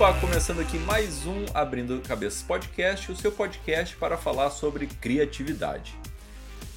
[0.00, 5.94] Opa, começando aqui mais um Abrindo Cabeças Podcast, o seu podcast para falar sobre criatividade.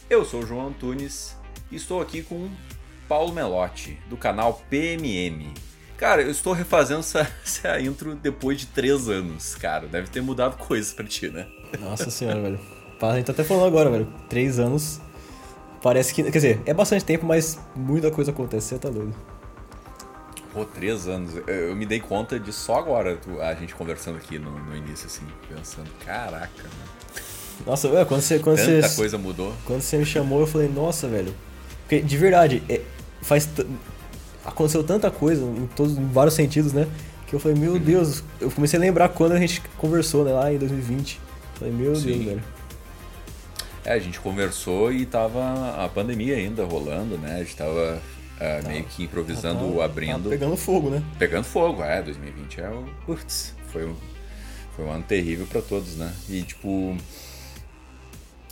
[0.10, 1.34] Eu sou o João Antunes
[1.72, 2.50] e estou aqui com
[3.08, 5.54] Paulo Melotti, do canal PMM.
[5.96, 9.88] Cara, eu estou refazendo essa, essa intro depois de três anos, cara.
[9.88, 11.48] Deve ter mudado coisas pra ti, né?
[11.80, 12.60] Nossa senhora, velho.
[13.02, 14.14] A gente tá até falando agora, velho.
[14.28, 15.00] Três anos.
[15.82, 16.24] Parece que.
[16.24, 19.16] Quer dizer, é bastante tempo, mas muita coisa acontece, você tá doido.
[20.54, 21.36] Pô, três anos.
[21.48, 25.08] Eu, eu me dei conta de só agora a gente conversando aqui no, no início,
[25.08, 26.94] assim, pensando, caraca, mano.
[27.66, 28.40] Nossa, ué, quando você.
[28.40, 29.54] Quando Tanta você, coisa mudou.
[29.66, 31.34] Quando você me chamou, eu falei, nossa, velho.
[31.82, 32.82] Porque, de verdade, é,
[33.22, 33.50] faz.
[34.46, 36.88] Aconteceu tanta coisa, em, todos, em vários sentidos, né?
[37.28, 40.54] Que eu falei, meu Deus, eu comecei a lembrar quando a gente conversou, né, lá
[40.54, 41.20] em 2020.
[41.56, 42.08] Falei, meu Sim.
[42.08, 42.44] Deus, velho.
[43.86, 47.36] É, a gente conversou e tava a pandemia ainda rolando, né?
[47.36, 48.02] A gente tava
[48.44, 50.24] é, meio que improvisando, Tá- abrindo.
[50.24, 51.04] tá pegando fogo, né?
[51.18, 52.84] Pegando fogo, é, 2020 é o.
[53.06, 53.96] Putz, foi um,
[54.76, 56.14] foi um ano terrível pra todos, né?
[56.30, 56.96] E tipo.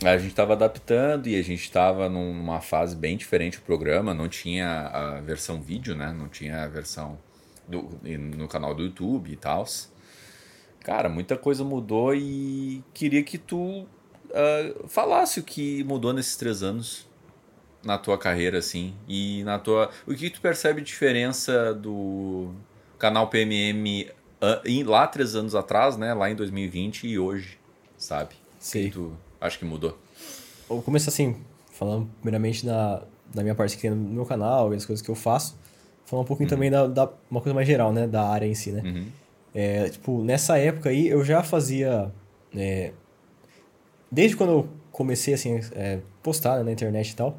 [0.04, 4.12] A gente tava adaptando e a gente tava num- numa fase bem diferente do programa,
[4.12, 6.12] não tinha a versão vídeo, né?
[6.12, 7.16] Não tinha a versão
[7.68, 7.88] do,
[8.36, 9.64] no canal do YouTube e tal.
[10.80, 13.86] Cara, muita coisa mudou e queria que tu
[14.34, 17.06] ah, falasse o que mudou nesses três anos
[17.84, 19.90] na tua carreira, assim, e na tua.
[20.06, 22.50] O que tu percebe de diferença do
[22.98, 24.10] canal PMM
[24.42, 26.12] ah, lá três anos atrás, né?
[26.12, 27.58] Lá em 2020 e hoje,
[27.96, 28.34] sabe?
[28.58, 28.84] Sim.
[28.84, 29.96] que tu acha que mudou?
[30.68, 31.36] Vou começar assim,
[31.70, 33.02] falando primeiramente da,
[33.32, 35.56] da minha parte que tem no meu canal e as coisas que eu faço.
[36.04, 38.06] Falar um pouquinho também da, da uma coisa mais geral, né?
[38.08, 38.82] Da área em si, né?
[38.84, 39.06] Uhum.
[39.54, 42.12] É, tipo, nessa época aí eu já fazia.
[42.54, 42.92] é,
[44.10, 47.38] desde quando eu comecei assim, é, postar né, na internet e tal,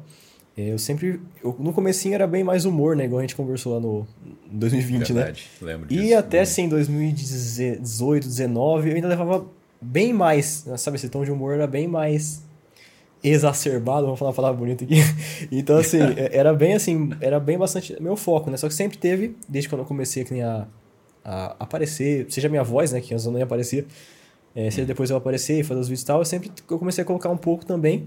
[0.56, 1.20] eu sempre.
[1.42, 3.04] eu- no comecinho era bem mais humor, né?
[3.04, 4.06] Igual a gente conversou lá no
[4.52, 5.22] em 2020, né?
[5.24, 6.02] Verdade, lembro disso.
[6.02, 6.42] E até Uhum.
[6.42, 9.46] assim, 2018, 19, eu ainda levava
[9.80, 10.96] bem mais, né, sabe?
[10.96, 12.42] Esse tom de humor era bem mais
[13.22, 14.96] exacerbado, vamos falar uma palavra bonita aqui.
[15.50, 18.56] Então, assim, é- era bem assim, era bem bastante meu foco, né?
[18.56, 20.66] Só que sempre teve, desde quando eu comecei nem a,
[21.24, 23.00] a aparecer, seja a minha voz, né?
[23.00, 23.86] Que antes eu nem aparecia,
[24.54, 27.02] é, seja depois eu aparecer e fazer os vídeos e tal, eu sempre eu comecei
[27.02, 28.06] a colocar um pouco também.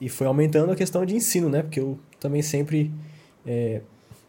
[0.00, 1.62] E foi aumentando a questão de ensino, né?
[1.62, 2.92] Porque eu também sempre
[3.46, 3.80] é,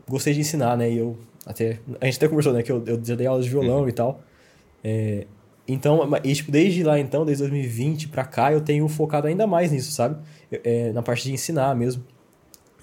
[0.08, 0.90] gostei de ensinar, né?
[0.90, 1.80] E eu até.
[2.00, 2.64] A gente até conversou, né?
[2.64, 4.22] Que eu, eu já dei aulas de violão e tal.
[4.84, 5.26] É,
[5.68, 9.72] então, e, tipo, desde lá então, desde 2020 pra cá, eu tenho focado ainda mais
[9.72, 10.18] nisso, sabe?
[10.50, 12.04] É, na parte de ensinar mesmo.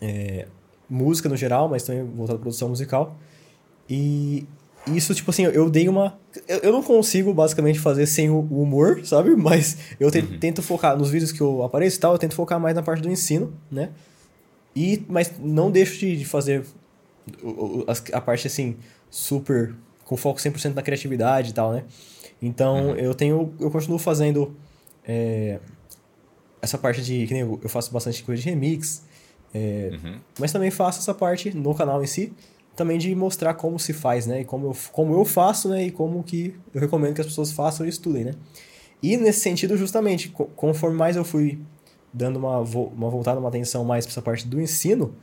[0.03, 0.47] É,
[0.89, 3.17] música no geral, mas também voltado à produção musical.
[3.89, 4.47] E
[4.87, 6.19] isso, tipo assim, eu dei uma.
[6.47, 9.35] Eu, eu não consigo basicamente fazer sem o o humor, sabe?
[9.37, 12.61] Mas eu te- tento focar nos vídeos que eu apareço e tal, eu tento focar
[12.61, 13.91] mais na parte do ensino, né?
[14.77, 16.65] E, mas não deixo de, de fazer
[17.87, 18.77] as- a parte assim,
[19.11, 19.75] super.
[20.05, 21.85] com foco 100% na criatividade e tal, né?
[22.43, 23.55] Então eu tenho.
[23.61, 24.55] Eu continuo fazendo
[25.07, 25.61] é,
[26.61, 27.27] essa parte de.
[27.27, 29.03] Que nem eu, eu faço bastante coisa de remix.
[29.55, 30.19] é, Uhum.
[30.39, 32.33] mas também faço essa parte no canal em si,
[32.77, 34.41] também de mostrar como se faz, né?
[34.41, 35.85] E como eu, como eu faço, né?
[35.87, 38.33] E como que eu recomendo que as pessoas façam e estudem, né?
[39.03, 41.59] E nesse sentido, justamente, co- conforme mais eu fui
[42.13, 45.15] dando uma, uma voltada, uma atenção mais para essa parte do ensino,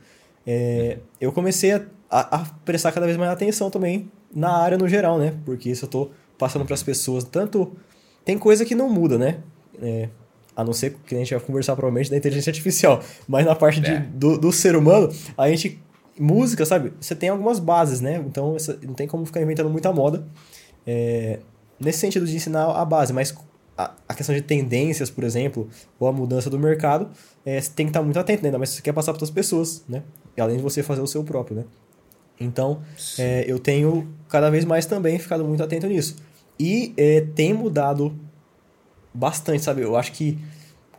[0.46, 5.18] é, eu comecei a, a, prestar cada vez mais atenção também na área no geral,
[5.18, 5.34] né?
[5.44, 7.72] Porque isso eu tô passando para as pessoas, tanto...
[8.24, 9.38] Tem coisa que não muda, né?
[9.80, 10.08] É,
[10.54, 13.02] a não ser que a gente vai conversar provavelmente da inteligência artificial.
[13.26, 13.98] Mas na parte de, É.
[13.98, 15.82] do, do ser humano, a gente.
[16.22, 16.92] Música, sabe?
[17.00, 18.22] Você tem algumas bases, né?
[18.26, 20.24] Então essa- não tem como ficar inventando muita moda.
[20.86, 21.40] É,
[21.80, 23.34] nesse sentido de ensinar a base, mas
[23.76, 25.68] a, a questão de tendências, por exemplo,
[25.98, 27.08] ou a mudança do mercado,
[27.44, 28.48] é, você tem que estar muito atento, né?
[28.48, 30.02] Ainda mais se você quer passar para outras pessoas, né?
[30.36, 31.64] E além de você fazer o seu próprio, né?
[32.40, 32.80] Então,
[33.18, 36.16] é, eu tenho cada vez mais também ficado muito atento nisso.
[36.58, 38.14] E é, tem mudado
[39.12, 39.82] bastante, sabe?
[39.82, 40.38] Eu acho que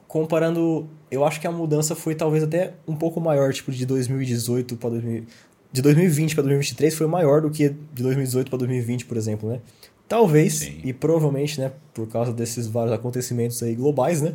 [0.08, 4.76] comparando, eu acho que a mudança foi talvez até um pouco maior, tipo de 2018
[4.78, 5.26] para 2000,
[5.72, 9.60] de 2020 para 2023 foi maior do que de 2018 para 2020, por exemplo, né?
[10.08, 10.82] Talvez Sim.
[10.84, 14.34] e provavelmente, né, por causa desses vários acontecimentos aí globais, né?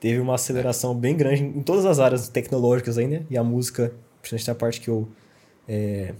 [0.00, 3.22] Teve uma aceleração bem grande em todas as áreas tecnológicas aí, né?
[3.28, 3.92] E a música,
[4.22, 5.08] principalmente a parte que eu
[5.68, 6.14] é,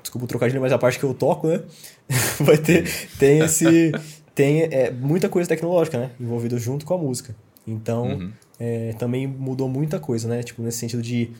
[0.00, 1.62] desculpa o trocadilho, mas a parte que eu toco, né?
[2.40, 2.88] Vai ter
[3.18, 3.92] tem esse
[4.34, 6.10] tem é, muita coisa tecnológica, né?
[6.18, 7.34] Envolvida junto com a música.
[7.66, 8.32] Então, Uhum.
[8.60, 10.42] É, também mudou muita coisa, né?
[10.42, 11.30] Tipo, nesse sentido de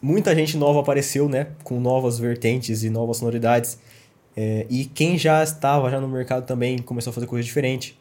[0.00, 1.48] muita gente nova apareceu, né?
[1.64, 3.80] Com novas vertentes e novas sonoridades.
[4.36, 7.98] É, e quem já estava já no mercado também começou a fazer coisa diferente.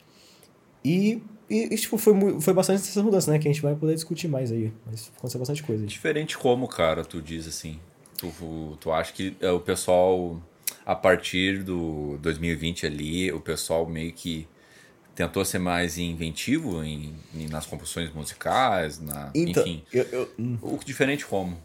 [0.85, 3.39] E, e, tipo, foi, foi bastante essas mudanças, né?
[3.39, 4.71] Que a gente vai poder discutir mais aí.
[4.85, 5.85] Mas aconteceu bastante coisa.
[5.87, 7.79] Diferente como, cara, tu diz assim?
[8.15, 8.31] Tu,
[8.79, 10.39] tu acha que é, o pessoal
[10.85, 14.47] a partir do 2020 ali, o pessoal meio que
[15.19, 19.83] tentou ser mais inventivo em, em nas composições musicais, na, Então, enfim.
[19.92, 20.30] eu- eu,
[20.62, 21.57] O diferente como?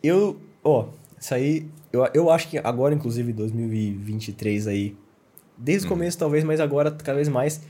[0.00, 0.86] Eu, ó,
[1.20, 4.96] isso aí, eu, eu acho que agora, inclusive, 2023 aí,
[5.58, 7.60] desde o começo talvez, mas agora cada vez mais,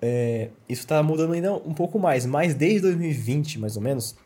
[0.00, 2.26] é, isso tá mudando ainda um pouco mais.
[2.26, 4.16] Mas desde 2020, mais ou menos,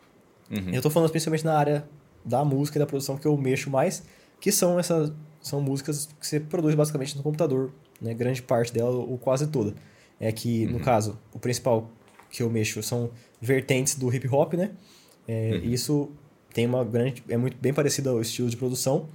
[0.50, 0.70] Uhum.
[0.72, 1.86] eu tô falando principalmente na área
[2.24, 4.02] da música e da produção que eu mexo mais,
[4.40, 7.70] que são essas, são músicas que você produz basicamente no computador,
[8.00, 8.14] né?
[8.14, 9.74] Grande parte dela, ou quase toda.
[10.18, 11.90] É que, no caso, o principal
[12.30, 13.10] que eu mexo são
[13.40, 14.70] vertentes do hip hop, né?
[15.28, 16.10] É, e Isso
[16.52, 17.22] tem uma grande.
[17.28, 19.08] É muito bem parecido ao estilo de produção,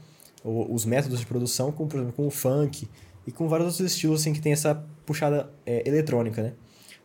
[0.44, 2.88] os métodos de produção, com, por exemplo, com o funk
[3.26, 4.76] e com vários outros estilos assim, que tem essa
[5.06, 6.54] puxada é, eletrônica, né?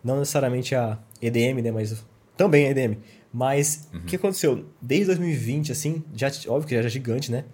[0.02, 1.70] Não necessariamente a EDM, né?
[1.70, 2.04] Mas
[2.36, 2.98] também a EDM.
[3.32, 4.66] Mas o que aconteceu?
[4.80, 7.44] Desde 2020, assim, já, óbvio que já é gigante, né?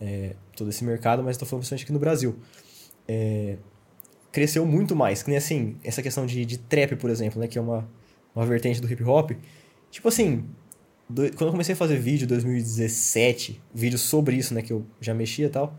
[0.00, 2.36] É, todo esse mercado, mas estou falando principalmente aqui no Brasil.
[3.08, 3.56] É,
[4.36, 5.22] cresceu muito mais.
[5.22, 7.48] Que nem assim, essa questão de, de trap, por exemplo, né?
[7.48, 7.88] Que é uma,
[8.34, 9.30] uma vertente do hip hop.
[9.90, 10.44] Tipo assim,
[11.08, 14.60] do- quando eu comecei a fazer vídeo em 2017, vídeo sobre isso, né?
[14.60, 15.74] Que eu já mexia e tal.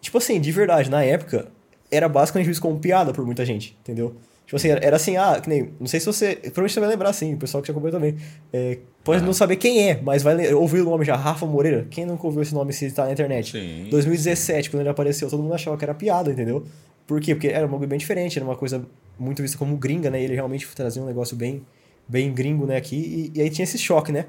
[0.00, 1.48] Tipo assim, de verdade, na época,
[1.90, 4.16] era basicamente visto como piada por muita gente, entendeu?
[4.46, 5.70] Tipo assim, era, era assim, ah, que nem.
[5.78, 6.36] Não sei se você.
[6.36, 8.16] Provavelmente você vai lembrar assim, o pessoal que já acompanhou também.
[8.52, 11.86] É, pode não saber quem é, mas vai ouvir o nome já, Rafa Moreira.
[11.90, 13.52] Quem nunca ouviu esse nome se tá na internet?
[13.52, 13.88] Sim.
[13.90, 16.64] 2017, quando ele apareceu, todo mundo achava que era piada, entendeu?
[17.06, 17.34] Por quê?
[17.34, 18.84] Porque era um bagulho bem diferente, era uma coisa
[19.18, 20.20] muito vista como gringa, né?
[20.20, 21.64] E ele realmente trazia um negócio bem,
[22.08, 23.32] bem gringo, né, aqui.
[23.34, 24.26] E, e aí tinha esse choque, né?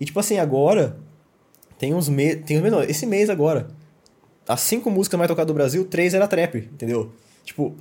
[0.00, 0.96] E tipo assim, agora,
[1.78, 2.42] tem uns meses.
[2.44, 3.68] Tem uns meses, esse mês agora,
[4.46, 7.12] as cinco músicas mais tocadas do Brasil, três era trap, entendeu?
[7.44, 7.74] Tipo,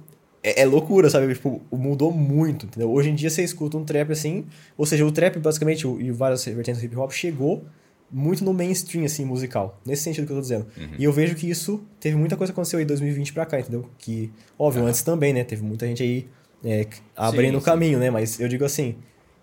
[0.43, 1.33] é, é loucura, sabe?
[1.33, 2.91] Tipo, mudou muito, entendeu?
[2.91, 4.45] Hoje em dia você escuta um trap assim,
[4.77, 7.65] ou seja, o trap basicamente, e várias vertentes do hip hop, chegou
[8.11, 9.79] muito no mainstream, assim, musical.
[9.85, 10.65] Nesse sentido que eu tô dizendo.
[10.97, 13.59] E eu vejo que isso teve muita coisa que aconteceu aí em 2020 pra cá,
[13.59, 13.89] entendeu?
[13.97, 15.43] Que, óbvio, antes também, né?
[15.43, 16.27] Teve muita gente aí
[16.63, 18.09] é, abrindo o caminho, né?
[18.09, 18.95] Mas eu digo assim,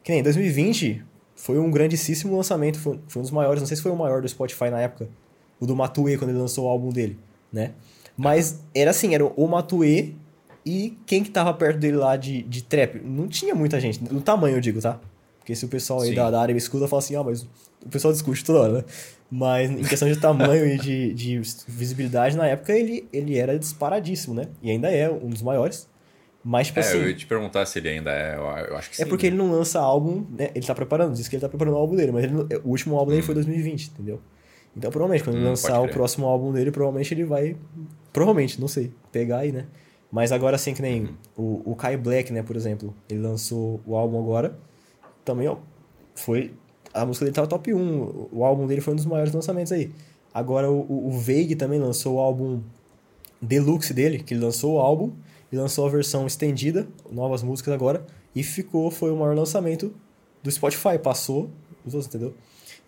[0.02, 1.04] que nem 2020
[1.36, 4.20] foi um grandíssimo lançamento, foi, foi um dos maiores, não sei se foi o maior
[4.20, 5.08] do Spotify na época,
[5.60, 7.18] o do Matue, quando ele lançou o álbum dele,
[7.52, 7.72] né?
[8.16, 10.16] Mas era assim, era o Matue
[10.64, 13.00] e quem que tava perto dele lá de, de trap?
[13.04, 15.00] Não tinha muita gente, no tamanho eu digo, tá?
[15.44, 17.42] Porque se o pessoal aí da, da área me escuta, fala assim, ah, mas
[17.84, 18.84] o pessoal discute toda hora, né?
[19.30, 21.38] Mas em questão de tamanho e de, de
[21.68, 24.48] visibilidade, na época ele, ele era disparadíssimo, né?
[24.62, 25.86] E ainda é um dos maiores.
[26.42, 26.98] Mas, tipo É, assim...
[26.98, 28.36] eu ia te perguntar se ele ainda é.
[28.36, 29.02] Eu, acho que sim.
[29.02, 30.50] É porque ele não lança álbum, né?
[30.54, 32.96] Ele tá preparando, diz que ele tá preparando o álbum dele, mas ele o último
[32.98, 34.20] álbum dele foi 2020, entendeu?
[34.76, 37.56] Então, provavelmente, quando ele Hum, lançar pode o próximo álbum dele, provavelmente ele vai.
[38.12, 39.66] Provavelmente, não sei, pegar aí, né?
[40.10, 41.14] Mas agora, assim, que nem Uhum.
[41.36, 44.56] o, o Kai Black, né, por exemplo, ele lançou o álbum agora.
[45.24, 45.56] Também, ó,
[46.14, 46.52] foi.
[46.92, 48.28] A música dele tava top 1.
[48.32, 49.90] O, álbum dele foi um dos maiores lançamentos aí.
[50.32, 52.60] Agora, o, o, o Veig também lançou o álbum
[53.40, 55.12] deluxe dele, que ele lançou o álbum
[55.52, 58.04] e lançou a versão estendida, novas músicas agora,
[58.34, 59.92] e ficou, foi o maior lançamento
[60.42, 61.50] do Spotify, passou
[61.84, 62.34] os outros, entendeu?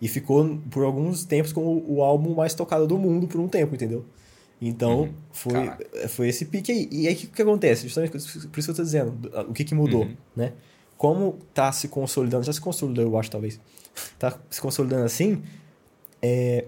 [0.01, 3.75] E ficou por alguns tempos como o álbum mais tocado do mundo por um tempo,
[3.75, 4.05] entendeu?
[4.61, 5.13] Então, Uhum.
[5.31, 6.07] foi, Caraca.
[6.09, 6.87] foi esse pique aí.
[6.91, 7.83] E aí, o que, que acontece?
[7.83, 9.13] Justamente por isso que eu tô dizendo,
[9.47, 10.15] o que, que mudou, Uhum.
[10.35, 10.53] né?
[10.97, 13.59] Como tá se consolidando, já se consolidou, eu acho, talvez,
[14.17, 15.43] tá se consolidando assim,
[16.21, 16.65] é,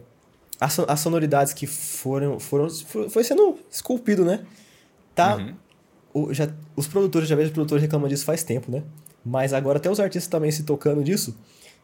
[0.60, 2.70] as, as sonoridades que foram, foram,
[3.10, 4.46] foi sendo esculpido, né?
[5.16, 5.56] Tá, Uhum.
[6.14, 8.84] o- já, os produtores, já vejo os produtores reclamando disso faz tempo, né?
[9.26, 11.38] Mas agora até os artistas também se tocando disso,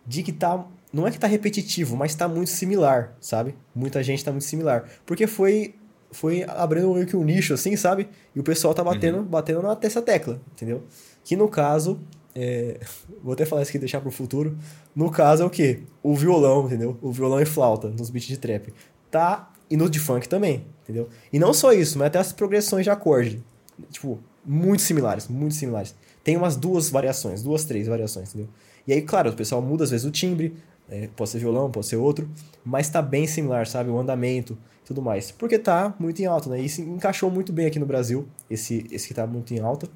[0.06, 3.56] de que tá, não é que tá repetitivo, mas tá muito similar, sabe?
[3.74, 4.88] Muita gente tá muito similar.
[5.06, 5.76] Porque foi
[6.12, 8.08] foi abrindo meio que um nicho assim, sabe?
[8.34, 10.84] E o pessoal tá batendo, batendo na testa tecla, entendeu?
[11.26, 12.00] Que no caso,
[12.36, 12.80] é,
[13.24, 14.58] vou até falar isso aqui, deixar pro futuro.
[14.94, 15.80] No caso é o quê?
[16.04, 16.98] O violão, entendeu?
[17.02, 18.74] O violão e flauta nos beats de trap.
[19.10, 21.10] Tá, e no de funk também, entendeu?
[21.32, 23.42] E não só isso, mas até as progressões de acorde.
[23.90, 25.96] Tipo, muito similares, muito similares.
[26.24, 28.50] Tem umas duas variações, duas, três variações, entendeu?
[28.86, 30.56] E aí, claro, o pessoal muda às vezes o timbre,
[30.90, 32.30] é, pode ser violão, pode ser outro,
[32.64, 33.90] mas tá bem similar, sabe?
[33.90, 35.32] O andamento, tudo mais.
[35.32, 36.60] Porque tá muito em alta, né?
[36.60, 39.88] E se encaixou muito bem aqui no Brasil, esse, esse que tá muito em alta.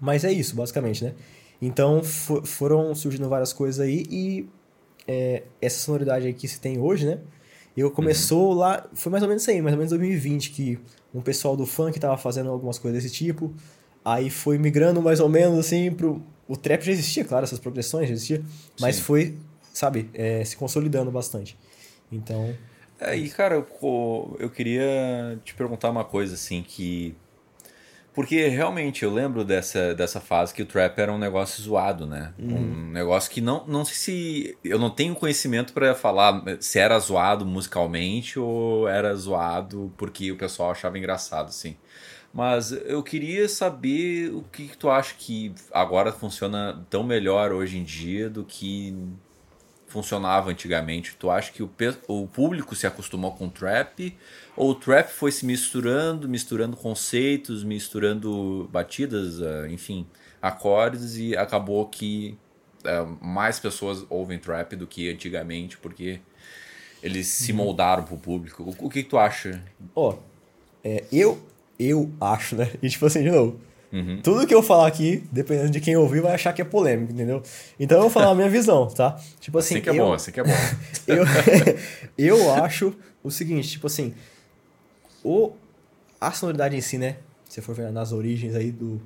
[0.00, 1.14] Mas é isso, basicamente, né?
[1.60, 4.48] Então fo- foram surgindo várias coisas aí e
[5.06, 7.18] é, essa sonoridade aí que se tem hoje, né?
[7.76, 10.78] Eu começou lá, foi mais ou menos isso aí, mais ou menos 2020, que
[11.14, 13.54] um pessoal do funk tava fazendo algumas coisas desse tipo.
[14.04, 16.20] Aí foi migrando mais ou menos assim pro.
[16.48, 18.42] O trap já existia, claro, essas progressões já existia,
[18.80, 19.02] mas Sim.
[19.02, 19.38] foi,
[19.72, 21.56] sabe, é, se consolidando bastante.
[22.10, 22.54] Então.
[22.98, 27.14] É, e cara, eu, eu queria te perguntar uma coisa assim que
[28.14, 32.34] Porque realmente eu lembro dessa, dessa fase que o trap era um negócio zoado, né?
[32.38, 34.58] Um negócio que não, não sei se.
[34.64, 40.36] Eu não tenho conhecimento para falar se era zoado musicalmente ou era zoado porque o
[40.36, 41.76] pessoal achava engraçado, assim.
[42.32, 47.78] Mas eu queria saber o que, que tu acha que agora funciona tão melhor hoje
[47.78, 48.94] em dia do que
[49.86, 51.16] funcionava antigamente?
[51.18, 51.70] Tu acha que o,
[52.06, 54.16] o público se acostumou com o trap?
[54.58, 60.04] Ou o trap foi se misturando, misturando conceitos, misturando batidas, ah, enfim,
[60.42, 62.36] acordes e acabou que
[62.84, 66.18] ah, mais pessoas ouvem trap do que antigamente porque
[67.00, 68.74] eles se moldaram pro público.
[68.80, 69.62] O, que, que tu acha?
[69.94, 70.16] Ó,
[70.82, 71.40] é, eu,
[71.78, 72.68] eu acho, né?
[72.82, 73.60] E tipo assim, de novo.
[74.24, 77.40] Tudo que eu falar aqui, dependendo de quem ouvir, vai achar que é polêmico, entendeu?
[77.78, 79.18] Então eu vou falar a minha visão, tá?
[79.40, 80.50] Tipo assim, Assim que é eu, bom, assim que é bom.
[81.06, 81.24] eu,
[82.18, 84.12] eu acho o seguinte, tipo assim,
[85.24, 85.52] o,
[86.20, 87.16] a sonoridade em si, né?
[87.44, 89.00] Se você for ver nas origens aí do,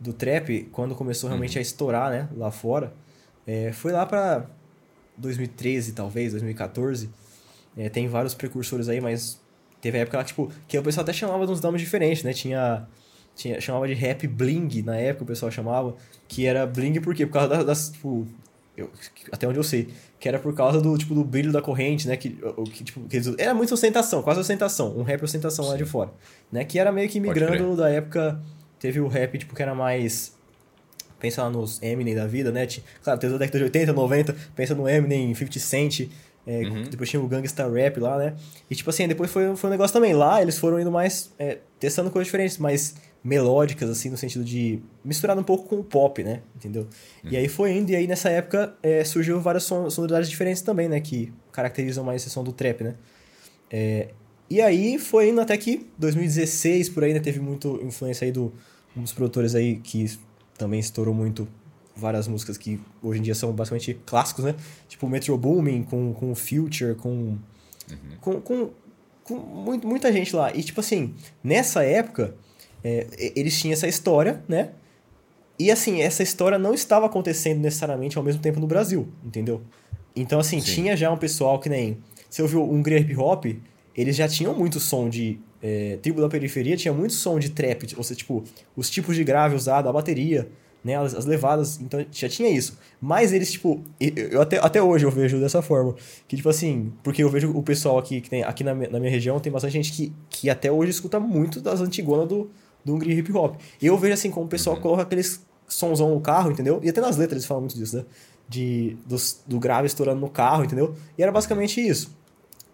[0.00, 2.28] do trap, quando começou realmente a estourar, né?
[2.36, 2.92] Lá fora,
[3.46, 4.46] é, foi lá pra
[5.16, 7.10] 2013, talvez, 2014.
[7.76, 9.40] É, tem vários precursores aí, mas
[9.80, 12.32] teve a época lá, tipo, que o pessoal até chamava de uns nomes diferentes, né?
[12.32, 12.86] Tinha,
[13.34, 15.96] tinha chamava de rap bling, na época o pessoal chamava,
[16.28, 17.26] que era bling por quê?
[17.26, 18.26] Por causa das, das tipo,
[18.76, 18.90] eu-
[19.32, 19.88] até onde eu sei,
[20.18, 22.16] que era por causa do, tipo, do brilho da corrente, né?
[22.16, 25.76] Que, o, que, tipo, que eles- era muito ostentação, quase ostentação, um rap ostentação lá
[25.76, 26.10] de fora,
[26.50, 26.64] né?
[26.64, 28.40] Que era meio que migrando da época,
[28.78, 30.34] teve o rap, tipo, que era mais
[31.20, 32.66] pensa lá nos Eminem da vida, né?
[33.02, 36.00] Claro, teve a década de 80, 90, pensa no Eminem, 50 Cent,
[36.46, 38.34] é, depois tinha o Gangsta Rap lá, né?
[38.70, 40.12] E tipo assim, depois foi, foi um negócio também.
[40.12, 44.80] Lá eles foram indo mais, é, testando coisas diferentes, mais melódicas, assim, no sentido de
[45.02, 46.42] misturado um pouco com o pop, né?
[46.54, 46.86] Entendeu?
[47.24, 50.88] E aí foi indo, e aí nessa época é, surgiu várias son- sonoridades diferentes também,
[50.88, 51.00] né?
[51.00, 52.94] Que caracterizam mais esse som do trap, né?
[53.70, 54.08] É,
[54.50, 57.20] e aí foi indo até que 2016, por aí, né?
[57.20, 58.52] Teve muito influência aí do,
[58.94, 60.18] um dos produtores aí que
[60.58, 61.48] também estourou muito
[61.96, 64.54] várias músicas que hoje em dia são basicamente clássicos, né?
[64.86, 67.38] Tipo Metro Boomin com, com o Future, com,
[68.20, 68.70] com, com,
[69.22, 70.54] com muito, muita gente lá.
[70.54, 72.34] E tipo assim, nessa época,
[72.84, 74.70] é, eles tinham essa história, né?
[75.58, 79.62] E assim, essa história não estava acontecendo necessariamente ao mesmo tempo no Brasil, entendeu?
[80.14, 80.72] Então, assim, Sim.
[80.74, 81.98] tinha já um pessoal que nem.
[82.28, 83.44] Você ouviu um Hip Hop,
[83.96, 85.38] eles já tinham muito som de.
[85.62, 88.44] É, tribo da periferia tinha muito som de trap, ou seja, tipo,
[88.76, 90.46] os tipos de grave usado, a bateria,
[90.84, 92.78] né, as, as levadas, então já tinha isso.
[93.00, 95.94] Mas eles, tipo, eu até, até hoje eu vejo dessa forma,
[96.28, 99.00] que tipo assim, porque eu vejo o pessoal aqui, que tem, aqui na, minha- na
[99.00, 102.50] minha região tem bastante gente que, que até hoje escuta muito das antigonas do,
[102.84, 103.56] do Hungry Hip Hop.
[103.80, 106.80] Eu vejo assim, como o pessoal coloca aqueles sonzão no carro, entendeu?
[106.82, 108.04] E até nas letras eles falam muito disso, né?
[108.48, 110.94] De, dos, do grave estourando no carro, entendeu?
[111.16, 112.14] E era basicamente isso.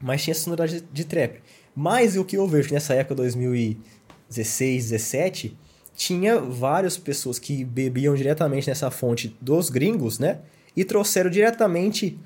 [0.01, 1.41] Mas tinha essa sonoridade de, de trap.
[1.75, 5.57] Mas o que eu vejo que nessa época, 2016, 17,
[5.95, 10.41] tinha várias pessoas que bebiam diretamente nessa fonte dos gringos, né?
[10.77, 12.19] E trouxeram diretamente,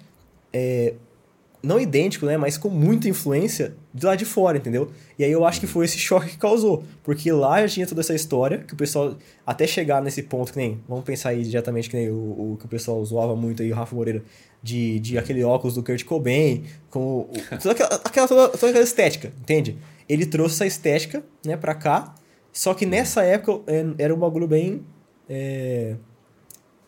[0.52, 0.94] é,
[1.64, 2.36] não idêntico, né?
[2.36, 4.90] Mas com muita influência de lá de fora, entendeu?
[5.18, 6.84] E aí eu acho que foi esse choque que causou.
[7.02, 9.16] Porque lá já tinha toda essa história, que o pessoal,
[9.46, 12.66] até chegar nesse ponto, que nem, vamos pensar aí diretamente, que nem o, o que
[12.66, 14.22] o pessoal zoava muito aí, o Rafa Moreira,
[14.62, 17.30] de, de aquele óculos do Kurt Cobain, com o,
[17.62, 19.76] toda, aquela, aquela- toda, toda aquela estética, entende?
[20.08, 22.14] Ele trouxe essa estética, né, pra cá,
[22.52, 24.82] só que nessa época é, era um bagulho bem.
[25.28, 25.96] é,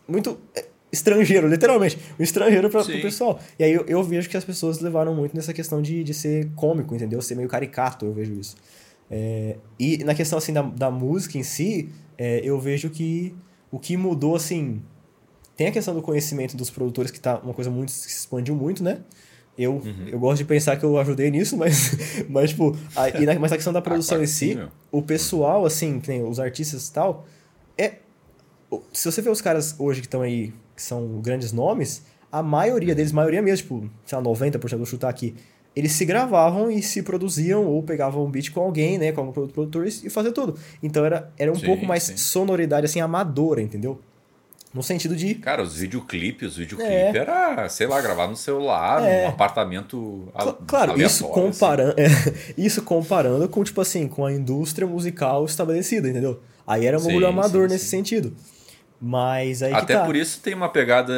[0.07, 0.65] muito é,
[0.97, 1.97] estrangeiro, literalmente.
[2.19, 3.39] Um estrangeiro para o pessoal.
[3.57, 6.49] E aí eu, eu vejo que as pessoas levaram muito nessa questão de, de ser
[6.55, 7.21] cômico, entendeu?
[7.21, 8.55] Ser meio caricato, eu vejo isso.
[9.09, 13.35] É, e na questão assim da, da música em si, é, eu vejo que
[13.71, 14.81] o que mudou assim.
[15.55, 18.55] Tem a questão do conhecimento dos produtores, que tá uma coisa muito que se expandiu
[18.55, 18.99] muito, né?
[19.57, 21.95] Eu, eu gosto de pensar que eu ajudei nisso, mas,
[22.29, 25.65] mas tipo, a, e na, mas a questão da produção em si, sim, o pessoal,
[25.65, 27.25] assim, que os artistas e tal,
[27.77, 27.95] é.
[28.91, 32.93] Se você vê os caras hoje que estão aí, que são grandes nomes, a maioria
[32.95, 35.35] deles, maioria mesmo, tipo, sei lá, 90%, vou chutar aqui,
[35.75, 39.47] eles se gravavam e se produziam ou pegavam um beat com alguém, né, com algum
[39.47, 40.57] produtor e fazer tudo.
[40.81, 42.15] Então era, era um Sim, pouco mais sim.
[42.17, 43.99] sonoridade, assim, amadora, entendeu?
[44.73, 47.17] No sentido de Cara, os videoclipes, os videoclipes É.
[47.17, 49.23] era, sei lá, gravar no celular, É.
[49.23, 51.59] num apartamento Cl- Claro, isso aleatório, assim.
[51.59, 51.95] comparando,
[52.57, 56.39] isso comparando com, tipo assim, com a indústria musical estabelecida, entendeu?
[56.67, 58.33] Aí era um Sim, bagulho amador nesse sentido.
[58.99, 60.05] Mas aí que Até tá.
[60.05, 61.13] por isso tem uma pegada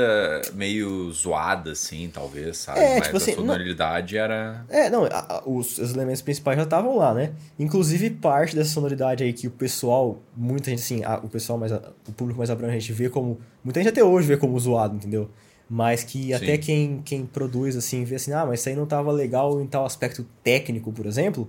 [0.53, 2.79] meio zoada, assim, talvez, sabe?
[2.81, 4.65] É, Mas tipo a assim, não- sonoridade era.
[4.67, 7.31] É, não, a- a- os, os elementos principais já estavam lá, né?
[7.57, 11.71] Inclusive, parte dessa sonoridade aí que o pessoal, muita gente, assim, a- o pessoal mais,
[11.71, 13.39] o público mais abrangente vê como.
[13.63, 15.29] Muita gente até hoje vê como zoado, entendeu?
[15.69, 19.12] Mas que até quem, quem produz, assim, vê assim, ah, mas isso aí não tava
[19.12, 21.48] legal em tal aspecto técnico, por exemplo.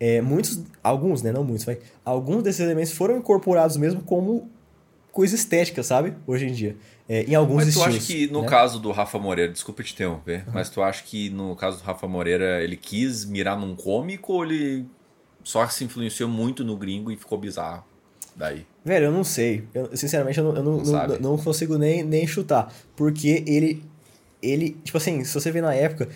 [0.00, 4.50] é, muitos, alguns, né, não muitos, vai, alguns desses elementos foram incorporados mesmo como
[5.12, 6.14] coisa estética, sabe?
[6.26, 6.76] Hoje em dia.
[7.08, 7.96] É, em alguns mas tu estilos.
[7.96, 8.48] acha que no né?
[8.48, 12.08] caso do Rafa Moreira, desculpa te interromper, mas tu acha que no caso do Rafa
[12.08, 14.86] Moreira ele quis mirar num cômico ou ele
[15.44, 17.84] só se influenciou muito no gringo e ficou bizarro
[18.34, 18.64] daí?
[18.84, 19.64] Velho, eu não sei.
[19.74, 22.72] Eu, sinceramente, eu, não, eu não, Não não, não consigo nem, nem chutar.
[22.96, 23.84] Porque ele.
[24.42, 26.08] Ele, tipo assim, se você vê na época.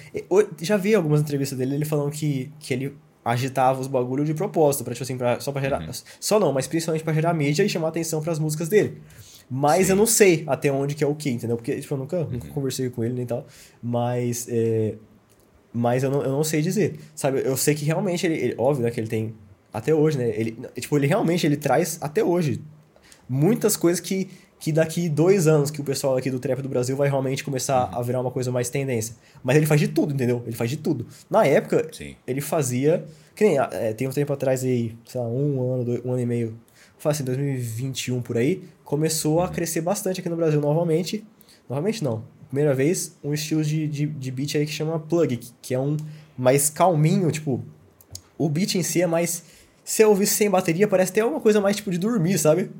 [0.60, 2.96] já vi algumas entrevistas dele, ele falando que, que ele
[3.26, 5.82] agitava os bagulho de propósito, pra, tipo assim, pra, só pra gerar.
[5.82, 5.90] Uhum.
[6.20, 9.02] Só não, mas principalmente pra gerar mídia e chamar atenção pras músicas dele.
[9.50, 9.92] Mas Sim.
[9.92, 11.56] eu não sei até onde que é o que, entendeu?
[11.56, 12.30] Porque, tipo, eu nunca, Uhum.
[12.30, 13.46] nunca conversei com ele nem tal.
[13.82, 14.46] Mas.
[14.48, 14.94] É,
[15.72, 16.98] mas eu não, eu não sei dizer.
[17.14, 19.34] Sabe, eu sei que realmente ele, ele- Óbvio, né, que ele tem.
[19.72, 20.28] Até hoje, né?
[20.34, 22.62] Ele, tipo, ele realmente ele traz até hoje
[23.28, 26.96] muitas coisas que, que daqui dois anos que o pessoal aqui do trap do Brasil
[26.96, 29.14] vai realmente começar a virar uma coisa mais tendência.
[29.44, 30.42] Mas ele faz de tudo, entendeu?
[30.46, 31.06] Ele faz de tudo.
[31.30, 32.16] Na época, Sim.
[32.26, 33.04] ele fazia.
[33.34, 36.20] Que nem é, tem um tempo atrás aí, sei lá, um ano, dois, um ano
[36.22, 36.56] e meio.
[36.98, 41.22] Fala assim, 2021 por aí, começou a crescer bastante aqui no Brasil novamente.
[41.68, 42.24] Novamente não.
[42.48, 45.78] Primeira vez, um estilo de, de, de beat aí que chama plug, que- que é
[45.78, 45.96] um
[46.38, 47.62] mais calminho, tipo.
[48.38, 49.44] O beat em si é mais.
[49.86, 52.70] Se eu ouvir sem bateria, parece até uma coisa mais tipo de dormir, sabe?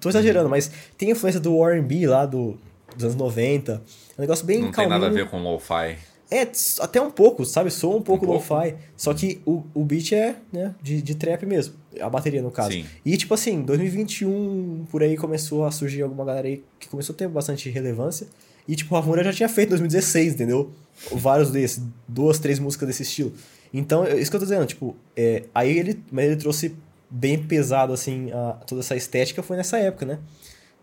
[0.00, 2.58] Tô exagerando, mas tem influência do R&B lá do,
[2.96, 3.72] dos anos 90.
[3.72, 4.98] É um negócio bem Não tem calminho.
[4.98, 5.96] nada a ver com lo-fi.
[6.28, 6.46] É,
[6.80, 7.70] até um pouco, sabe?
[7.70, 8.74] Soa um pouco Um lo-fi.
[8.96, 11.74] Só que o, o beat é, né, de, de trap mesmo.
[12.00, 12.72] A bateria, no caso.
[12.72, 12.84] Sim.
[13.06, 17.16] E, tipo assim, 2021, por aí, começou a surgir alguma galera aí que começou a
[17.16, 18.26] ter bastante relevância.
[18.66, 20.72] E, tipo, o Ramona já tinha feito em 2016, entendeu?
[21.12, 23.32] Vários desses, duas, três músicas desse estilo.
[23.72, 26.74] Então, é isso que eu tô dizendo, tipo, é, aí ele, mas ele trouxe
[27.10, 30.18] bem pesado, assim, a, toda essa estética foi nessa época, né?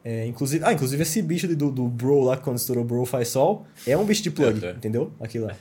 [0.03, 3.65] É, inclusive, ah, inclusive esse bicho do, do Bro lá, quando estourou Bro Faz Sol,
[3.87, 4.71] é um bicho de plug, É, é.
[4.73, 5.11] entendeu?
[5.19, 5.55] Aquilo lá.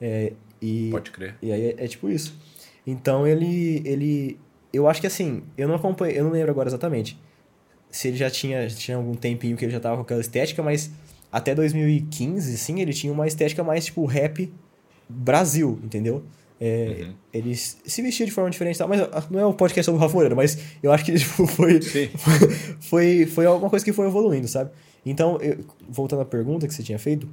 [0.00, 1.36] É, e, Pode crer.
[1.40, 2.36] e aí é, é tipo isso.
[2.84, 4.38] Então ele, ele.
[4.72, 7.16] Eu acho que assim, eu não acompanhei, eu não lembro agora exatamente
[7.94, 10.90] se ele já tinha, tinha algum tempinho que ele já tava com aquela estética, mas
[11.30, 14.52] até 2015, sim, ele tinha uma estética mais tipo rap
[15.08, 16.24] Brasil, entendeu?
[16.60, 17.14] É, Uhum.
[17.32, 20.00] Ele se vestia de forma diferente tal, mas ah, não é um podcast sobre o
[20.00, 22.08] Rafa Moreira, mas eu acho que tipo, foi, Sim.
[22.80, 24.70] foi, foi alguma coisa que foi evoluindo, sabe?
[25.04, 27.28] Então, eu- voltando à pergunta que você tinha feito,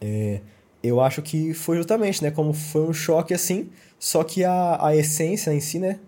[0.00, 0.40] é,
[0.82, 2.30] eu acho que foi justamente, né?
[2.30, 5.98] Como foi um choque assim, só que a, a essência em si, né?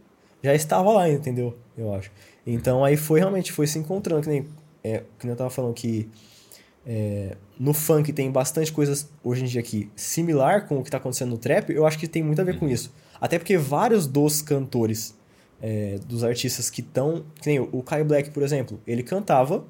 [0.42, 1.54] Já estava lá, entendeu?
[1.76, 2.10] Eu acho.
[2.46, 4.46] Então aí foi realmente, foi se encontrando, que nem,
[4.82, 6.08] é, que nem eu tava falando que
[6.86, 10.96] é, no funk tem bastante coisas hoje em dia aqui similar com o que tá
[10.96, 12.92] acontecendo no trap, eu acho que tem muito a ver com isso.
[13.20, 15.14] Até porque vários dos cantores,
[15.60, 17.24] é, dos artistas que estão.
[17.40, 19.64] Que nem o Kai Black, por exemplo, ele cantava.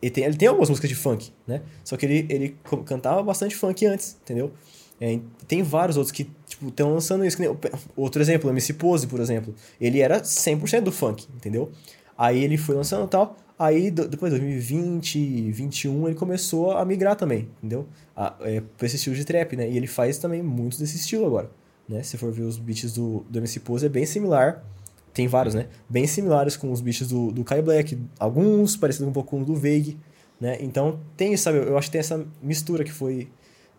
[0.00, 1.62] Ele tem, ele tem algumas músicas de funk, né?
[1.82, 4.52] Só que ele, ele cantava bastante funk antes, entendeu?
[5.00, 7.40] É, tem vários outros que tipo estão lançando isso.
[7.40, 7.50] nem
[7.96, 9.54] outro exemplo, o MC Pose, por exemplo.
[9.80, 11.72] Ele era 100% do funk, entendeu?
[12.16, 13.36] Aí ele foi lançando e tal.
[13.58, 17.86] Aí depois, 2020, 2021, ele começou a migrar também, entendeu?
[18.16, 19.70] A, é, pra esse estilo de trap, né?
[19.70, 21.50] E ele faz também muitos desse estilo agora,
[21.88, 22.02] né?
[22.02, 24.64] Se for ver os beats do, do MC Pose, é bem similar.
[25.12, 25.68] Tem vários, né?
[25.88, 27.96] Bem similares com os beats do, do Kai Black.
[28.18, 29.96] Alguns parecidos um pouco com o do Veig,
[30.40, 30.58] né?
[30.60, 31.58] Então tem sabe?
[31.58, 33.28] Eu acho que tem essa mistura que foi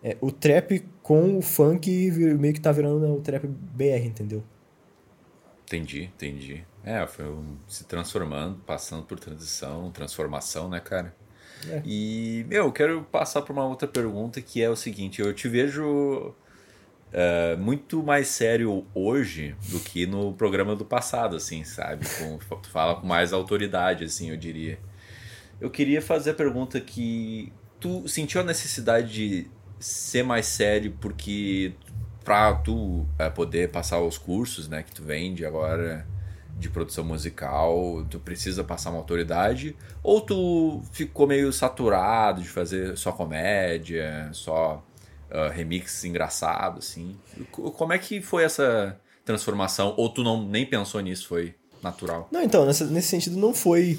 [0.02, 4.42] é, o trap com o funk meio que tá virando né, o trap BR, entendeu?
[5.64, 6.64] Entendi, entendi.
[6.86, 11.12] É, foi um- se transformando, passando por transição, transformação, né, cara?
[11.68, 11.82] É.
[11.84, 15.48] E, meu, eu quero passar por uma outra pergunta que é o seguinte: eu te
[15.48, 16.32] vejo
[17.12, 22.06] é, muito mais sério hoje do que no programa do passado, assim, sabe?
[22.18, 24.78] Com, tu fala com mais autoridade, assim, eu diria.
[25.60, 31.72] Eu queria fazer a pergunta que tu sentiu a necessidade de ser mais sério porque
[32.24, 36.06] pra tu é, poder passar os cursos, né, que tu vende agora
[36.58, 42.96] de produção musical, tu precisa passar uma autoridade ou tu ficou meio saturado de fazer
[42.96, 44.82] só comédia, só
[45.30, 47.16] ah, remix engraçado assim?
[47.50, 52.28] Co- Como é que foi essa transformação ou tu não nem pensou nisso, foi natural?
[52.32, 53.98] Não, então, nessa- nesse sentido não foi.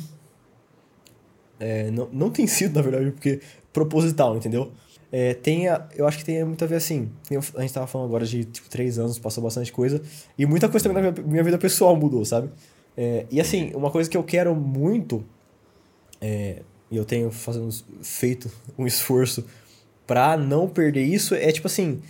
[1.60, 3.42] é, não, não tem sido, na verdade, porque
[3.74, 4.72] proposital, entendeu?
[5.12, 7.10] É, tem a- eu acho que tem muito a ver assim.
[7.56, 10.02] A gente tava falando agora de tipo, três anos, passou bastante coisa.
[10.38, 12.50] E muita coisa também na minha, minha vida pessoal mudou, sabe?
[12.96, 15.24] É, e assim, uma coisa que eu quero muito,
[16.20, 17.70] é, e eu tenho fazendo,
[18.02, 19.46] feito um esforço
[20.06, 22.02] pra não perder isso, é tipo assim.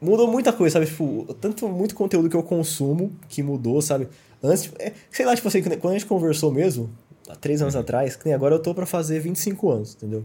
[0.00, 0.86] Mudou muita coisa, sabe?
[0.86, 4.08] Tipo, tanto muito conteúdo que eu consumo que mudou, sabe?
[4.42, 6.88] Antes, é, sei lá, tipo assim, quando a gente conversou mesmo,
[7.28, 10.24] há três anos atrás, que nem agora eu tô pra fazer 25 anos, entendeu?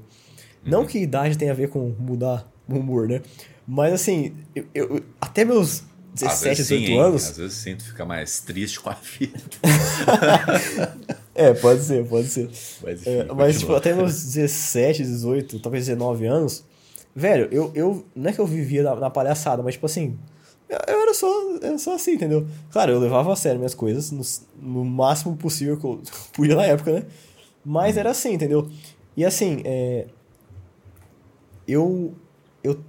[0.65, 3.21] Não que idade tenha a ver com mudar o humor, né?
[3.67, 6.99] Mas assim, eu, eu- até meus 17, vezes sim, 18 hein?
[7.01, 7.29] anos.
[7.29, 9.39] Às vezes sim, tu fica mais triste com a vida.
[11.37, 12.49] É, pode ser, pode ser.
[12.81, 16.63] Mas, enfim, É, mas, tipo, até meus 17, 18, talvez 19 anos,
[17.13, 20.17] velho, eu, eu não é que eu vivia na, na palhaçada, mas, tipo assim,
[20.69, 21.27] eu, eu era, só,
[21.61, 22.47] era só assim, entendeu?
[22.71, 24.21] Claro, eu levava a sério minhas coisas, no,
[24.61, 26.01] no máximo possível que eu
[26.31, 27.03] podia na época, né?
[27.65, 28.69] Mas era assim, entendeu?
[29.17, 30.05] E assim, é,
[31.67, 32.13] eu,
[32.63, 32.79] eu,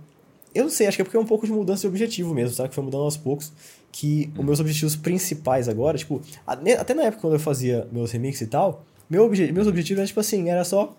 [0.55, 2.55] eu não sei, acho que é porque é um pouco de mudança de objetivo mesmo,
[2.55, 2.71] sabe?
[2.71, 3.53] Que foi mudando aos poucos.
[3.93, 8.43] Que os meus objetivos principais agora, tipo, até na época quando eu fazia meus remixes
[8.43, 10.95] e tal, meu obje, meus objetivos eram, tipo assim, era só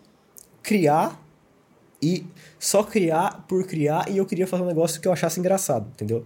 [0.63, 1.23] criar
[2.01, 2.25] e
[2.59, 6.25] só criar por criar e eu queria fazer um negócio que eu achasse engraçado, entendeu?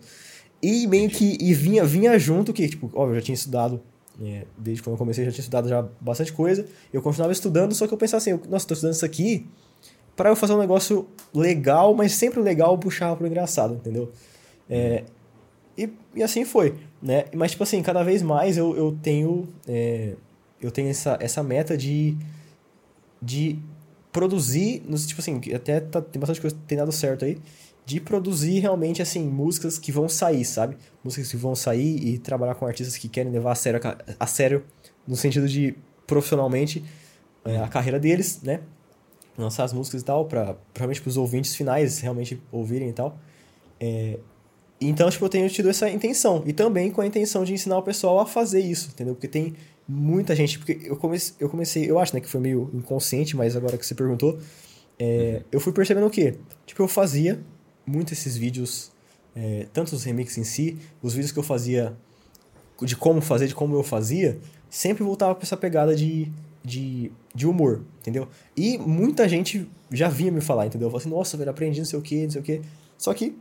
[0.61, 3.81] E meio que e vinha, vinha junto que, tipo, óbvio, eu já tinha estudado,
[4.21, 7.73] é, desde quando eu comecei, eu já tinha estudado já bastante coisa, eu continuava estudando,
[7.73, 9.45] só que eu pensava assim, eu- nossa, tô estudando isso aqui
[10.15, 14.11] para eu fazer um negócio legal, mas sempre legal puxava pro engraçado, entendeu?
[14.69, 15.03] É,
[15.77, 17.25] e, e assim foi, né?
[17.33, 20.15] Mas, tipo assim, cada vez mais eu, eu tenho é,
[20.61, 22.15] eu tenho essa, essa meta de,
[23.21, 23.57] de
[24.11, 27.37] produzir, tipo assim, até tá- tem bastante coisa que tem dado certo aí,
[27.85, 30.77] de produzir realmente, assim, músicas que vão sair, sabe?
[31.03, 34.27] Músicas que vão sair e trabalhar com artistas que querem levar a sério, a, a
[34.27, 34.63] sério
[35.07, 35.73] no sentido de
[36.05, 36.83] profissionalmente
[37.43, 38.59] é, a carreira deles, né?
[39.41, 43.17] Lançar as músicas e tal, pra, realmente pros ouvintes finais realmente ouvirem e tal.
[43.79, 44.19] É,
[44.79, 46.43] então, tipo, eu tenho tido essa intenção.
[46.45, 49.13] E também com a intenção de ensinar o pessoal a fazer isso, entendeu?
[49.13, 49.53] Porque tem
[49.87, 50.57] muita gente.
[50.57, 53.85] Porque eu comecei, eu comecei, eu acho, né, que foi meio inconsciente, mas agora que
[53.85, 54.39] você perguntou,
[54.97, 56.35] é, eu fui percebendo o quê?
[56.65, 57.39] Tipo, eu fazia
[57.85, 58.91] muito esses vídeos,
[59.35, 61.95] é, tanto os remixes em si, os vídeos que eu fazia
[62.81, 66.31] de como fazer, de como eu fazia, sempre voltava pra essa pegada de,
[66.63, 68.27] de, de humor, entendeu?
[68.55, 70.87] E muita gente já vinha me falar, entendeu?
[70.87, 72.61] Eu falava assim, nossa, velho, aprendi não sei o quê, não sei o quê.
[72.97, 73.35] Só que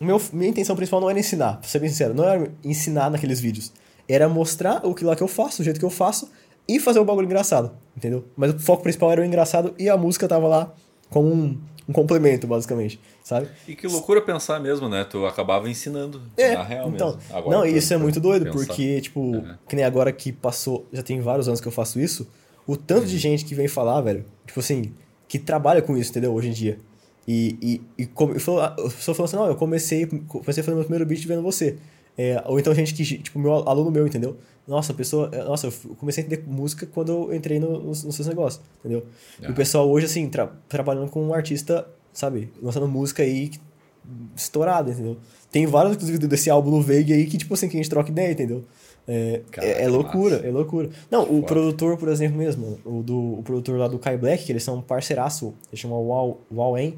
[0.00, 3.40] meu, minha intenção principal não era ensinar, pra ser bem sincero, não era ensinar naqueles
[3.40, 3.72] vídeos.
[4.08, 6.30] Era mostrar o que lá que eu faço, o jeito que eu faço,
[6.68, 8.24] e fazer um bagulho engraçado, entendeu?
[8.36, 10.74] Mas o foco principal era o engraçado e a música tava lá
[11.08, 13.48] como um, um complemento, basicamente, sabe?
[13.68, 15.04] E que loucura pensar mesmo, né?
[15.04, 17.22] Tu acabava ensinando É, na real então, mesmo.
[17.36, 18.58] Agora, não, isso é muito doido, pensar.
[18.66, 19.54] porque, tipo, Uhum.
[19.68, 22.28] que nem agora que passou, já tem vários anos que eu faço isso,
[22.66, 23.06] o tanto Uhum.
[23.06, 24.92] de gente que vem falar, velho, tipo assim,
[25.28, 26.78] que trabalha com isso, entendeu, hoje em dia.
[27.28, 27.56] E,
[27.96, 30.74] e, e como, eu falo, a pessoa falou assim, não, eu comecei, comecei a fazer
[30.76, 31.76] meu primeiro beat vendo você.
[32.18, 34.36] É, ou então gente que, tipo, meu aluno meu, entendeu?
[34.66, 38.02] Nossa, a pessoa, é, nossa, eu comecei a entender música quando eu entrei no- nos,
[38.04, 39.04] nos seus negócios, entendeu?
[39.40, 39.50] E Ah.
[39.50, 43.50] o pessoal hoje, assim, tra- trabalhando com um artista, sabe, lançando música aí
[44.36, 45.16] estourada, entendeu?
[45.50, 48.10] Tem vários, inclusive, desse álbum no Veig aí que, tipo assim, que a gente troca
[48.10, 48.64] ideia, entendeu?
[49.08, 50.48] É, Caraca, é, é loucura, massa.
[50.48, 50.90] é loucura.
[51.10, 51.46] Não, o Foda.
[51.46, 54.76] produtor, por exemplo, mesmo, o, do, o produtor lá do Kai Black, que eles são
[54.78, 56.94] um parceiraço, ele chama Wow, wow En,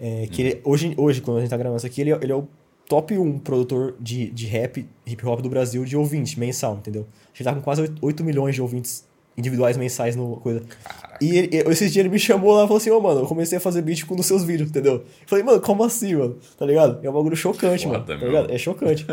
[0.00, 2.32] é, que ele, hoje, hoje, quando a gente tá gravando isso aqui, ele, é- ele
[2.32, 2.46] é o
[2.88, 7.06] top 1 produtor de, de rap, hip hop do Brasil de ouvinte mensal, entendeu?
[7.32, 10.62] A gente tá com quase 8, 8 milhões de ouvintes individuais mensais no coisa.
[10.84, 11.18] Caraca.
[11.20, 13.58] E ele, esses dias ele me chamou lá e falou assim, ô, mano, eu comecei
[13.58, 14.94] a fazer beat com um dos seus vídeos, entendeu?
[14.94, 16.36] Eu falei, mano, como assim, mano?
[16.56, 17.00] Tá ligado?
[17.02, 18.06] É um bagulho chocante, Foda, mano.
[18.06, 18.26] Tá meu.
[18.28, 18.52] ligado?
[18.52, 19.06] É chocante.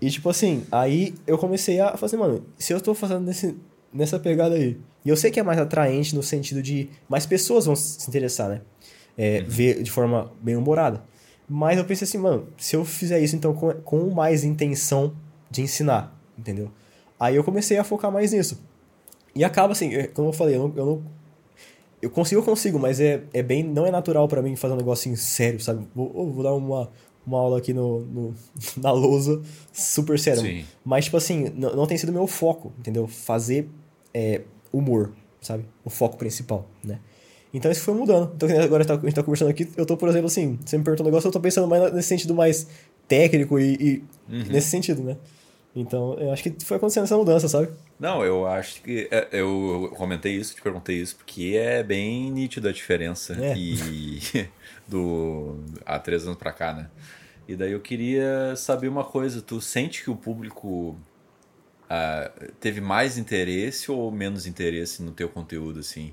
[0.00, 3.56] e tipo assim, aí eu comecei a falar assim, mano, se eu tô fazendo nesse,
[3.92, 7.66] nessa pegada aí, e eu sei que é mais atraente no sentido de mais pessoas
[7.66, 8.60] vão se interessar, né?
[9.18, 11.02] É, Ver de forma bem humorada.
[11.48, 15.12] Mas eu pensei assim, mano, se eu fizer isso então com, com mais intenção
[15.50, 16.70] de ensinar, entendeu?
[17.18, 18.60] Aí eu comecei a focar mais nisso.
[19.34, 21.02] E acaba assim, é, como eu falei, eu não, eu não
[22.00, 23.62] eu consigo, eu consigo, mas é, é bem.
[23.62, 25.86] Não é natural pra mim fazer um negocinho sério, sabe?
[25.94, 26.90] Vou, vou dar uma,
[27.24, 28.34] uma aula aqui no, no-
[28.76, 29.40] na lousa,
[29.72, 30.42] super sério.
[30.42, 30.64] Sim.
[30.84, 33.06] Mas, tipo assim, não, não tem sido meu foco, entendeu?
[33.06, 33.68] Fazer
[34.12, 34.40] é,
[34.72, 35.64] humor, sabe?
[35.84, 36.98] O foco principal, né?
[37.52, 38.32] Então isso foi mudando.
[38.34, 41.04] Então, agora a gente tá conversando aqui, eu tô, por exemplo, assim, você me perguntou
[41.04, 42.66] um negócio, eu tô pensando mais nesse sentido mais
[43.06, 44.44] técnico e, e Uhum.
[44.48, 45.16] nesse sentido, né?
[45.74, 47.68] Então, eu acho que foi acontecendo essa mudança, sabe?
[47.98, 49.08] Não, eu acho que.
[49.10, 53.34] é, Eu comentei isso, te perguntei isso, porque é bem nítida a diferença.
[53.42, 53.54] É.
[53.56, 54.20] E.
[54.86, 55.58] do.
[55.86, 56.88] Há três anos pra cá, né?
[57.48, 60.94] E daí eu queria saber uma coisa: tu sente que o público
[61.88, 66.12] ah, teve mais interesse ou menos interesse no teu conteúdo, assim?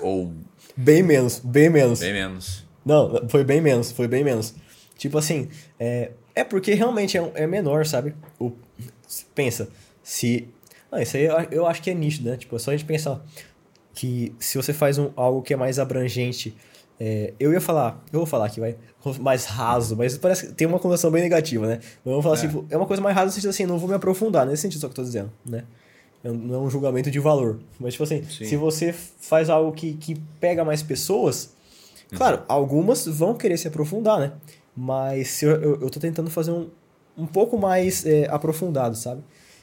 [0.00, 0.32] Ou
[0.76, 2.00] Bem menos, bem menos.
[2.00, 2.64] bem menos?
[2.84, 4.54] Não, foi bem menos, foi bem menos.
[4.96, 8.14] Tipo assim, é, é porque realmente é, é menor, sabe?
[8.38, 8.52] O,
[9.34, 9.68] pensa,
[10.02, 10.48] se.
[10.90, 12.36] Não, isso aí eu, eu acho que é nítido, né?
[12.36, 13.22] Tipo, é só a gente pensar
[13.94, 16.54] que se você faz um, algo que é mais abrangente.
[16.98, 18.76] é, eu ia falar, eu vou falar aqui, vai,
[19.20, 21.80] mais raso, mas parece que tem uma conotação bem negativa, né?
[22.04, 22.46] Eu vou falar É.
[22.46, 24.80] assim, é uma coisa mais rasa no sentido assim, não vou me aprofundar, nesse sentido
[24.80, 25.64] só que eu tô dizendo, né?
[26.22, 27.60] Eu- Não é um julgamento de valor.
[27.78, 28.44] Mas, tipo assim, Sim.
[28.44, 31.54] se você faz algo que, que pega mais pessoas,
[32.16, 34.32] Claro, algumas vão querer se aprofundar, né?
[34.76, 36.68] Mas se eu, eu, eu tô tentando fazer um,
[37.16, 39.22] um pouco mais é, aprofundado, sabe?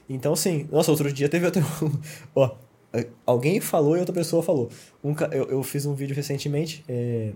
[0.10, 1.92] Então, assim, nossa, outro dia teve até um.
[2.36, 2.56] Ó,
[3.26, 4.70] alguém falou e outra pessoa falou.
[5.04, 7.34] Um, eu, eu fiz um vídeo recentemente é,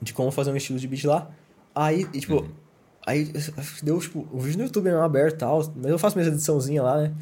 [0.00, 1.30] de como fazer um estilo de beat lá.
[1.74, 2.48] Aí, e, tipo, uhum.
[3.06, 3.32] aí
[3.82, 6.82] deu, tipo, o vídeo no YouTube é aberto e tal, mas eu faço minha ediçãozinha
[6.82, 7.14] lá, né?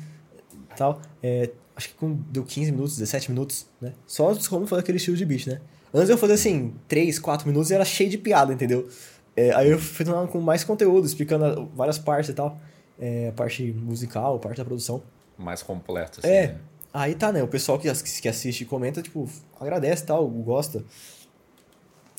[0.79, 1.01] Tal.
[1.23, 3.93] É, acho que com, deu 15 minutos, 17 minutos, né?
[4.07, 5.61] Só como fazer aquele estilo de beat, né?
[5.93, 8.89] Antes eu fazia assim, 3, 4 minutos e era cheio de piada, entendeu?
[9.37, 12.59] É, aí eu fui com mais conteúdo, explicando várias partes e tal.
[12.99, 15.03] É, a parte musical, a parte da produção.
[15.37, 16.29] Mais completo, assim.
[16.29, 16.47] É.
[16.49, 16.59] Né?
[16.93, 17.43] Aí tá, né?
[17.43, 19.29] O pessoal que, que assiste e comenta, tipo,
[19.61, 20.85] agradece e tal, gosta.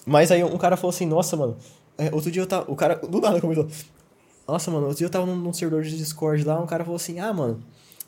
[0.05, 1.57] Mas aí um cara falou assim, nossa, mano,
[1.97, 2.71] é, outro dia eu tava.
[2.71, 3.67] O cara, do nada comentou.
[4.47, 6.95] Nossa, mano, outro dia eu tava num, num servidor de Discord lá, um cara falou
[6.95, 7.61] assim, ah, mano,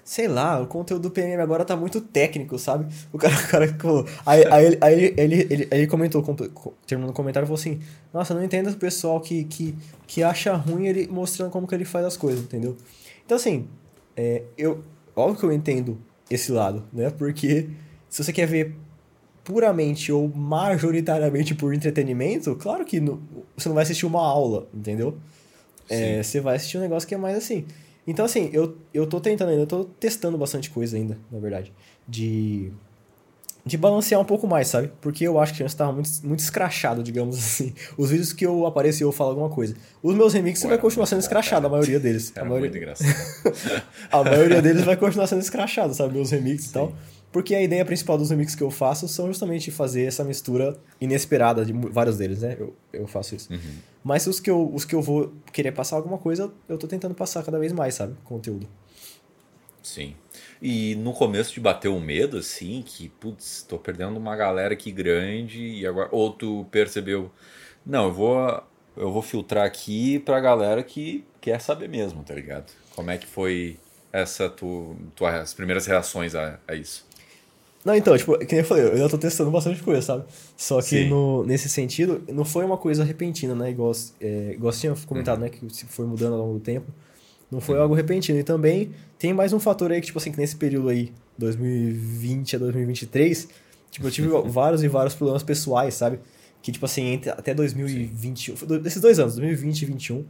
[0.03, 2.93] sei lá, o conteúdo do PMM agora tá muito técnico, sabe?
[3.11, 4.05] O cara, o cara falou.
[4.25, 6.23] Aí, aí, ele, aí ele, ele, ele comentou,
[6.85, 7.79] terminando o comentário, falou assim:
[8.13, 9.75] Nossa, não entendo o pessoal que, que,
[10.07, 12.75] que acha ruim ele mostrando como que ele faz as coisas, entendeu?
[13.25, 13.67] Então, assim,
[14.15, 14.83] é, eu,
[15.15, 15.97] óbvio que eu entendo
[16.29, 17.09] esse lado, né?
[17.09, 17.69] Porque
[18.09, 18.75] se você quer ver
[19.43, 23.21] puramente ou majoritariamente por entretenimento, claro que no,
[23.57, 25.17] você não vai assistir uma aula, entendeu?
[25.89, 27.65] É, você vai assistir um negócio que é mais assim.
[28.05, 31.73] Então, assim, eu, eu tô tentando ainda, eu tô testando bastante coisa ainda, na verdade.
[32.07, 32.71] De.
[33.63, 34.91] De balancear um pouco mais, sabe?
[34.99, 37.75] Porque eu acho que antes tava muito, muito escrachado, digamos assim.
[37.95, 39.75] Os vídeos que eu apareço e eu falo alguma coisa.
[40.01, 42.31] Os meus remixes vai continuar sendo escrachado, a maioria deles.
[42.35, 42.71] Era a maioria...
[42.71, 43.83] muito engraçado.
[44.11, 46.13] a maioria deles vai continuar sendo escrachado, sabe?
[46.13, 46.91] Meus remixes e tal.
[47.31, 51.65] Porque a ideia principal dos remixes que eu faço são justamente fazer essa mistura inesperada
[51.65, 52.57] de vários deles, né?
[52.59, 53.51] Eu, eu faço isso.
[53.51, 53.77] Uhum.
[54.03, 57.15] Mas os que, eu, os que eu vou querer passar alguma coisa, eu tô tentando
[57.15, 58.15] passar cada vez mais, sabe?
[58.23, 58.67] Conteúdo.
[59.81, 60.15] Sim.
[60.61, 64.91] E no começo te bateu um medo, assim, que, putz, tô perdendo uma galera aqui
[64.91, 66.09] grande e agora.
[66.11, 67.31] Ou tu percebeu,
[67.85, 68.63] não, eu vou,
[68.95, 72.71] eu vou filtrar aqui pra galera que quer saber mesmo, tá ligado?
[72.95, 73.79] Como é que foi
[74.11, 77.07] essa tu, tuas primeiras reações a, a isso?
[77.83, 80.25] Não, então, tipo, que nem eu falei, eu ainda tô testando bastante coisa, sabe?
[80.55, 83.71] Só que no, nesse sentido, não foi uma coisa repentina, né?
[83.71, 85.45] Igual, é, igual você tinha comentado, uhum.
[85.45, 85.49] né?
[85.49, 86.91] Que foi mudando ao longo do tempo.
[87.49, 87.81] Não foi uhum.
[87.81, 88.37] algo repentino.
[88.39, 92.55] E também tem mais um fator aí que, tipo assim, que nesse período aí, 2020
[92.55, 93.47] a 2023,
[93.89, 96.19] tipo, eu tive vários e vários problemas pessoais, sabe?
[96.61, 100.25] Que, tipo assim, entre, até 2021, desses dois anos, 2020 e 2021,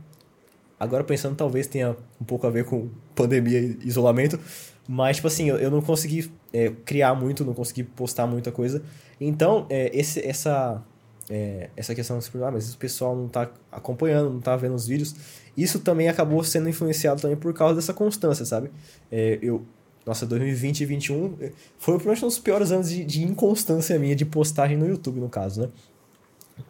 [0.82, 4.39] agora pensando, talvez tenha um pouco a ver com pandemia e isolamento,
[4.88, 8.82] mas, tipo assim, eu, eu não consegui é, criar muito, não consegui postar muita coisa.
[9.20, 10.84] Então, é, esse, essa,
[11.30, 14.88] é, essa questão de ah, mas o pessoal não tá acompanhando, não tá vendo os
[14.88, 15.15] vídeos.
[15.56, 18.72] Isso também acabou sendo influenciado também por causa dessa constância, sabe?
[19.12, 19.63] É, eu,
[20.04, 24.15] nossa, 2020 e 2021 é, foi provavelmente um dos piores anos de, de, inconstância minha
[24.15, 25.70] de postagem no YouTube, no caso, né?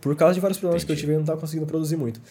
[0.02, 0.98] Por causa de vários problemas Entendi.
[0.98, 2.22] que eu tive, eu não tava conseguindo produzir muito.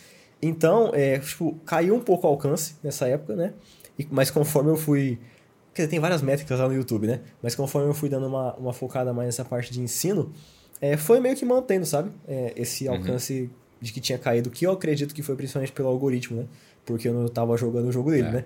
[0.43, 3.53] Então, é, tipo, caiu um pouco o alcance nessa época, né?
[3.99, 5.19] E, mas conforme eu fui
[5.73, 7.21] Quer dizer, tem várias métricas lá no YouTube, né?
[7.41, 10.33] Mas conforme eu fui dando uma, uma focada mais nessa parte de ensino,
[10.81, 12.11] é, foi meio que mantendo, sabe?
[12.27, 12.95] É, esse uhum.
[12.95, 13.51] alcance uhum.
[13.81, 16.47] de que tinha caído, que eu acredito que foi principalmente pelo algoritmo, né?
[16.85, 18.33] Porque eu não estava jogando o jogo dele, é.
[18.33, 18.45] né?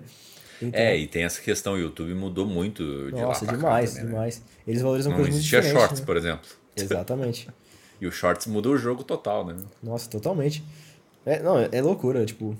[0.61, 3.89] Então, é, e tem essa questão, o YouTube mudou muito de Nossa, lá pra demais,
[3.89, 4.11] cá também, né?
[4.11, 4.39] demais.
[4.39, 4.45] Né?
[4.67, 5.73] Eles valorizam não coisas muito diferentes.
[5.73, 6.05] Não existia shorts, né?
[6.05, 6.49] por exemplo.
[6.77, 7.49] Exatamente.
[7.99, 9.57] e o shorts mudou o jogo total, né?
[9.81, 10.63] Nossa, totalmente.
[11.25, 12.55] É, não, é, é loucura, tipo...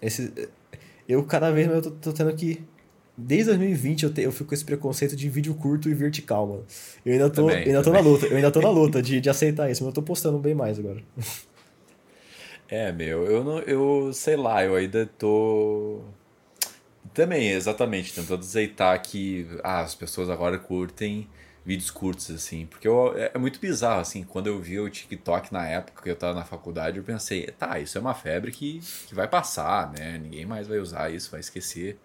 [0.00, 0.48] Esse,
[1.08, 2.62] eu cada vez mais eu tô, tô tendo que
[3.16, 6.66] Desde 2020 eu, te, eu fico com esse preconceito de vídeo curto e vertical, mano.
[7.04, 9.30] Eu ainda tô, também, ainda tô na luta, eu ainda tô na luta de, de
[9.30, 11.02] aceitar isso, mas eu tô postando bem mais agora.
[12.68, 13.60] É, meu, eu não.
[13.60, 16.00] Eu sei lá, eu ainda tô.
[17.14, 21.28] Também, exatamente, tentando aceitar que ah, as pessoas agora curtem
[21.66, 22.64] vídeos curtos, assim.
[22.64, 26.08] Porque eu, é, é muito bizarro, assim, quando eu vi o TikTok na época que
[26.08, 29.92] eu tava na faculdade, eu pensei, tá, isso é uma febre que, que vai passar,
[29.92, 30.16] né?
[30.16, 31.98] Ninguém mais vai usar isso, vai esquecer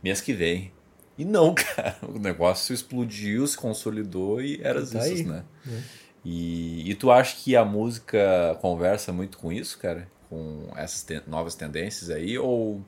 [0.00, 0.72] mês que vem.
[1.18, 5.44] E não, cara, o negócio explodiu, se consolidou e era tá isso, né?
[5.66, 5.80] É.
[6.24, 10.08] E, e tu acha que a música conversa muito com isso, cara?
[10.28, 12.38] Com essas ten novas tendências aí?
[12.38, 12.84] Ou.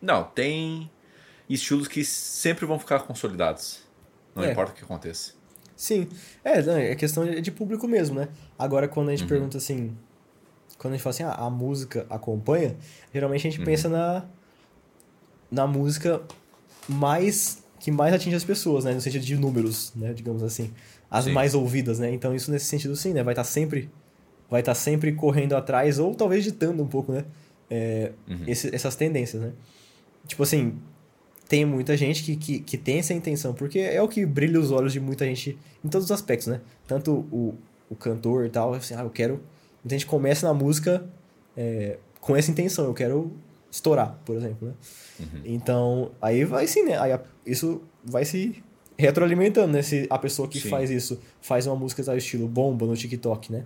[0.00, 0.90] Não, tem
[1.48, 3.82] estilos que sempre vão ficar consolidados.
[4.34, 4.52] Não é.
[4.52, 5.39] importa o que aconteça.
[5.80, 6.06] Sim.
[6.44, 8.28] É, é questão de público mesmo, né?
[8.58, 9.28] Agora, quando a gente uhum.
[9.28, 9.96] pergunta assim.
[10.76, 12.76] Quando a gente fala assim, ah, a música acompanha,
[13.14, 13.64] geralmente a gente uhum.
[13.64, 14.26] pensa na,
[15.50, 16.20] na música
[16.86, 18.92] mais que mais atinge as pessoas, né?
[18.92, 20.12] No sentido de números, né?
[20.12, 20.70] Digamos assim.
[21.10, 21.32] As sim.
[21.32, 22.12] mais ouvidas, né?
[22.12, 23.22] Então isso nesse sentido sim, né?
[23.22, 23.88] Vai estar tá sempre
[24.50, 27.24] vai estar tá sempre correndo atrás ou talvez ditando um pouco, né?
[27.70, 28.44] É, uhum.
[28.46, 29.52] esse, essas tendências, né?
[30.26, 30.78] Tipo assim,
[31.50, 34.70] tem muita gente que, que, que tem essa intenção, porque é o que brilha os
[34.70, 36.60] olhos de muita gente em todos os aspectos, né?
[36.86, 37.56] Tanto o,
[37.90, 39.40] o cantor e tal, assim, ah, eu quero...
[39.82, 41.04] Muita gente começa na música
[41.56, 43.32] é, com essa intenção, eu quero
[43.68, 44.74] estourar, por exemplo, né?
[45.18, 45.40] Uhum.
[45.44, 46.96] Então, aí vai sim, né?
[46.96, 48.62] Aí isso vai se
[48.96, 49.82] retroalimentando, né?
[49.82, 50.68] Se a pessoa que sim.
[50.68, 53.64] faz isso faz uma música do estilo bomba no TikTok, né?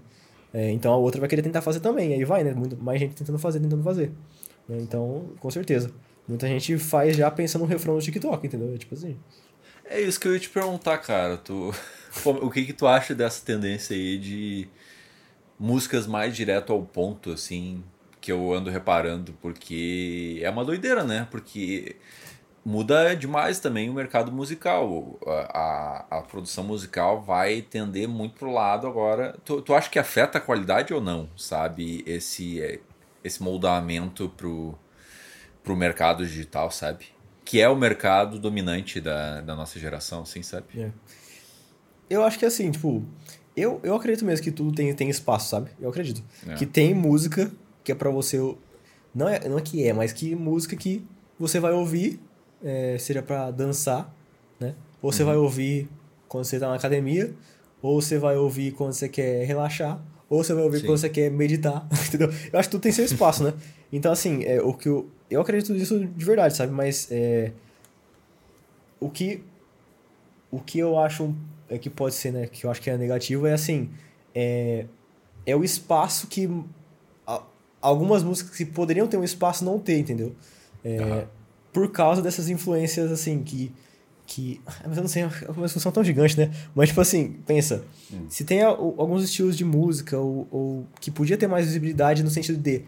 [0.54, 2.14] É, então a outra vai querer tentar fazer também.
[2.14, 2.54] Aí vai, né?
[2.54, 4.10] Muito, mais gente tentando fazer, tentando fazer.
[4.66, 4.78] Né?
[4.80, 5.90] Então, com certeza.
[6.26, 8.76] Muita gente faz já pensando no refrão do TikTok, entendeu?
[8.78, 9.18] Tipo assim.
[9.84, 11.37] É isso que eu ia te perguntar, cara.
[11.37, 11.74] Tu,
[12.24, 14.68] o que que tu acha dessa tendência aí de
[15.58, 17.84] músicas mais direto ao ponto, assim,
[18.20, 21.28] que eu ando reparando, porque é uma doideira, né?
[21.30, 21.96] Porque
[22.64, 25.18] muda demais também o mercado musical.
[25.26, 29.37] A, a, a, produção musical vai tender muito pro lado agora.
[29.44, 32.02] Tu, tu acha que afeta a qualidade ou não, sabe?
[32.06, 32.80] Esse,
[33.22, 34.78] esse moldamento pro,
[35.64, 37.07] pro mercado digital, sabe?
[37.44, 40.66] Que é o mercado dominante da, da nossa geração, assim, sabe?
[40.77, 40.90] É.
[42.09, 43.03] Eu acho que assim, tipo,
[43.57, 45.70] eu, eu acredito mesmo que tudo tem, tem espaço, sabe?
[45.81, 46.22] Eu acredito.
[46.46, 46.55] É.
[46.55, 47.50] Que tem música
[47.83, 48.38] que é para você.
[49.14, 51.05] Não é, não é que é, mas que música que
[51.38, 52.20] você vai ouvir,
[52.62, 54.14] é, seja para dançar,
[54.61, 54.74] né?
[55.00, 55.29] Ou você uhum.
[55.29, 55.88] vai ouvir
[56.29, 57.35] quando você tá na academia,
[57.81, 60.87] ou você vai ouvir quando você quer relaxar, ou você vai ouvir Sim.
[60.87, 62.32] quando você quer meditar, entendeu?
[62.52, 63.54] Eu acho que tudo tem seu espaço, né?
[63.92, 66.72] Então, assim, é, o que eu, eu acredito nisso de verdade, sabe?
[66.72, 67.52] Mas é,
[69.00, 69.42] o que
[70.50, 71.34] o que eu acho
[71.68, 72.46] é que pode ser, né?
[72.46, 73.90] Que eu acho que é negativo é assim,
[74.34, 74.87] é,
[75.44, 76.48] é o espaço que
[77.84, 80.34] algumas músicas que poderiam ter um espaço não ter, entendeu?
[80.82, 81.24] É, uhum.
[81.70, 83.70] Por causa dessas influências, assim, que.
[84.26, 86.50] Que mas eu não sei, é uma discussão tão gigante, né?
[86.74, 87.84] Mas, tipo assim, pensa.
[88.12, 88.26] Hum.
[88.28, 92.58] Se tem alguns estilos de música ou, ou que podia ter mais visibilidade no sentido
[92.58, 92.82] de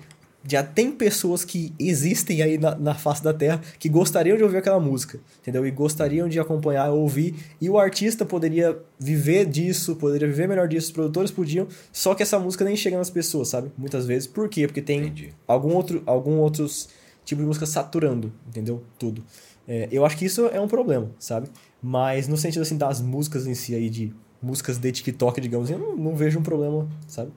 [0.48, 4.58] já tem pessoas que existem aí na, na face da Terra que gostariam de ouvir
[4.58, 5.66] aquela música, entendeu?
[5.66, 10.86] E gostariam de acompanhar, ouvir, e o artista poderia viver disso, poderia viver melhor disso,
[10.86, 13.70] os produtores podiam, só que essa música nem chega nas pessoas, sabe?
[13.76, 14.28] Muitas vezes.
[14.28, 14.66] Por quê?
[14.66, 15.34] Porque tem Entendi.
[15.48, 16.88] algum outro, algum outros
[17.24, 18.84] tipo de música saturando, entendeu?
[18.98, 19.24] Tudo.
[19.68, 21.48] É, eu acho que isso é um problema, sabe?
[21.82, 25.78] Mas no sentido assim das músicas em si aí, de músicas de TikTok, digamos, eu
[25.78, 27.32] não, não vejo um problema, sabe?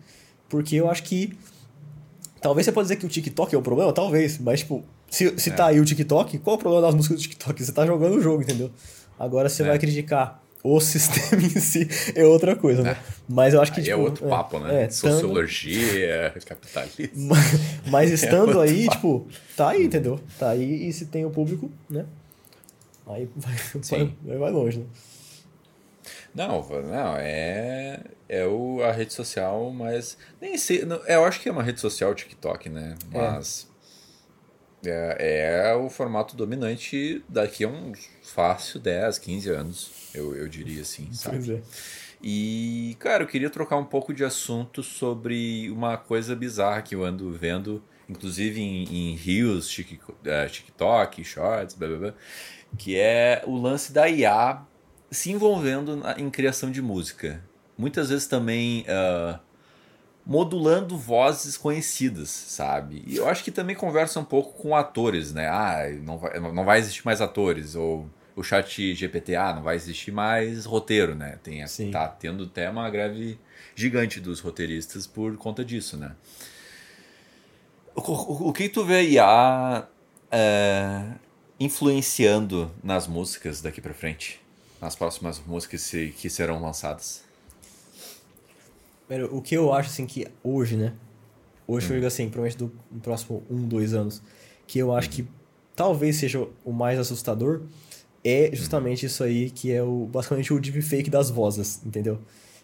[0.47, 1.37] Porque eu acho que
[2.41, 5.49] Talvez você pode dizer que o TikTok é o problema, talvez, mas tipo, se, se
[5.49, 5.53] é.
[5.53, 7.65] tá aí o TikTok, qual é o problema das músicas do TikTok?
[7.65, 8.71] Você tá jogando o jogo, entendeu?
[9.17, 9.67] Agora você é.
[9.67, 12.91] vai criticar o sistema em si é outra coisa, né?
[12.91, 12.97] É.
[13.27, 13.79] Mas eu acho que.
[13.79, 14.83] Aí é tipo, é outro papo, né?
[14.83, 17.27] É, Sociologia, capitalismo.
[17.27, 18.95] Mas, mas estando aí, papo.
[18.95, 20.19] tipo, tá aí, entendeu?
[20.37, 22.05] Tá aí e se tem o público, né?
[23.07, 23.55] Aí vai,
[24.21, 24.85] vai, vai longe, né?
[26.33, 30.17] Não, não, é, é o, a rede social, mas.
[30.39, 30.85] Nem sei.
[30.85, 32.95] Não, eu acho que é uma rede social TikTok, né?
[33.11, 33.17] É.
[33.17, 33.67] Mas.
[34.85, 35.15] É.
[35.19, 40.81] É, é o formato dominante daqui a uns fácil 10, 15 anos, eu, eu diria
[40.81, 41.37] assim, sabe?
[41.37, 41.61] Pois é.
[42.21, 47.03] E, cara, eu queria trocar um pouco de assunto sobre uma coisa bizarra que eu
[47.03, 49.73] ando vendo, inclusive em, em Rios,
[50.25, 52.13] é, TikTok, Shorts, blá blá blá,
[52.77, 54.61] que é o lance da IA
[55.09, 57.41] se envolvendo em criação de música.
[57.77, 59.39] Muitas vezes também uh,
[60.25, 63.03] modulando vozes conhecidas, sabe?
[63.07, 65.47] E eu acho que também conversa um pouco com atores, né?
[65.47, 68.07] Ah, não vai, não vai existir mais atores, ou
[68.39, 71.37] o chat GPT, ah, não vai existir mais roteiro, né?
[71.43, 71.91] Tem, Sim.
[71.91, 73.39] tá tendo até uma greve
[73.75, 76.15] gigante dos roteiristas por conta disso, né?
[77.95, 79.87] O, o, o que tu vê a IA
[80.31, 81.05] é,
[81.59, 84.39] influenciando nas músicas daqui para frente?
[84.81, 87.23] nas próximas músicas que serão lançadas?
[89.31, 90.93] O que eu acho, assim, que hoje, né?
[91.67, 91.89] Hoje hum.
[91.89, 94.21] eu digo assim, provavelmente do no próximo um, dois anos,
[94.67, 95.11] que eu acho hum.
[95.11, 95.27] que
[95.75, 97.61] talvez seja o mais assustador,
[98.29, 99.07] é justamente hum.
[99.07, 102.19] isso aí, que é o basicamente o deepfake das vozes, entendeu?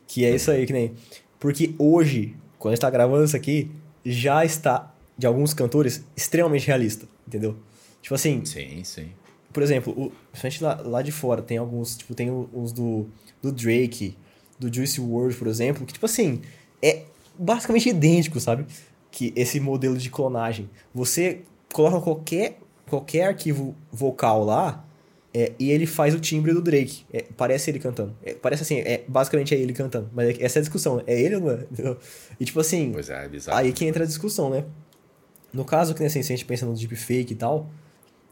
[0.08, 0.94] Que é isso aí, que nem...
[1.40, 3.72] Porque hoje, quando a gente tá gravando isso aqui,
[4.04, 7.58] já está, de alguns cantores, extremamente realista, entendeu?
[8.02, 8.46] Tipo assim...
[8.46, 9.10] Sim, sim
[9.56, 13.08] por exemplo, o, principalmente lá, lá de fora, tem alguns, tipo, tem uns do,
[13.42, 14.18] do Drake,
[14.60, 16.42] do Juicy WRLD, por exemplo, que, tipo assim,
[16.82, 17.04] é
[17.40, 18.66] basicamente idêntico, sabe?
[19.10, 20.70] Que esse modelo de clonagem.
[20.94, 24.86] Você coloca qualquer, qualquer arquivo vocal lá
[25.38, 27.04] é, e ele faz o timbre do Drake.
[27.12, 28.16] É, parece ele cantando.
[28.24, 30.10] É, parece assim, é, basicamente é ele cantando.
[30.14, 31.04] Mas é, essa é a discussão.
[31.06, 31.66] É ele ou não é?
[32.40, 32.92] E tipo assim.
[32.94, 33.58] Pois é, é bizarro.
[33.58, 34.64] Aí que entra a discussão, né?
[35.52, 37.70] No caso, que assim, se a gente pensa no deepfake e tal,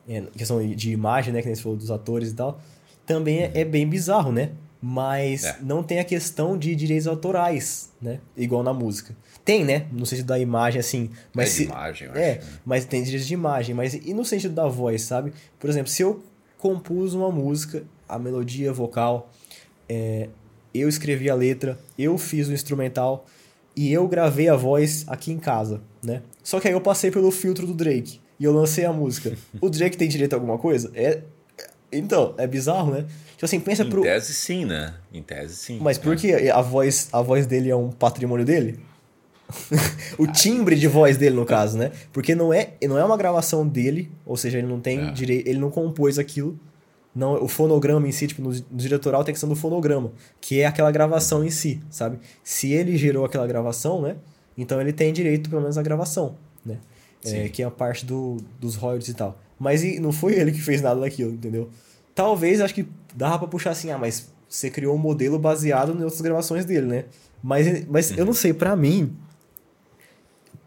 [0.08, 2.62] é, questão de imagem, né, que nem você falou dos atores e tal,
[3.06, 4.51] também é, é bem bizarro, né?
[4.82, 5.58] Mas é.
[5.62, 8.20] não tem a questão de direitos autorais, né?
[8.36, 9.14] Igual na música.
[9.43, 9.88] Tem, né?
[9.91, 11.10] No sentido da imagem, assim.
[11.34, 12.60] Mas é se, imagem, eu É, acho, né?
[12.66, 13.76] mas tem direitos de imagem.
[13.76, 15.34] Mas e no sentido da voz, sabe?
[15.60, 16.24] Por exemplo, se eu
[16.64, 19.30] compus uma música, a melodia vocal,
[19.89, 20.30] é,
[20.74, 23.26] eu escrevi a letra, eu fiz o instrumental
[23.76, 26.22] e eu gravei a voz aqui em casa, né?
[26.41, 28.22] Só que aí eu passei pelo filtro do Drake.
[28.39, 29.38] e eu lancei a música.
[29.59, 30.89] O Drake tem direito a alguma coisa?
[30.95, 31.22] É.
[31.91, 33.05] Então, é bizarro, né?
[33.32, 33.99] Tipo assim, pensa em pro.
[33.99, 34.93] Em tese sim, né?
[35.11, 35.80] Em tese sim.
[35.82, 38.80] Mas por que a voz, a voz dele é um patrimônio dele?
[40.18, 41.91] o timbre de voz dele, no caso, né?
[42.12, 45.12] Porque não é, não é uma gravação dele, ou seja, ele não tem é.
[45.12, 45.47] direito.
[45.47, 46.60] Ele não compôs aquilo.
[47.16, 50.62] Não, o fonograma em si, tipo, no, no diretoral tem a questão do fonograma, que
[50.62, 52.20] é aquela gravação em si, sabe?
[52.43, 54.16] Se ele gerou aquela gravação, né?
[54.58, 56.36] Então ele tem direito, pelo menos, à gravação,
[56.66, 56.80] né?
[57.24, 59.39] É, que é a parte do, dos royalties e tal.
[59.58, 61.70] Mas e, não foi ele que fez nada daquilo, entendeu?
[62.14, 62.86] Talvez, acho que
[63.16, 66.88] dava pra puxar assim, ah, mas você criou um modelo baseado em outras gravações dele,
[66.88, 67.06] né?
[67.41, 68.18] Mas, mas uhum.
[68.18, 69.16] eu não sei, para mim,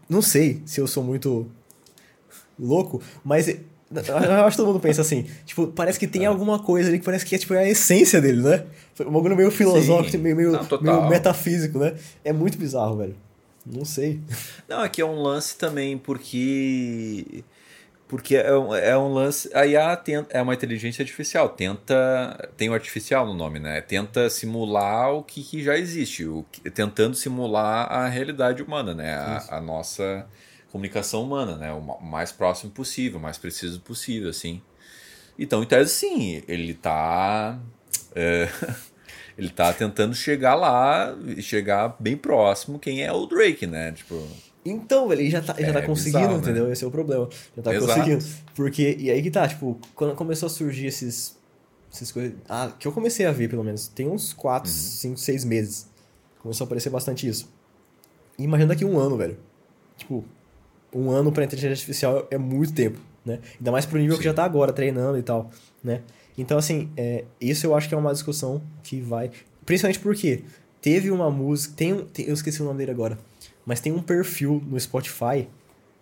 [0.09, 1.47] não sei se eu sou muito
[2.59, 3.55] louco, mas eu
[4.45, 6.25] acho que todo mundo pensa assim, tipo, parece que tem é.
[6.25, 8.65] alguma coisa ali que parece que é tipo a essência dele, né?
[8.99, 10.17] Um bagulho meio filosófico, Sim.
[10.17, 11.95] meio, meio, não, meio metafísico, né?
[12.23, 13.15] É muito bizarro, velho.
[13.65, 14.19] Não sei.
[14.67, 17.43] Não, aqui é um lance também porque
[18.07, 19.49] porque é um, é um lance.
[19.53, 22.49] A IA tenta, é uma inteligência artificial, tenta.
[22.55, 23.81] Tem o artificial no nome, né?
[23.81, 29.13] Tenta simular o que, que já existe, o, tentando simular a realidade humana, né?
[29.13, 30.25] A, a, nossa
[30.71, 31.73] comunicação humana, né?
[31.73, 34.61] O mais próximo possível, o mais preciso possível, assim.
[35.37, 37.59] Então, em tese, sim, ele está
[38.15, 38.47] é,
[39.37, 43.91] ele tá tentando chegar lá, chegar bem próximo quem é o Drake, né?
[43.91, 44.46] Tipo.
[44.69, 46.43] Então, ele já tá, já tá é, conseguindo, bizarro, né?
[46.43, 46.65] entendeu?
[46.65, 46.73] Né?
[46.73, 47.29] Esse é o problema.
[47.55, 47.93] Já tá Exato.
[47.93, 48.25] conseguindo.
[48.53, 51.37] Porque, e aí que tá, tipo, quando começou a surgir esses,
[51.91, 52.33] essas coisas.
[52.49, 53.87] Ah, que eu comecei a ver, pelo menos.
[53.87, 55.89] Tem uns 4, 5, 6 meses.
[56.39, 57.49] Começou a aparecer bastante isso.
[58.37, 59.37] E imagina daqui um ano, velho.
[59.95, 60.23] Tipo,
[60.93, 63.39] um ano pra inteligência artificial é muito tempo, né?
[63.57, 64.19] Ainda mais pro nível Sim.
[64.19, 65.49] que já tá agora, treinando e tal,
[65.83, 66.01] né?
[66.37, 69.31] Então, assim, é, isso eu acho que é uma discussão que vai.
[69.65, 70.43] Principalmente porque
[70.81, 71.73] teve uma música.
[71.75, 73.17] Tem, tem, eu esqueci o nome dele agora
[73.67, 75.49] mas tem um perfil no Spotify.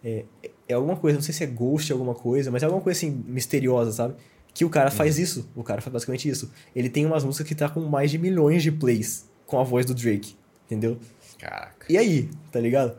[0.04, 0.24] É,
[0.70, 3.10] é alguma coisa, não sei se é Ghost alguma coisa, mas é alguma coisa assim
[3.28, 4.14] misteriosa, sabe?
[4.54, 5.24] Que o cara faz uhum.
[5.24, 5.50] isso.
[5.56, 6.52] O cara faz basicamente isso.
[6.76, 9.84] Ele tem umas músicas que tá com mais de milhões de plays com a voz
[9.84, 10.36] do Drake.
[10.66, 11.00] Entendeu?
[11.40, 11.88] Caraca.
[11.90, 12.96] E aí, tá ligado?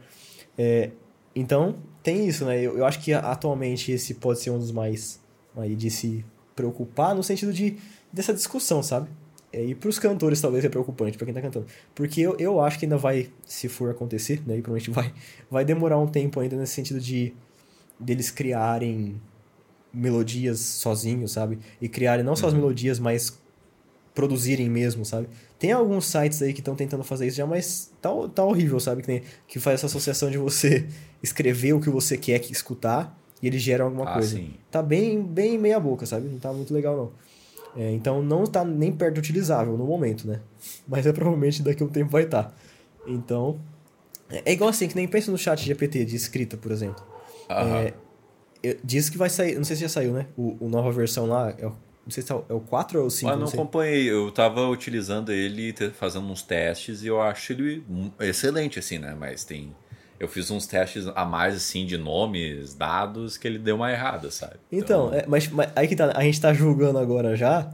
[0.59, 0.91] É,
[1.33, 2.61] então, tem isso, né?
[2.61, 5.21] Eu, eu acho que atualmente esse pode ser um dos mais
[5.57, 6.25] aí de se
[6.57, 7.79] preocupar no sentido de
[8.13, 9.09] dessa discussão, sabe?
[9.57, 11.67] É, e para os cantores talvez é preocupante, para quem está cantando.
[11.95, 15.15] Porque eu, eu acho que ainda vai, se for acontecer, né, e provavelmente vai,
[15.51, 17.33] vai demorar um tempo ainda nesse sentido de
[17.99, 19.19] deles criarem
[19.91, 21.59] melodias sozinhos, sabe?
[21.81, 22.59] E criarem não só as uhum.
[22.59, 23.39] melodias, mas
[24.15, 25.27] produzirem mesmo, sabe?
[25.59, 29.01] Tem alguns sites aí que estão tentando fazer isso já, mas tá, tá horrível, sabe?
[29.01, 30.87] Que, tem, que faz essa associação de você
[31.23, 34.37] escrever o que você quer escutar e eles geram alguma ah, coisa.
[34.37, 34.53] Sim.
[34.71, 36.29] Tá bem, bem meia boca, sabe?
[36.29, 37.27] Não tá muito legal, não.
[37.77, 40.41] É, então não está nem perto utilizável no momento, né?
[40.89, 42.45] Mas é provavelmente daqui a um tempo vai estar.
[42.45, 42.55] Tá.
[43.07, 43.61] Então.
[44.45, 47.05] É igual assim, que nem pensa no chat GPT de escrita, por exemplo.
[47.49, 50.27] É, diz que vai sair, não sei se já saiu, né?
[50.37, 53.11] O, o nova versão lá, é o, não sei se é o 4 ou o
[53.11, 53.31] 5.
[53.31, 54.11] Ah, não, não acompanhei.
[54.11, 57.85] Eu tava utilizando ele, fazendo uns testes e eu acho ele
[58.21, 59.17] excelente, assim, né?
[59.19, 59.75] Mas tem
[60.19, 64.31] eu fiz uns testes a mais, assim, de nomes, dados, que ele deu uma errada,
[64.31, 64.57] sabe?
[64.73, 67.71] Então, então é, mas, mas, aí que tá, a gente tá julgando agora já,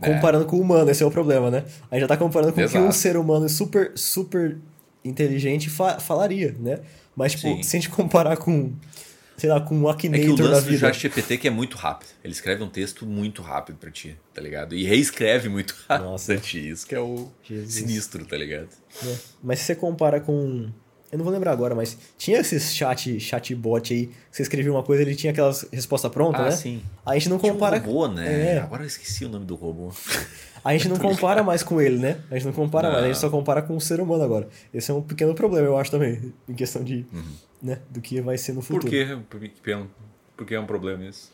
[0.00, 0.48] comparando é.
[0.48, 1.64] com o humano, esse é o problema, né?
[1.90, 4.56] A gente já tá comparando com o que um ser humano super, super
[5.04, 6.80] inteligente fa falaria, né?
[7.14, 7.62] Mas, tipo, Sim.
[7.62, 8.72] se a gente comparar com,
[9.36, 10.88] sei lá, com um Akinator é que o lance da vida...
[10.88, 12.08] do ChatGPT que é muito rápido.
[12.24, 14.74] Ele escreve um texto muito rápido pra ti, tá ligado?
[14.74, 16.36] E reescreve muito rápido Nossa.
[16.36, 16.70] ti.
[16.70, 17.74] Isso que é o Jesus.
[17.74, 18.68] sinistro, tá ligado?
[19.04, 19.16] É.
[19.42, 20.70] Mas se você compara com
[21.12, 24.10] eu não vou lembrar agora, mas tinha esses chat, chatbot aí.
[24.30, 26.50] Você escrevia uma coisa, ele tinha aquelas resposta pronta, ah, né?
[26.52, 26.82] sim.
[27.04, 27.80] A gente não compara.
[27.80, 28.54] Tinha um robô, né?
[28.54, 28.58] É.
[28.60, 29.92] Agora eu esqueci o nome do robô.
[30.62, 32.18] A gente não compara mais com ele, né?
[32.30, 32.92] A gente não compara não.
[32.92, 34.46] mais, a gente só compara com o ser humano agora.
[34.74, 37.06] Esse é um pequeno problema, eu acho também, em questão de.
[37.10, 37.32] Uhum.
[37.62, 38.82] Né, do que vai ser no futuro.
[38.82, 39.18] Por quê?
[40.36, 41.30] Por que, é um problema isso?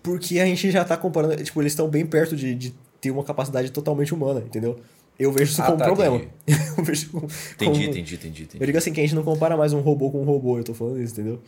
[0.00, 1.42] Porque a gente já tá comparando.
[1.42, 4.80] Tipo, eles estão bem perto de, de ter uma capacidade totalmente humana, entendeu?
[5.20, 6.22] Eu vejo isso ah, como tá, um problema.
[6.78, 7.76] eu vejo como, entendi, como...
[7.76, 8.58] entendi, entendi, entendi.
[8.58, 10.64] Eu digo assim que a gente não compara mais um robô com um robô, eu
[10.64, 11.40] tô falando isso, entendeu?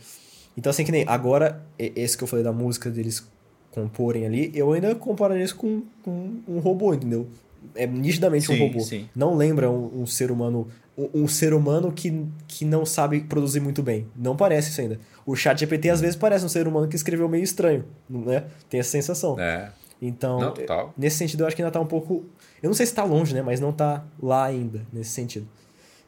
[0.56, 3.26] Então, assim, que nem agora, esse que eu falei da música deles
[3.70, 7.26] comporem ali, eu ainda comparo isso com, com um robô, entendeu?
[7.74, 8.80] É nitidamente sim, um robô.
[8.80, 9.08] Sim.
[9.16, 10.68] Não lembra um, um ser humano.
[10.98, 14.06] Um, um, ser humano que, que não sabe produzir muito bem.
[14.14, 15.00] Não parece isso ainda.
[15.24, 18.44] O chat GPT às vezes parece um ser humano que escreveu meio estranho, né?
[18.68, 19.40] Tem essa sensação.
[19.40, 19.72] É.
[20.04, 22.26] Então, não, nesse sentido, eu acho que ainda tá um pouco
[22.62, 23.42] eu não sei se está longe, né?
[23.42, 25.48] Mas não está lá ainda, nesse sentido.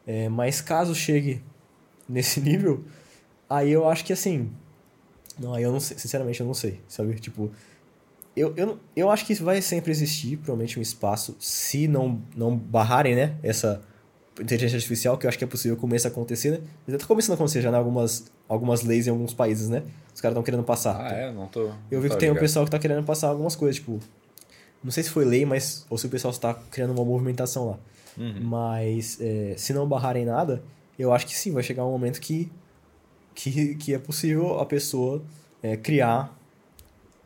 [0.07, 1.43] É, mas caso chegue
[2.09, 2.85] nesse nível,
[3.51, 4.53] aí eu acho que assim.
[5.39, 7.13] Não, aí eu não sei, sinceramente eu não sei, sabe?
[7.15, 7.51] Tipo,
[8.37, 13.17] eu, eu, eu acho que vai sempre existir, provavelmente, um espaço, se não, não barrarem,
[13.17, 13.37] né?
[13.43, 13.83] Essa,
[14.41, 16.61] inteligência artificial, que eu acho que é possível comece a acontecer, né?
[16.89, 19.83] Já tá começando a acontecer já em algumas, algumas leis em alguns países, né?
[20.15, 21.01] Os caras estão querendo passar.
[21.01, 21.33] Ah, é?
[21.33, 21.71] Não tô.
[21.91, 24.01] Eu vi que tem um pessoal que tá querendo passar algumas coisas, tipo.
[24.83, 25.87] Não sei se foi lei, mas.
[25.89, 27.79] Ou se o pessoal está criando uma movimentação lá.
[28.17, 28.41] Uhum.
[28.43, 30.63] Mas é, se não barrarem nada,
[30.99, 32.51] eu acho que sim, vai chegar um momento que,
[33.35, 35.23] que, que é possível a pessoa
[35.63, 36.37] é, criar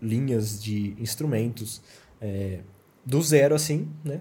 [0.01, 1.83] linhas de instrumentos
[2.21, 2.61] é,
[3.05, 4.21] do zero, assim, né?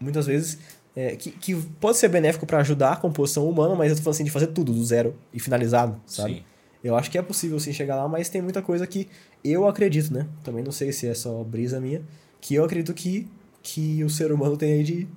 [0.00, 0.58] Muitas vezes.
[0.96, 4.14] É, que, que pode ser benéfico para ajudar a composição humana, mas eu tô falando
[4.14, 6.34] assim de fazer tudo do zero e finalizado, sabe?
[6.34, 6.44] Sim.
[6.82, 9.08] Eu acho que é possível sim chegar lá, mas tem muita coisa que
[9.42, 10.26] eu acredito, né?
[10.44, 12.02] Também não sei se é só brisa minha,
[12.40, 13.28] que eu acredito que,
[13.62, 15.08] que o ser humano tem aí de,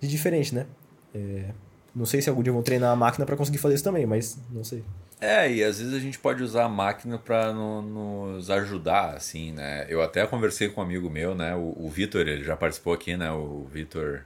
[0.00, 0.66] de diferente, né?
[1.14, 1.46] É,
[1.94, 4.38] não sei se algum dia vão treinar a máquina para conseguir fazer isso também, mas
[4.50, 4.82] não sei.
[5.20, 9.86] É, e às vezes a gente pode usar a máquina para nos ajudar, assim, né?
[9.88, 11.54] Eu até conversei com um amigo meu, né?
[11.54, 13.30] O, o Vitor, ele já participou aqui, né?
[13.30, 14.24] O Vitor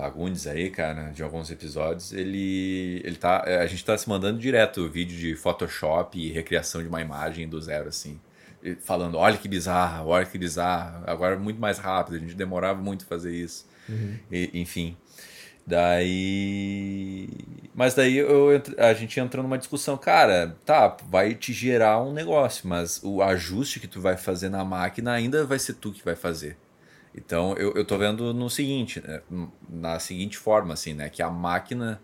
[0.00, 2.10] Fagundes aí, cara, de alguns episódios.
[2.14, 6.88] Ele, ele tá, a gente tá se mandando direto vídeo de Photoshop e recriação de
[6.88, 8.18] uma imagem do zero, assim.
[8.80, 11.04] Falando, olha que bizarro, olha que bizarro.
[11.06, 13.66] Agora é muito mais rápido, a gente demorava muito fazer isso.
[14.32, 14.96] E- enfim.
[15.66, 17.28] Daí.
[17.74, 18.48] Mas daí eu,
[18.78, 23.78] a gente entrou numa discussão, cara, tá, vai te gerar um negócio, mas o ajuste
[23.78, 26.56] que tu vai fazer na máquina ainda vai ser tu que vai fazer.
[27.14, 29.20] Então eu, eu tô vendo no seguinte, né,
[29.68, 31.08] na seguinte forma, assim, né?
[31.08, 32.00] Que a máquina,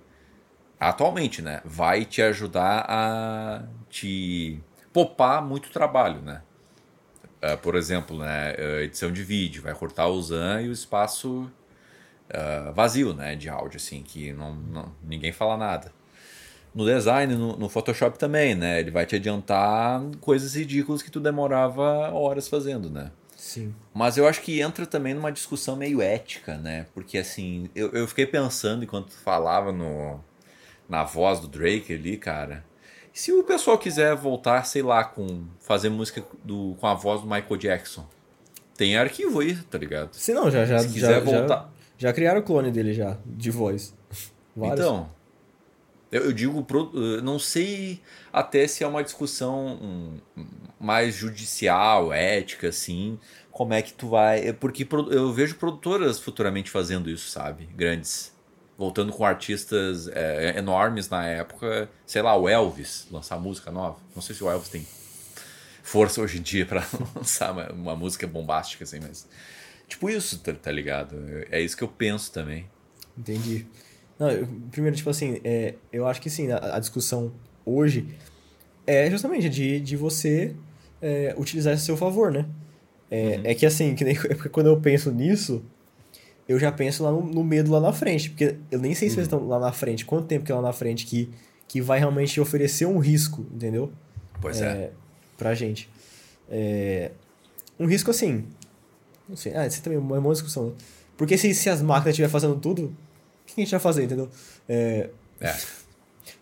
[0.80, 4.60] atualmente, né, vai te ajudar a te
[4.92, 6.42] poupar muito trabalho, né?
[7.42, 11.50] Ah, por exemplo, né, ah, edição de vídeo, vai cortar o ZAN e o espaço
[12.32, 15.92] ah, vazio, né, de áudio, assim, que não, não- ninguém fala nada.
[16.74, 21.20] No design, no, no Photoshop também, né, ele vai te adiantar coisas ridículas que tu
[21.20, 23.10] demorava horas fazendo, né.
[23.56, 23.74] Sim.
[23.94, 26.86] Mas eu acho que entra também numa discussão meio ética, né?
[26.92, 30.20] Porque assim, eu, eu fiquei pensando enquanto falava no,
[30.86, 32.62] na voz do Drake ali, cara.
[33.14, 37.26] Se o pessoal quiser voltar, sei lá, com fazer música do, com a voz do
[37.26, 38.06] Michael Jackson?
[38.76, 40.12] Tem arquivo aí, tá ligado?
[40.12, 41.72] Se não, já, já, Se já, quiser já, voltar.
[41.96, 43.94] já criaram o clone dele já, de voz.
[44.54, 44.80] Vários.
[44.80, 45.08] Então,
[46.10, 48.00] eu, digo, eu não sei
[48.32, 50.20] até se é uma discussão
[50.78, 53.18] mais judicial, ética, assim,
[53.50, 54.48] como é que tu vai.
[54.48, 57.66] é Porque eu vejo produtoras futuramente fazendo isso, sabe?
[57.74, 58.34] Grandes.
[58.78, 63.96] Voltando com artistas é, enormes na época, sei lá, o Elvis lançar música nova.
[64.14, 64.86] Não sei se o Elvis tem
[65.82, 66.86] força hoje em dia pra
[67.16, 69.26] lançar uma, uma música bombástica, assim, mas.
[69.88, 71.16] Tipo isso, tá, tá ligado?
[71.50, 72.68] É isso que eu penso também.
[73.16, 73.66] Entendi.
[74.18, 77.32] Não, eu- primeiro, tipo assim, é, eu acho que sim, a, a discussão
[77.64, 78.06] hoje
[78.86, 80.54] é justamente de, de você
[81.02, 82.46] é, utilizar isso a seu favor, né?
[83.10, 85.62] É, é que assim, que nem, é porque quando eu penso nisso,
[86.48, 89.16] eu já penso lá no, no medo lá na frente, porque eu nem sei se
[89.16, 91.28] eles estão lá na frente, quanto tempo que é lá na frente que,
[91.68, 93.92] que vai realmente oferecer um risco, entendeu?
[94.40, 94.90] Pois é.
[95.36, 95.88] pra gente.
[96.48, 97.10] É,
[97.78, 98.44] um risco assim.
[99.28, 99.54] Não sei.
[99.54, 100.66] Ah, isso também é uma boa discussão.
[100.68, 100.72] né?
[101.16, 102.94] Porque se, se as máquinas estiverem fazendo tudo,
[103.52, 104.28] o que a gente vai fazer, entendeu?
[104.68, 105.54] É, É.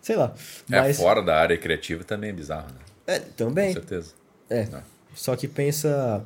[0.01, 0.33] sei lá.
[0.71, 0.97] É, Mas.
[0.97, 2.79] fora da área criativa também é bizarro, né?
[3.07, 3.73] É, Com também.
[3.73, 4.13] certeza.
[4.49, 4.65] É.
[4.65, 4.83] Né?
[5.13, 6.25] Só que pensa.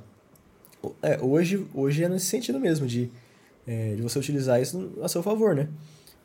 [1.02, 3.10] É, hoje, hoje é nesse sentido mesmo, de,
[3.68, 5.68] é, de você utilizar isso a seu favor, né?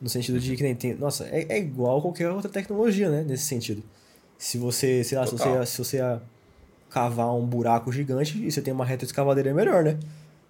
[0.01, 0.95] No sentido de que nem tem.
[0.95, 3.25] Nossa, é, é igual qualquer outra tecnologia, né?
[3.27, 3.83] Nesse sentido.
[4.39, 5.99] Se você, sei lá, se você, se você
[6.91, 9.99] cavar um buraco gigante e você tem uma reta escavadeira, é melhor, né?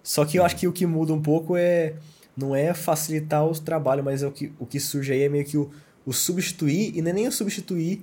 [0.03, 1.93] Só que eu acho que o que muda um pouco é.
[2.35, 5.45] Não é facilitar o trabalho, mas é o que, o que surge aí é meio
[5.45, 5.69] que o,
[6.05, 8.01] o substituir, e não é nem o substituir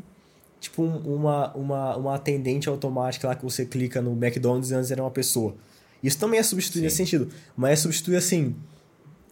[0.60, 4.90] tipo um- uma, uma, uma atendente automática lá que você clica no McDonald's e antes
[4.90, 5.54] era uma pessoa.
[6.02, 6.84] Isso também é substituir Sim.
[6.84, 8.54] nesse sentido, mas é substituir assim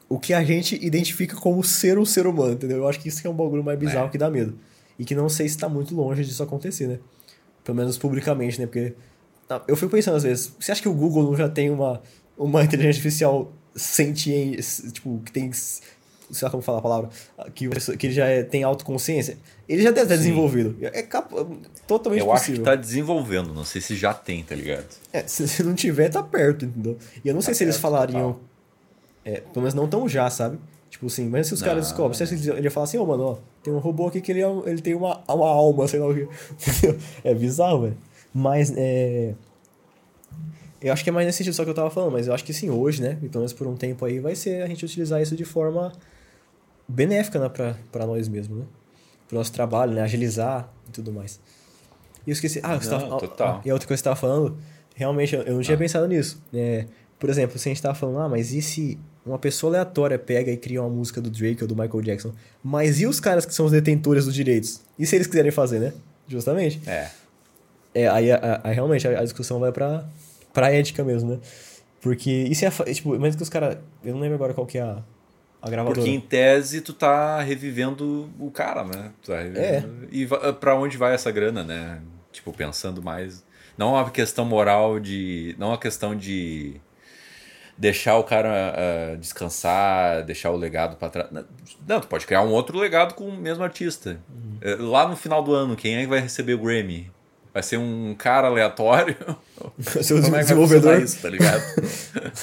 [0.08, 2.78] o que a gente identifica como ser um ser humano, entendeu?
[2.78, 4.10] Eu acho que isso que é um bagulho mais bizarro É.
[4.10, 4.58] que dá medo.
[4.98, 6.98] E que não sei se tá muito longe disso acontecer, né?
[7.64, 8.66] Pelo menos publicamente, né?
[8.66, 8.92] Porque
[9.46, 12.02] tá, eu fico pensando às vezes, você acha que o Google não já tem uma,
[12.36, 14.62] uma inteligência artificial sentiente,
[14.92, 17.10] tipo, que tem sei lá como falar a palavra,
[17.56, 19.36] que, que ele já é- tem autoconsciência?
[19.68, 20.18] Ele já deve ter Sim.
[20.22, 20.76] desenvolvido.
[20.80, 21.44] É capa-
[21.88, 22.62] totalmente Eu acho possível.
[22.62, 24.86] que tá desenvolvendo, não sei se já tem, tá ligado?
[25.12, 26.96] É, se, se não tiver, tá perto, entendeu?
[27.24, 28.38] E eu não sei Tá se eles falariam.
[29.24, 30.58] É, pelo menos não tão já, sabe?
[30.88, 33.04] Tipo assim, mas se os caras descobrem, você acha que ele ia falar assim, ô
[33.06, 35.98] mano, ó, tem um robô aqui que ele, é ele tem uma, uma alma, sei
[36.00, 36.28] lá o que.
[37.24, 37.96] É bizarro, velho.
[38.32, 39.34] Mas é.
[40.82, 42.44] Eu acho que é mais nesse sentido só que eu tava falando, mas eu acho
[42.44, 43.16] que sim, hoje, né?
[43.20, 45.92] Pelo menos por um tempo aí, vai ser a gente utilizar isso de forma
[46.88, 48.64] benéfica, né, pra, pra nós mesmos, né?
[49.28, 50.02] Pro nosso trabalho, né?
[50.02, 51.38] Agilizar e tudo mais.
[52.26, 52.60] E eu esqueci.
[52.62, 53.48] Ah, você Não, tava, ah, total.
[53.56, 54.56] ah, e a outra coisa que você tava falando,
[54.94, 55.78] realmente, eu, eu não tinha Ah.
[55.78, 56.42] pensado nisso.
[56.52, 56.86] É,
[57.18, 60.50] por exemplo, se a gente tava falando, ah, mas e se uma pessoa aleatória pega
[60.50, 62.32] e cria uma música do Drake ou do Michael Jackson.
[62.64, 64.80] Mas e os caras que são os detentores dos direitos?
[64.98, 65.92] E se eles quiserem fazer, né?
[66.26, 66.80] Justamente.
[66.88, 67.08] É.
[67.94, 70.04] É, aí, aí realmente a, discussão vai pra,
[70.52, 71.38] pra ética mesmo, né?
[72.00, 73.78] Porque isso é, tipo, mas que os caras.
[74.02, 75.02] Eu não lembro agora qual que é a,
[75.60, 76.00] a gravadora.
[76.00, 79.12] Porque em tese tu tá revivendo o cara, né?
[79.22, 80.04] Tu tá revivendo...
[80.04, 80.08] É.
[80.10, 80.26] E
[80.58, 82.00] pra onde vai essa grana, né?
[82.32, 83.44] Tipo, pensando mais.
[83.76, 85.54] Não é uma questão moral de.
[85.58, 86.80] Não é uma questão de
[87.76, 91.28] deixar o cara uh, descansar, deixar o legado para trás.
[91.86, 94.20] Não, tu pode criar um outro legado com o mesmo artista.
[94.28, 94.90] Uhum.
[94.90, 97.10] Lá no final do ano, quem é que vai receber o Grammy?
[97.52, 99.16] Vai ser um cara aleatório?
[99.76, 100.94] Vai ser o Como desenvolvedor.
[100.94, 101.62] É isso, tá ligado?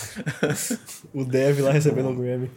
[1.13, 2.51] o dev lá recebendo o Grammy.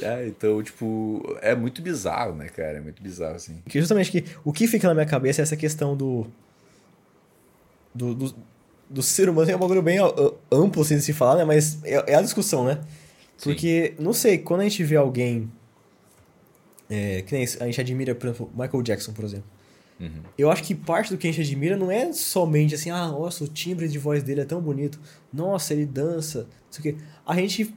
[0.00, 2.78] É, então, tipo, é muito bizarro, né, cara?
[2.78, 3.62] É muito bizarro, assim.
[3.68, 6.26] Que justamente que, o que fica na minha cabeça é essa questão do,
[7.94, 8.34] do, do
[8.88, 9.98] do ser humano é um bagulho bem
[10.50, 11.44] amplo, assim, de se falar, né?
[11.44, 12.80] Mas é, é a discussão, né?
[13.42, 14.02] Porque, Sim.
[14.02, 15.50] não sei, quando a gente vê alguém.
[16.90, 19.44] É, que nem a gente admira, por exemplo, Michael Jackson, por exemplo.
[20.00, 20.22] Uhum.
[20.36, 23.44] Eu acho que parte do que a gente admira não é somente assim, ah, nossa,
[23.44, 25.00] o timbre de voz dele é tão bonito.
[25.32, 26.40] Nossa, ele dança.
[26.40, 27.02] Não sei o quê.
[27.26, 27.74] A gente.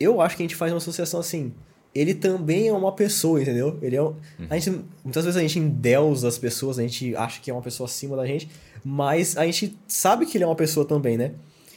[0.00, 1.52] Eu acho que a gente faz uma associação assim.
[1.94, 3.78] Ele também é uma pessoa, entendeu?
[3.82, 4.02] Ele é.
[4.02, 4.16] Um, uhum.
[4.48, 7.62] a gente, muitas vezes a gente endeusa as pessoas, a gente acha que é uma
[7.62, 8.48] pessoa acima da gente
[8.84, 11.32] mas a gente sabe que ele é uma pessoa também, né?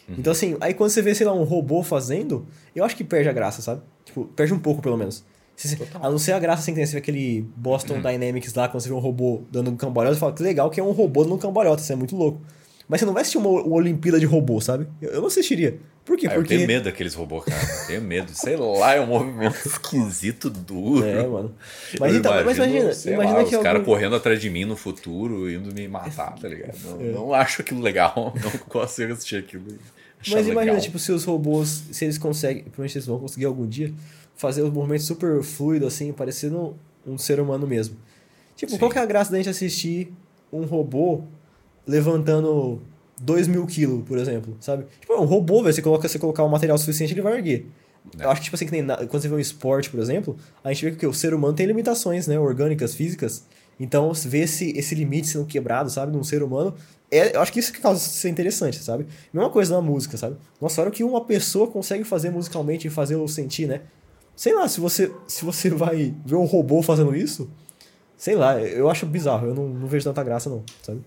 [0.07, 0.15] Uhum.
[0.17, 3.29] Então, assim, aí quando você vê, sei lá, um robô fazendo, eu acho que perde
[3.29, 3.81] a graça, sabe?
[4.05, 5.23] Tipo, perde um pouco, pelo menos.
[5.67, 8.01] Se, a não ser a graça assim, que você vê aquele Boston uhum.
[8.01, 10.79] Dynamics lá, quando você vê um robô dando um cambalhota, você fala que legal que
[10.79, 12.41] é um robô dando um cambalhota, isso é muito louco.
[12.87, 14.87] Mas você não vai assistir uma, uma Olimpíada de robô, sabe?
[15.01, 15.79] Eu, eu não assistiria.
[16.03, 16.27] Por quê?
[16.27, 16.53] Ah, Porque...
[16.53, 17.61] Eu tenho medo daqueles robôs, cara.
[17.61, 18.31] Eu tenho medo.
[18.33, 21.05] Sei lá, é um movimento esquisito, duro.
[21.05, 21.55] É, mano.
[21.99, 23.55] Mas, então, imagino, mas imagina, imagina lá, que.
[23.55, 26.77] Os caras correndo atrás de mim no futuro, indo me matar, tá ligado?
[26.83, 27.11] Não, é.
[27.11, 28.33] não acho aquilo legal.
[28.43, 29.63] Não consigo assistir aquilo.
[30.27, 30.81] Mas imagina, legal.
[30.81, 33.93] tipo, se os robôs, se eles conseguem, provavelmente eles vão conseguir algum dia,
[34.41, 36.75] fazer os movimentos super fluidos, assim, parecendo
[37.05, 37.95] um ser humano mesmo.
[38.55, 38.79] Tipo, Sim.
[38.79, 40.11] qual que é a graça da gente assistir
[40.51, 41.21] um robô
[41.85, 42.81] levantando
[43.21, 44.85] 2 mil quilos, por exemplo, sabe?
[44.99, 47.67] Tipo, um robô, velho, você coloca, você colocar um material suficiente, ele vai erguer.
[48.17, 48.25] É.
[48.25, 50.35] Eu acho que, tipo assim, que nem na, quando você vê um esporte, por exemplo,
[50.63, 52.39] a gente vê que o ser humano tem limitações, né?
[52.39, 53.45] Orgânicas, físicas.
[53.79, 56.11] Então, ver esse, esse limite sendo quebrado, sabe?
[56.11, 56.73] Num ser humano,
[57.11, 59.05] é, eu acho que isso que causa ser interessante, sabe?
[59.31, 60.35] Mesma coisa na música, sabe?
[60.59, 63.81] Nossa, olha o que uma pessoa consegue fazer musicalmente e fazer eu sentir, né?
[64.35, 67.51] Sei lá, se você, se você vai ver um robô fazendo isso,
[68.17, 71.01] sei lá, eu acho bizarro, eu não, não vejo tanta graça, não, sabe?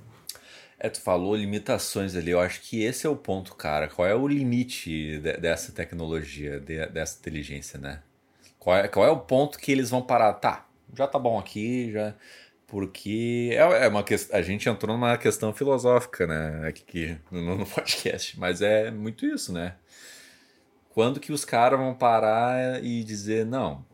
[0.85, 2.31] É, tu falou limitações ali.
[2.31, 3.89] Eu acho que esse é o ponto, cara.
[3.89, 8.03] Qual é o limite de, dessa tecnologia, de, dessa inteligência, né?
[8.59, 10.35] Qual é, qual é o ponto que eles vão parar?
[10.35, 12.14] Tá, já tá bom aqui, já.
[12.66, 14.39] Porque é, é uma questão.
[14.39, 16.68] A gente entrou numa questão filosófica, né?
[16.68, 18.39] Aqui no, no podcast.
[18.39, 19.77] Mas é muito isso, né?
[20.95, 23.84] Quando que os caras vão parar e dizer, não,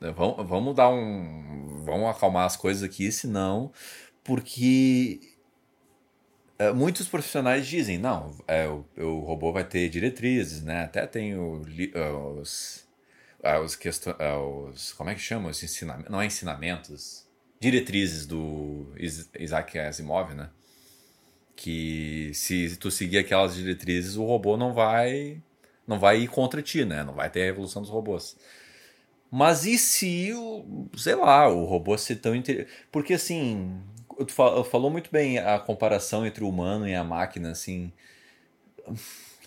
[0.00, 1.84] vamos, vamos dar um.
[1.84, 3.70] Vamos acalmar as coisas aqui, senão.
[4.24, 5.20] Porque
[6.58, 10.82] é, muitos profissionais dizem, não, é, o, o, robô vai ter diretrizes, né?
[10.82, 11.62] Até tem o,
[11.94, 12.88] é, os,
[13.40, 13.78] é, os,
[14.72, 15.50] os, como é que chama?
[15.50, 17.24] Os ensinamentos, não é ensinamentos,
[17.60, 18.92] diretrizes do
[19.38, 20.50] Isaac Asimov, né?
[21.54, 25.40] Que se tu seguir aquelas diretrizes, o robô não vai
[25.86, 27.02] não vai ir contra ti, né?
[27.04, 28.36] Não vai ter a revolução dos robôs.
[29.30, 32.34] Mas e se, o, sei lá, o robô ser tão...
[32.34, 32.68] Inter...
[32.92, 33.80] Porque assim,
[34.16, 37.92] tu falou muito bem a comparação entre o humano e a máquina, assim.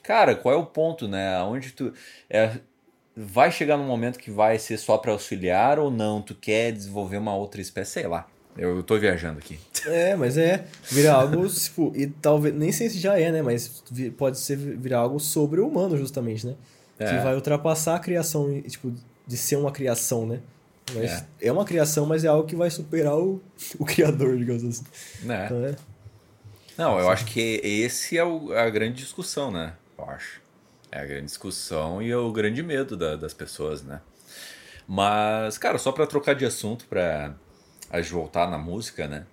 [0.04, 1.42] Cara, qual é o ponto, né?
[1.44, 1.94] Onde tu.
[2.30, 2.60] É,
[3.16, 6.22] vai chegar num momento que vai ser só para auxiliar ou não?
[6.22, 7.92] Tu quer desenvolver uma outra espécie?
[7.92, 8.28] Sei lá.
[8.58, 9.60] Eu tô viajando aqui.
[9.86, 10.66] É, mas é.
[10.90, 12.56] Virar algo, tipo, e talvez.
[12.56, 13.42] Nem sei se já é, né?
[13.42, 13.84] Mas
[14.18, 16.56] pode ser virar algo sobre o humano, justamente, né?
[17.00, 17.06] É.
[17.06, 18.92] Que vai ultrapassar a criação, tipo,
[19.26, 20.40] de ser uma criação, né?
[20.94, 21.26] Mas é.
[21.42, 21.52] é.
[21.52, 23.42] uma criação, mas é algo que vai superar o,
[23.78, 24.86] o criador, digamos assim.
[25.30, 25.46] É.
[25.46, 25.76] Então, é.
[26.78, 29.74] Não, eu acho que esse é o, a grande discussão, né?
[29.98, 30.42] Eu acho.
[30.92, 34.00] É a grande discussão e é o grande medo da, das pessoas, né?
[34.88, 37.36] Mas, cara, só para trocar de assunto, para
[37.90, 39.26] a gente voltar na música, né?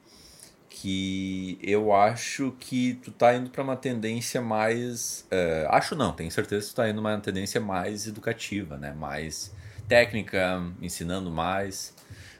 [0.69, 5.27] Que eu acho que tu tá indo para uma tendência mais.
[5.31, 8.93] Uh, acho não, tenho certeza que tu tá indo uma tendência mais educativa, né?
[8.93, 9.55] Mais
[9.89, 11.95] técnica, ensinando mais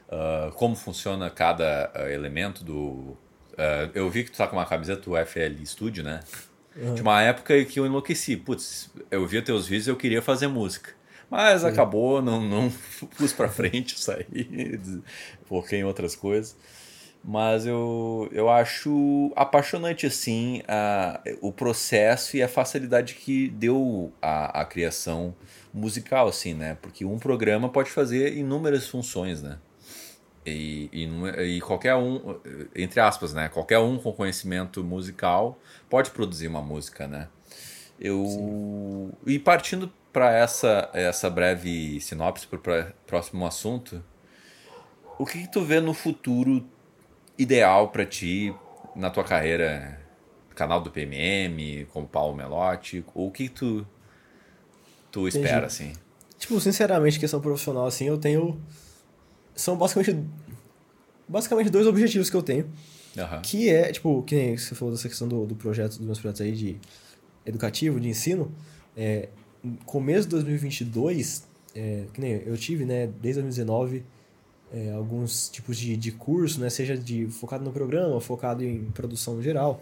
[0.07, 3.17] uh, como funciona cada uh, elemento do.
[3.53, 6.19] Uh, eu vi que tu tá com uma camiseta do FL Studio, né?
[6.75, 6.93] Uhum.
[6.93, 8.35] De uma época que eu enlouqueci.
[8.35, 10.91] Putz, eu via teus vídeos e eu queria fazer música.
[11.35, 11.67] Mas Sim.
[11.67, 12.71] acabou, não, não
[13.17, 14.79] pus pra frente, saí,
[15.43, 16.55] foquei em outras coisas.
[17.21, 24.61] Mas eu, eu acho apaixonante, assim, a, o processo e a facilidade que deu a,
[24.61, 25.35] a criação
[25.73, 26.77] musical, assim, né?
[26.81, 29.57] Porque um programa pode fazer inúmeras funções, né?
[30.45, 32.39] E, e, e, qualquer um,
[32.73, 33.49] entre aspas, né?
[33.49, 35.59] Qualquer um com conhecimento musical
[35.89, 37.27] pode produzir uma música, né?
[37.99, 39.11] Eu Sim.
[39.25, 44.01] e partindo para essa essa breve sinopse para o próximo assunto,
[45.19, 46.65] o que, que, tu vê no futuro
[47.37, 48.55] ideal para ti
[48.95, 49.99] na tua carreira,
[50.55, 53.85] canal do PMM, com o Paulo Melotti, ou o que, que tu
[55.11, 55.91] tu espera assim?
[56.39, 58.57] Tipo, sinceramente, questão profissional assim, eu tenho
[59.53, 60.17] são basicamente
[61.27, 62.71] basicamente dois objetivos que eu tenho.
[63.17, 63.41] Uhum.
[63.41, 66.39] Que é, tipo, que nem você falou dessa questão do, do projeto, dos meus projetos
[66.39, 66.79] aí de
[67.45, 68.49] educativo, de ensino.
[68.95, 69.27] É,
[69.85, 74.03] começo de 2022, é, que nem eu tive, né, desde 2019,
[74.73, 79.41] é, alguns tipos de, de curso, né, seja de focado no programa, focado em produção
[79.41, 79.81] geral.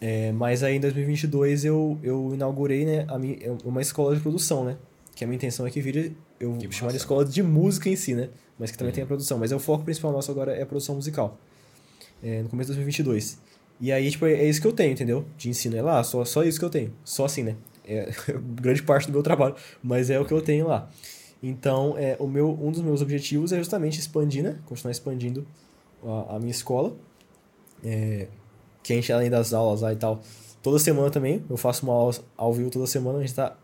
[0.00, 4.64] É, mas aí em 2022 eu, eu inaugurei né, a minha, uma escola de produção,
[4.64, 4.76] né?
[5.14, 7.96] Que a minha intenção é que vire, eu que chamar de escola de música em
[7.96, 8.28] si, né?
[8.58, 8.94] Mas que também uhum.
[8.96, 9.38] tem a produção.
[9.38, 11.38] Mas é o foco principal nosso agora é a produção musical.
[12.22, 13.38] É, no começo de 2022.
[13.80, 15.24] E aí, tipo, é isso que eu tenho, entendeu?
[15.36, 16.92] De ensino é lá, só, só isso que eu tenho.
[17.04, 17.56] Só assim, né?
[17.86, 18.10] É
[18.60, 20.90] grande parte do meu trabalho, mas é o que eu tenho lá.
[21.42, 24.56] Então, é, o meu, um dos meus objetivos é justamente expandir, né?
[24.64, 25.46] Continuar expandindo
[26.02, 26.96] a, a minha escola.
[27.84, 28.28] É,
[28.82, 30.22] que a gente, além das aulas lá e tal,
[30.62, 33.18] toda semana também, eu faço uma aula ao vivo toda semana.
[33.18, 33.56] A gente tá.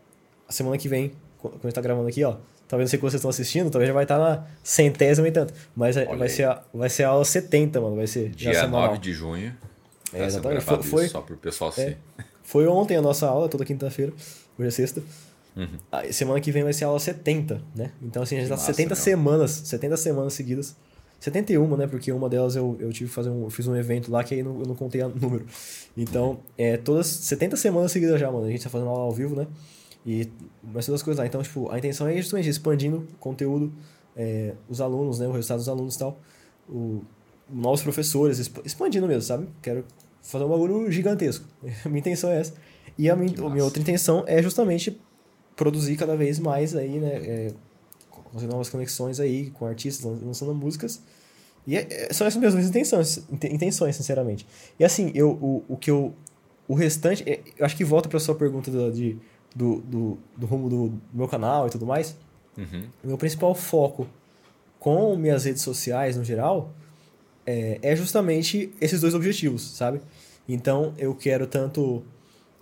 [0.47, 2.35] A semana que vem, quando a gente tá gravando aqui, ó.
[2.67, 5.31] Talvez não sei quando vocês estão assistindo, talvez já vai estar tá na centésima e
[5.31, 5.53] tanto.
[5.75, 7.95] Mas vai ser, a, vai ser a aula 70, mano.
[7.97, 8.29] Vai ser.
[8.29, 9.53] Dia 9 de junho.
[10.13, 10.63] É, exatamente.
[10.63, 11.97] Foi, foi, só pro pessoal é,
[12.43, 14.13] Foi ontem a nossa aula, toda quinta-feira.
[14.57, 15.03] Hoje é sexta.
[15.55, 15.77] Uhum.
[15.91, 17.91] A semana que vem vai ser a aula 70, né?
[18.01, 18.95] Então, assim, a gente tá 70 meu.
[18.95, 20.75] semanas, 70 semanas seguidas.
[21.19, 21.87] 71, né?
[21.87, 23.43] Porque uma delas eu, eu tive que fazer um.
[23.43, 25.45] Eu fiz um evento lá que aí não, eu não contei o número.
[25.95, 28.45] Então, é todas 70 semanas seguidas já, mano.
[28.45, 29.45] A gente tá fazendo aula ao vivo, né?
[30.05, 30.27] E
[30.63, 31.27] mais todas as coisas lá.
[31.27, 33.71] Então, tipo, a intenção é justamente expandindo o conteúdo,
[34.15, 35.27] é, os alunos, né?
[35.27, 36.19] O resultado dos alunos e tal.
[36.67, 37.03] O,
[37.47, 39.47] novos professores, expandindo mesmo, sabe?
[39.61, 39.85] Quero
[40.21, 41.45] fazer um bagulho gigantesco.
[41.85, 42.53] Minha intenção é essa.
[42.97, 44.99] E a minha, minha outra intenção é justamente
[45.55, 47.13] produzir cada vez mais aí, né?
[47.13, 47.53] É,
[48.33, 51.01] fazer novas conexões aí com artistas, lançando músicas.
[51.65, 54.47] E é, é, são essas mesmas intenções, intenções, sinceramente.
[54.79, 56.13] E assim, eu, o, o que eu.
[56.67, 57.23] O restante.
[57.29, 59.17] É, eu acho que volta para a sua pergunta do, de,
[59.55, 62.15] do, do, do rumo do meu canal e tudo mais.
[62.57, 62.83] Uhum.
[63.03, 64.07] Meu principal foco
[64.79, 66.73] com minhas redes sociais no geral
[67.45, 70.01] é, é justamente esses dois objetivos, sabe?
[70.47, 72.03] Então eu quero tanto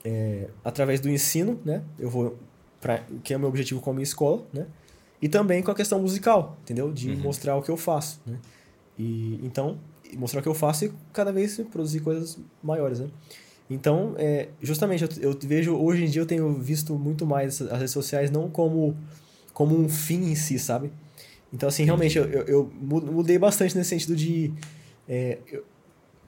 [0.03, 1.83] é, através do ensino, né?
[1.97, 2.37] Eu vou
[2.79, 4.65] para que é o meu objetivo com a minha escola, né?
[5.21, 6.91] E também com a questão musical, entendeu?
[6.91, 7.19] De uhum.
[7.19, 8.37] mostrar o que eu faço, né?
[8.97, 9.77] E então
[10.17, 13.09] mostrar o que eu faço e cada vez produzir coisas maiores, né?
[13.69, 17.77] Então, é, justamente, eu, eu, vejo, hoje em dia eu tenho visto muito mais as
[17.77, 18.97] redes sociais não como,
[19.53, 20.91] como um fim em si, sabe?
[21.53, 24.53] Então, assim, realmente, eu, eu, eu mudei bastante nesse sentido de.
[25.07, 25.63] É, eu,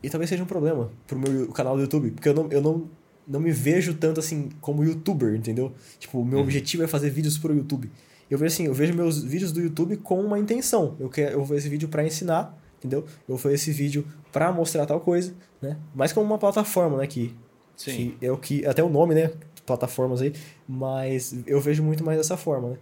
[0.03, 2.89] e talvez seja um problema pro meu canal do YouTube, porque eu não, eu não,
[3.27, 5.71] não me vejo tanto assim como youtuber, entendeu?
[5.99, 6.43] Tipo, o meu uhum.
[6.43, 7.91] objetivo é fazer vídeos pro YouTube.
[8.29, 10.95] Eu vejo assim, eu vejo meus vídeos do YouTube com uma intenção.
[10.99, 12.99] Eu quero, eu vou fazer esse vídeo para ensinar, entendeu?
[13.01, 15.77] Eu vou fazer esse vídeo para mostrar tal coisa, né?
[15.93, 17.07] Mas como uma plataforma, né?
[17.07, 17.35] Que,
[17.75, 18.15] Sim.
[18.19, 18.65] que é o que.
[18.65, 19.31] Até o nome, né?
[19.65, 20.33] Plataformas aí.
[20.67, 22.77] Mas eu vejo muito mais dessa forma, né?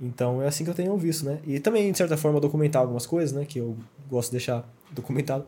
[0.00, 1.40] Então é assim que eu tenho visto, né?
[1.46, 3.44] E também, de certa forma, documentar algumas coisas, né?
[3.44, 3.76] Que eu
[4.08, 5.44] gosto de deixar documentado.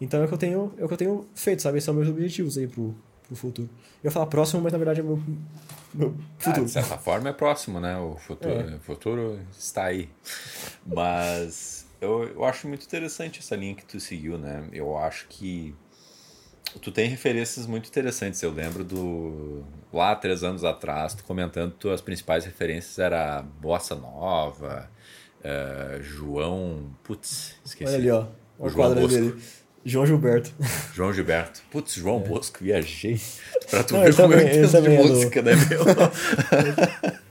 [0.00, 1.78] Então é o que eu tenho, é o que eu tenho feito, sabe?
[1.78, 2.94] Esses são meus objetivos aí pro,
[3.26, 3.68] pro futuro.
[4.02, 5.22] Eu falar próximo, mas na verdade é meu,
[5.92, 6.62] meu futuro.
[6.62, 7.98] Ah, de certa forma é próximo, né?
[7.98, 8.74] O futuro, é.
[8.74, 10.08] o futuro está aí.
[10.86, 14.66] Mas eu, eu acho muito interessante essa linha que tu seguiu, né?
[14.72, 15.74] Eu acho que
[16.80, 18.42] tu tem referências muito interessantes.
[18.42, 19.64] Eu lembro do.
[19.92, 24.90] Lá, três anos atrás, tu comentando que as principais referências era Bossa Nova,
[25.40, 26.90] uh, João.
[27.02, 27.92] Putz, esqueci.
[27.92, 28.26] Olha ali, ó.
[28.58, 29.08] O, o João Bosco.
[29.08, 29.42] dele.
[29.84, 30.50] João Gilberto.
[30.94, 31.62] João Gilberto.
[31.70, 32.28] Putz, João é.
[32.28, 33.20] Bosco, viajei.
[33.68, 35.84] Pra tu Não, ver como também, eu entendo de é música, né, meu?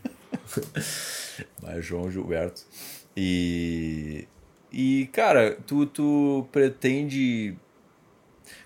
[1.61, 2.61] Mas João Gilberto.
[3.17, 4.27] E.
[4.71, 7.55] E, cara, tu, tu pretende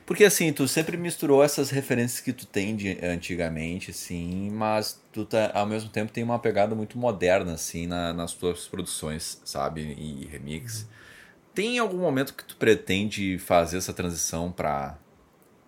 [0.07, 5.25] porque assim, tu sempre misturou essas referências que tu tem de antigamente, assim, mas tu
[5.25, 9.81] tá, ao mesmo tempo tem uma pegada muito moderna, assim, na, nas tuas produções, sabe?
[9.81, 10.87] E remix.
[11.53, 14.97] Tem algum momento que tu pretende fazer essa transição para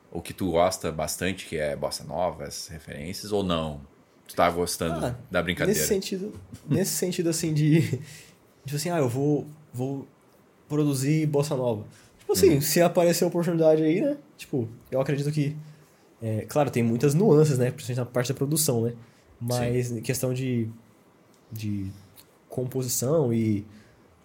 [0.09, 3.81] o que tu gosta bastante, que é bossa nova, essas referências, ou não?
[4.25, 5.77] Tu tá gostando ah, da brincadeira?
[5.77, 6.33] Nesse sentido,
[6.65, 7.99] nesse sentido assim de,
[8.63, 10.07] de assim, ah, eu vou, vou
[10.69, 11.83] produzir bossa nova
[12.31, 12.61] Assim, hum.
[12.61, 14.17] se aparecer a oportunidade aí, né?
[14.39, 15.53] Tipo, eu acredito que.
[16.21, 17.71] É, claro, tem muitas nuances, né?
[17.71, 18.93] Principalmente na parte da produção, né?
[19.39, 19.99] Mas Sim.
[19.99, 20.69] em questão de,
[21.51, 21.91] de
[22.47, 23.65] composição e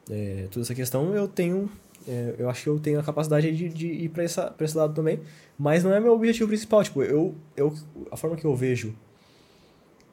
[0.09, 1.69] é, toda essa questão, eu tenho.
[2.07, 5.21] É, eu acho que eu tenho a capacidade de, de ir para esse lado também.
[5.59, 6.85] Mas não é meu objetivo principal.
[6.85, 7.75] Tipo, eu, eu,
[8.13, 8.95] a forma que eu vejo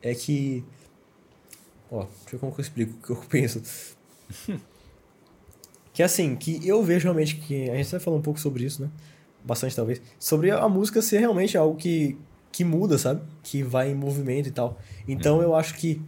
[0.02, 0.64] é que.
[1.92, 3.62] Ó, deixa eu ver como que eu explico o que eu penso.
[5.94, 7.70] que assim, que eu vejo realmente que.
[7.70, 8.90] A gente vai falar um pouco sobre isso, né?
[9.44, 10.02] Bastante talvez.
[10.20, 12.18] Sobre a música ser realmente algo que,
[12.52, 13.22] que muda, sabe?
[13.44, 14.78] Que vai em movimento e tal.
[15.08, 15.44] Então uhum.
[15.44, 16.02] eu acho que.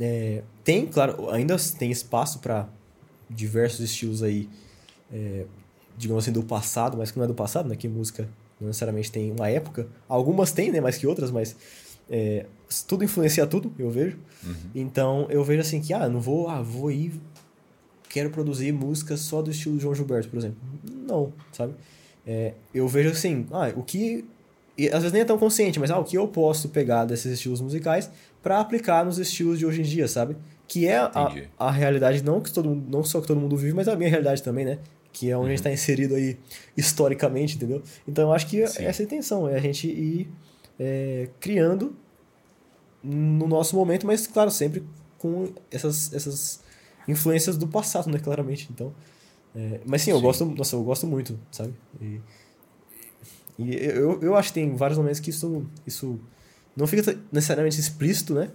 [0.00, 2.68] É, tem, claro, ainda tem espaço para
[3.30, 4.48] diversos estilos aí,
[5.12, 5.46] é,
[5.96, 7.76] digamos assim, do passado, mas que não é do passado, né?
[7.76, 8.28] Que música
[8.60, 9.86] não necessariamente tem uma época.
[10.08, 10.80] Algumas têm, né?
[10.80, 11.54] Mais que outras, mas
[12.08, 12.46] é,
[12.86, 14.18] tudo influencia tudo, eu vejo.
[14.42, 14.54] Uhum.
[14.74, 17.20] Então eu vejo assim que, ah, não vou, ah, vou ir,
[18.08, 20.58] quero produzir música só do estilo João Gilberto, por exemplo.
[21.06, 21.74] Não, sabe?
[22.26, 24.24] É, eu vejo assim, ah, o que.
[24.76, 27.32] E às vezes nem é tão consciente, mas ah, o que eu posso pegar desses
[27.32, 28.10] estilos musicais
[28.42, 30.36] para aplicar nos estilos de hoje em dia, sabe?
[30.66, 33.72] Que é a, a realidade, não, que todo mundo, não só que todo mundo vive,
[33.74, 34.78] mas a minha realidade também, né?
[35.12, 35.46] Que é onde uhum.
[35.46, 35.74] a gente está uhum.
[35.74, 36.36] inserido aí
[36.76, 37.82] historicamente, entendeu?
[38.08, 38.84] Então eu acho que Sim.
[38.84, 40.28] essa é a intenção, é a gente ir
[40.80, 41.94] é, criando
[43.02, 44.82] no nosso momento, mas claro, sempre
[45.18, 46.60] com essas, essas
[47.06, 48.18] influências do passado, né?
[48.18, 48.68] Claramente.
[48.72, 48.92] Então.
[49.54, 50.22] É, mas sim, eu sim.
[50.22, 50.44] gosto.
[50.44, 51.72] Nossa, eu gosto muito, sabe?
[52.00, 52.20] E,
[53.58, 56.18] e eu, eu acho que tem vários momentos que isso, isso
[56.76, 58.50] não fica necessariamente explícito, né?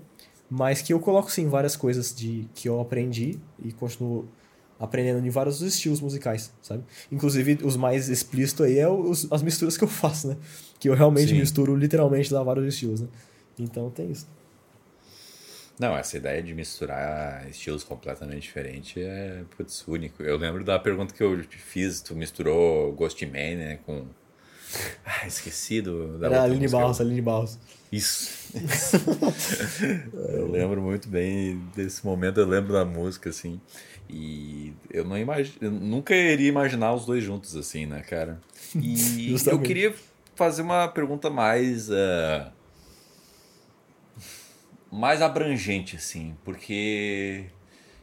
[0.49, 4.27] Mas que eu coloco sim várias coisas de que eu aprendi e continuo
[4.79, 6.83] aprendendo em vários estilos musicais, sabe?
[7.11, 10.37] Inclusive, os mais explícitos aí é os, as misturas que eu faço, né?
[10.79, 11.39] Que eu realmente sim.
[11.39, 13.07] misturo literalmente lá vários estilos, né?
[13.57, 14.25] Então tem isso.
[15.79, 20.21] Não, essa ideia de misturar estilos completamente diferentes é, putz, único.
[20.21, 24.05] Eu lembro da pergunta que eu te fiz, tu misturou Ghost Man, né, com...
[25.03, 27.57] Ah, esquecido da Era Aline Barros, Aline Barros.
[27.91, 28.53] Isso.
[30.37, 33.59] eu lembro muito bem desse momento, eu lembro da música, assim.
[34.07, 38.39] E eu não imagino, eu nunca iria imaginar os dois juntos, assim, né, cara?
[38.75, 39.95] E eu queria
[40.35, 41.89] fazer uma pergunta mais...
[41.89, 42.58] Uh,
[44.91, 47.45] mais abrangente, assim, porque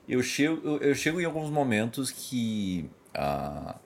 [0.09, 3.76] eu chego, eu chego em alguns momentos que ah,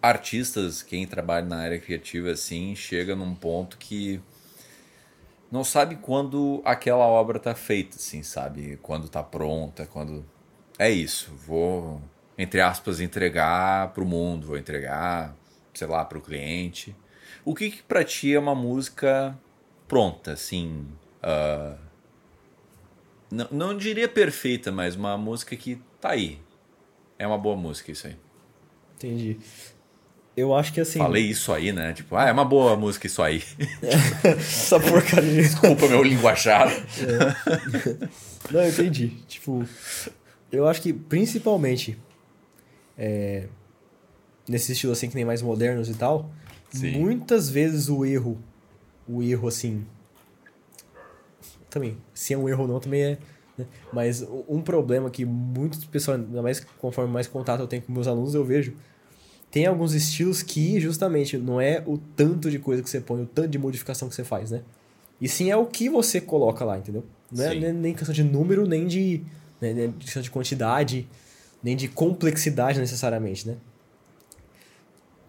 [0.00, 4.20] artistas, quem trabalha na área criativa, assim, chega num ponto que
[5.50, 8.78] não sabe quando aquela obra tá feita, assim, sabe?
[8.82, 10.24] Quando tá pronta, quando.
[10.78, 12.00] É isso, vou,
[12.38, 15.36] entre aspas, entregar pro mundo, vou entregar,
[15.74, 16.96] sei lá, pro cliente.
[17.44, 19.38] O que, que pra ti é uma música
[19.86, 20.88] pronta, assim?
[21.22, 21.78] Uh,
[23.32, 26.38] não, não diria perfeita, mas uma música que tá aí.
[27.18, 28.16] É uma boa música isso aí.
[28.96, 29.38] Entendi.
[30.36, 30.98] Eu acho que assim.
[30.98, 31.92] Falei isso aí, né?
[31.92, 33.42] Tipo, ah, é uma boa música isso aí.
[34.22, 35.42] Essa porcaria.
[35.42, 36.68] Desculpa meu linguajar.
[36.70, 38.08] É.
[38.50, 39.08] Não, eu entendi.
[39.26, 39.66] Tipo,
[40.50, 41.98] eu acho que principalmente
[42.96, 43.46] é,
[44.48, 46.30] nesse estilo assim que nem mais modernos e tal,
[46.70, 46.98] Sim.
[46.98, 48.42] muitas vezes o erro,
[49.08, 49.86] o erro assim,
[51.72, 53.18] também, se é um erro ou não, também é.
[53.56, 53.66] Né?
[53.92, 58.06] Mas um problema que muitas pessoas, ainda mais conforme mais contato eu tenho com meus
[58.06, 58.74] alunos, eu vejo,
[59.50, 63.26] tem alguns estilos que justamente não é o tanto de coisa que você põe, o
[63.26, 64.62] tanto de modificação que você faz, né?
[65.20, 67.04] E sim é o que você coloca lá, entendeu?
[67.30, 69.22] Não é nem questão de número, nem de,
[69.60, 71.08] né, nem de questão de quantidade,
[71.62, 73.56] nem de complexidade necessariamente, né?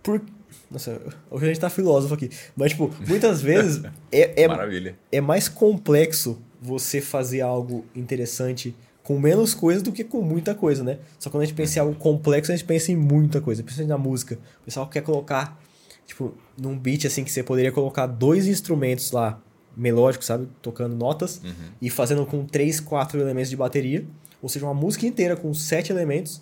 [0.01, 0.21] Por,
[0.73, 0.99] nossa,
[1.29, 2.31] hoje a gente tá filósofo aqui.
[2.55, 4.97] Mas, tipo, muitas vezes é, é, Maravilha.
[5.11, 10.83] é mais complexo você fazer algo interessante com menos coisa do que com muita coisa,
[10.83, 10.97] né?
[11.19, 13.61] Só quando a gente pensa em algo complexo, a gente pensa em muita coisa.
[13.61, 14.39] Principalmente na música.
[14.61, 15.61] O pessoal quer colocar,
[16.07, 19.39] tipo, num beat assim que você poderia colocar dois instrumentos lá,
[19.77, 20.47] melódicos, sabe?
[20.61, 21.51] Tocando notas uhum.
[21.81, 24.05] e fazendo com três, quatro elementos de bateria.
[24.41, 26.41] Ou seja, uma música inteira com sete elementos.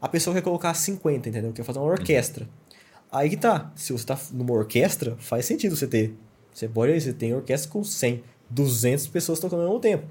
[0.00, 1.52] A pessoa quer colocar 50, entendeu?
[1.52, 2.44] Quer fazer uma orquestra.
[2.44, 2.67] Uhum.
[3.10, 3.72] Aí que tá.
[3.74, 6.14] Se você tá numa orquestra, faz sentido você ter.
[6.52, 10.06] Você pode, você tem orquestra com 100, 200 pessoas tocando ao mesmo tempo,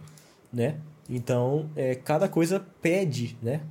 [0.52, 0.78] né?
[1.10, 3.62] Então, é, cada coisa pede, né?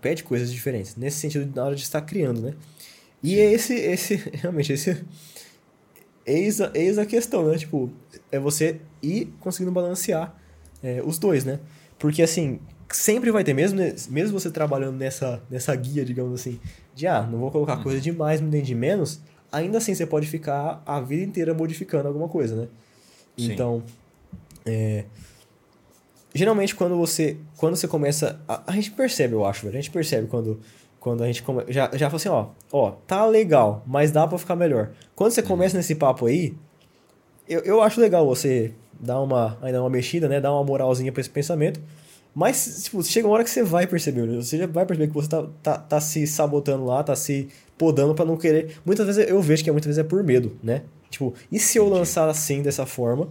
[0.00, 0.96] Pede coisas diferentes.
[0.96, 2.54] Nesse sentido, na hora de estar criando, né?
[3.22, 5.04] E é esse, esse, realmente, esse...
[6.24, 7.58] Eis a, eis a questão, né?
[7.58, 7.90] Tipo,
[8.30, 10.34] é você ir conseguindo balancear
[10.82, 11.58] é, os dois, né?
[11.98, 12.60] Porque, assim,
[12.96, 13.78] sempre vai ter, mesmo,
[14.10, 16.60] mesmo você trabalhando nessa, nessa guia, digamos assim,
[16.94, 19.20] de ah, não vou colocar coisa de mais nem de menos,
[19.50, 22.68] ainda assim você pode ficar a vida inteira modificando alguma coisa, né?
[23.36, 23.52] Sim.
[23.52, 23.82] Então,
[24.66, 25.04] é,
[26.34, 29.90] geralmente quando você quando você começa a, a, gente percebe, eu acho, velho, a gente
[29.90, 30.60] percebe quando
[31.00, 31.64] Quando a gente come...
[31.68, 34.90] já, já fala assim, ó, ó, tá legal, mas dá pra ficar melhor.
[35.16, 36.54] Quando você começa nesse papo aí,
[37.48, 40.40] eu, eu acho legal você dar uma, ainda uma mexida, né?
[40.40, 41.80] Dar uma moralzinha pra esse pensamento.
[42.34, 44.36] Mas, tipo, chega uma hora que você vai perceber, né?
[44.36, 48.14] você já vai perceber que você tá, tá, tá se sabotando lá, tá se podando
[48.14, 48.76] para não querer.
[48.86, 50.82] Muitas vezes eu vejo que muitas vezes é por medo, né?
[51.10, 53.28] Tipo, e se eu lançar assim dessa forma?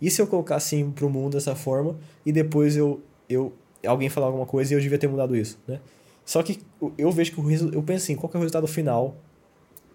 [0.00, 1.96] E se eu colocar assim pro mundo dessa forma?
[2.24, 3.52] E depois eu, eu
[3.84, 5.80] alguém falar alguma coisa e eu devia ter mudado isso, né?
[6.24, 6.60] Só que
[6.96, 7.74] eu vejo que o.
[7.74, 9.16] Eu penso assim, qual é o resultado final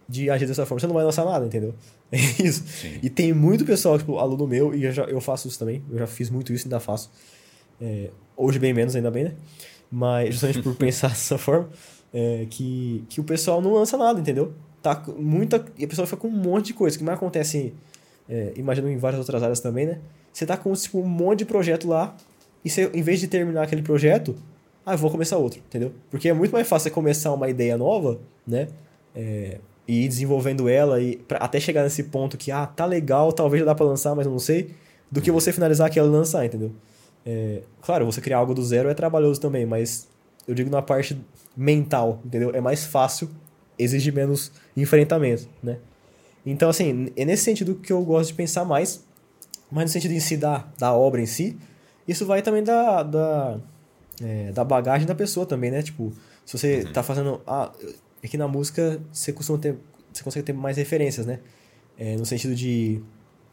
[0.07, 0.79] de agir dessa forma?
[0.79, 1.73] Você não vai lançar nada, entendeu?
[2.11, 2.63] É isso.
[2.67, 2.97] Sim.
[3.03, 5.83] E tem muito pessoal, tipo, aluno meu, e eu, já, eu faço isso também.
[5.91, 7.11] Eu já fiz muito isso, ainda faço.
[7.81, 9.33] É, hoje bem menos, ainda bem, né?
[9.91, 11.69] Mas justamente por pensar dessa forma,
[12.13, 14.53] é, que, que o pessoal não lança nada, entendeu?
[14.81, 16.97] Tá muita, e a pessoa fica com um monte de coisa.
[16.97, 17.73] que mais acontece,
[18.27, 19.99] é, imagino em várias outras áreas também, né?
[20.31, 22.15] Você tá com tipo, um monte de projeto lá,
[22.63, 24.35] e você, em vez de terminar aquele projeto,
[24.85, 25.91] ah, eu vou começar outro, entendeu?
[26.09, 28.67] Porque é muito mais fácil você começar uma ideia nova, né?
[29.15, 33.33] É, e ir desenvolvendo ela e pra, até chegar nesse ponto que, ah, tá legal,
[33.33, 34.71] talvez já dá pra lançar, mas eu não sei,
[35.11, 36.71] do que você finalizar aquela e lançar, entendeu?
[37.31, 40.07] É, claro, você criar algo do zero é trabalhoso também, mas
[40.47, 41.15] eu digo na parte
[41.55, 42.49] mental, entendeu?
[42.55, 43.29] É mais fácil,
[43.77, 45.77] exige menos enfrentamento, né?
[46.43, 49.05] Então, assim, é nesse sentido que eu gosto de pensar mais,
[49.69, 51.55] mas no sentido em si da, da obra em si,
[52.07, 53.59] isso vai também da, da,
[54.23, 55.83] é, da bagagem da pessoa também, né?
[55.83, 56.11] Tipo,
[56.43, 56.93] se você uhum.
[56.93, 57.41] tá fazendo...
[57.45, 57.71] Ah,
[58.23, 59.77] aqui na música você costuma ter...
[60.11, 61.41] Você consegue ter mais referências, né?
[61.95, 62.99] É, no sentido de...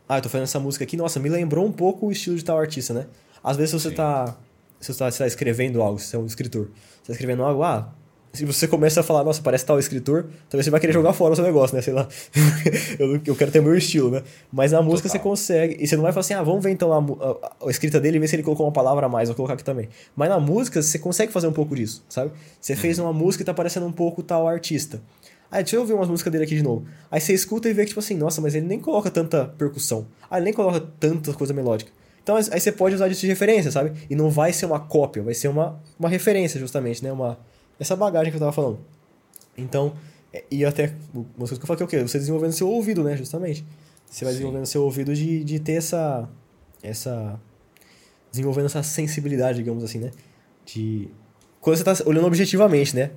[0.08, 2.44] Ah, eu tô fazendo essa música aqui, nossa, me lembrou um pouco o estilo de
[2.44, 3.06] tal artista, né?
[3.46, 4.36] Às vezes você está
[4.80, 7.92] você está tá escrevendo algo, você é um escritor, você está escrevendo algo, ah,
[8.32, 11.32] se você começa a falar, nossa, parece tal escritor, talvez você vai querer jogar fora
[11.32, 11.80] o seu negócio, né?
[11.80, 12.06] Sei lá.
[12.98, 14.22] eu, eu quero ter o meu estilo, né?
[14.52, 15.22] Mas na música Total.
[15.22, 15.82] você consegue.
[15.82, 18.16] E você não vai falar assim, ah, vamos ver então a, a, a, escrita dele
[18.16, 19.88] e ver se ele colocou uma palavra a mais, vou colocar aqui também.
[20.14, 22.32] Mas na música você consegue fazer um pouco disso, sabe?
[22.60, 22.78] Você uhum.
[22.78, 25.00] fez uma música e tá parecendo um pouco tal artista.
[25.50, 26.84] Aí deixa eu ouvir umas músicas dele aqui de novo.
[27.10, 30.06] Aí você escuta e vê que, tipo assim, nossa, mas ele nem coloca tanta percussão.
[30.28, 31.90] Ah, ele nem coloca tanta coisa melódica.
[32.26, 33.92] Então aí você pode usar isso de referência, sabe?
[34.10, 37.12] E não vai ser uma cópia, vai ser uma, uma referência, justamente, né?
[37.12, 37.38] Uma,
[37.78, 38.80] essa bagagem que eu tava falando.
[39.56, 39.94] Então,
[40.32, 42.02] é, e até uma coisa que eu falei que é o quê?
[42.02, 43.16] Você desenvolvendo seu ouvido, né?
[43.16, 43.64] Justamente.
[44.10, 44.38] Você vai Sim.
[44.38, 46.28] desenvolvendo seu ouvido de, de ter essa.
[46.82, 47.38] essa.
[48.32, 50.10] desenvolvendo essa sensibilidade, digamos assim, né?
[50.64, 51.08] De.
[51.60, 53.12] Quando você tá olhando objetivamente, né?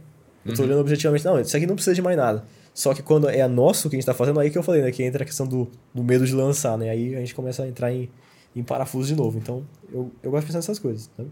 [0.45, 0.67] Eu tô uhum.
[0.67, 2.45] olhando objetivamente, não, isso aqui não precisa de mais nada.
[2.75, 4.91] Só que quando é nosso que a gente tá fazendo, aí que eu falei, né?
[4.91, 6.91] Que entra a questão do, do medo de lançar, né?
[6.91, 8.07] Aí a gente começa a entrar em
[8.55, 9.37] em parafuso de novo.
[9.37, 11.31] Então, eu, eu gosto de pensar nessas coisas, sabe?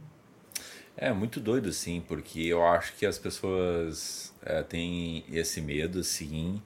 [0.96, 6.60] É muito doido, sim, porque eu acho que as pessoas é, têm esse medo, sim,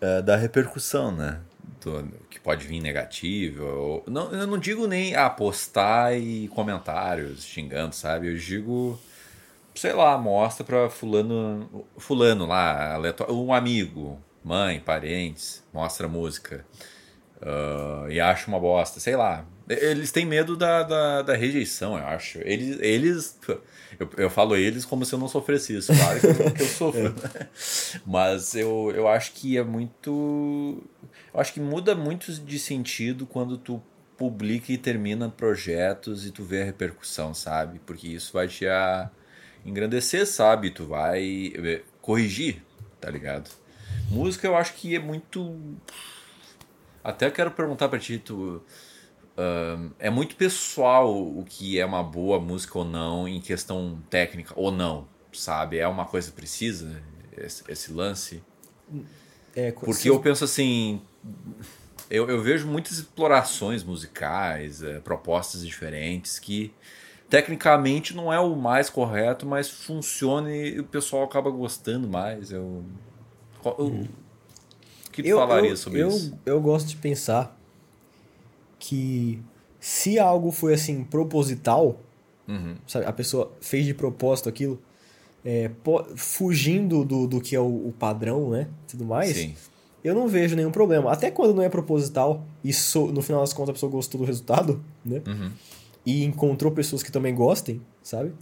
[0.00, 1.40] é, da repercussão, né?
[1.80, 3.64] Do, que pode vir negativo.
[3.64, 8.28] Ou, não, eu não digo nem apostar e comentários xingando, sabe?
[8.28, 8.98] Eu digo,
[9.74, 12.98] sei lá, mostra pra fulano, fulano lá,
[13.28, 16.64] um amigo, mãe, parentes, mostra música.
[17.36, 19.44] Uh, e acha uma bosta, sei lá.
[19.68, 22.38] Eles têm medo da, da, da, rejeição, eu acho.
[22.38, 22.78] Eles.
[22.80, 23.38] eles
[23.98, 27.14] eu, eu falo eles como se eu não sofresse isso, claro que eu sofro.
[27.34, 27.46] é.
[28.06, 30.82] Mas eu, eu acho que é muito.
[31.34, 33.82] Eu acho que muda muito de sentido quando tu
[34.16, 37.80] publica e termina projetos e tu vê a repercussão, sabe?
[37.84, 39.10] Porque isso vai te a
[39.64, 40.70] engrandecer, sabe?
[40.70, 42.62] Tu vai eh, corrigir,
[43.00, 43.50] tá ligado?
[44.08, 45.76] Música eu acho que é muito.
[47.02, 48.62] Até quero perguntar pra ti, tu
[49.36, 54.54] Uh, é muito pessoal o que é uma boa música ou não em questão técnica
[54.56, 55.76] ou não, sabe?
[55.78, 57.02] É uma coisa precisa
[57.36, 58.42] esse, esse lance.
[59.54, 61.02] É, Porque eu penso assim,
[62.10, 66.72] eu, eu vejo muitas explorações musicais, é, propostas diferentes que
[67.28, 72.50] tecnicamente não é o mais correto, mas funciona e o pessoal acaba gostando mais.
[72.50, 72.84] Eu,
[73.64, 74.08] eu, hum.
[75.06, 76.38] O que tu eu, falaria eu, sobre eu, isso?
[76.46, 77.54] Eu gosto de pensar
[78.78, 79.42] que
[79.80, 82.00] se algo foi assim proposital,
[82.48, 82.76] uhum.
[82.86, 84.80] sabe, a pessoa fez de propósito aquilo,
[85.44, 85.70] é,
[86.16, 89.54] fugindo do, do que é o, o, padrão, né, tudo mais, Sim.
[90.02, 91.12] eu não vejo nenhum problema.
[91.12, 94.26] Até quando não é proposital e so, no final das contas a pessoa gostou do
[94.26, 95.52] resultado, né, uhum.
[96.04, 98.32] e encontrou pessoas que também gostem, sabe?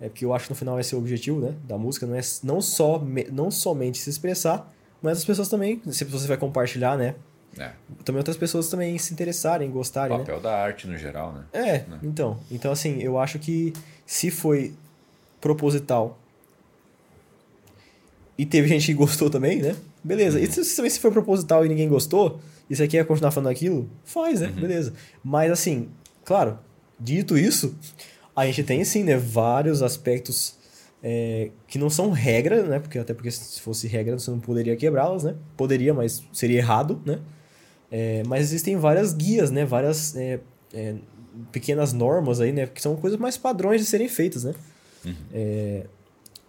[0.00, 2.14] É porque eu acho que no final esse é o objetivo, né, da música, não
[2.14, 6.96] é não só não somente se expressar, mas as pessoas também, se você vai compartilhar,
[6.96, 7.16] né,
[7.58, 7.72] é.
[8.04, 10.16] Também outras pessoas também se interessarem, gostarem.
[10.16, 10.42] O papel né?
[10.42, 11.44] da arte no geral, né?
[11.52, 11.98] É, né?
[12.02, 12.38] então.
[12.50, 13.72] Então, assim, eu acho que
[14.06, 14.72] se foi
[15.40, 16.18] proposital
[18.38, 19.76] e teve gente que gostou também, né?
[20.02, 20.38] Beleza.
[20.38, 20.44] Uhum.
[20.44, 23.88] E se, também se foi proposital e ninguém gostou, e você quer continuar falando aquilo,
[24.04, 24.48] faz, né?
[24.48, 24.60] Uhum.
[24.60, 24.94] Beleza.
[25.22, 25.88] Mas, assim,
[26.24, 26.58] claro,
[26.98, 27.76] dito isso,
[28.34, 29.16] a gente tem sim, né?
[29.16, 30.56] Vários aspectos
[31.02, 32.78] é, que não são regra, né?
[32.78, 35.34] Porque até porque se fosse regra você não poderia quebrá-las, né?
[35.56, 37.18] Poderia, mas seria errado, né?
[37.94, 39.66] É, mas existem várias guias, né?
[39.66, 40.40] Várias é,
[40.72, 40.94] é,
[41.52, 42.66] pequenas normas aí, né?
[42.66, 44.54] Que são coisas mais padrões de serem feitas, né?
[45.04, 45.14] Uhum.
[45.34, 45.86] É,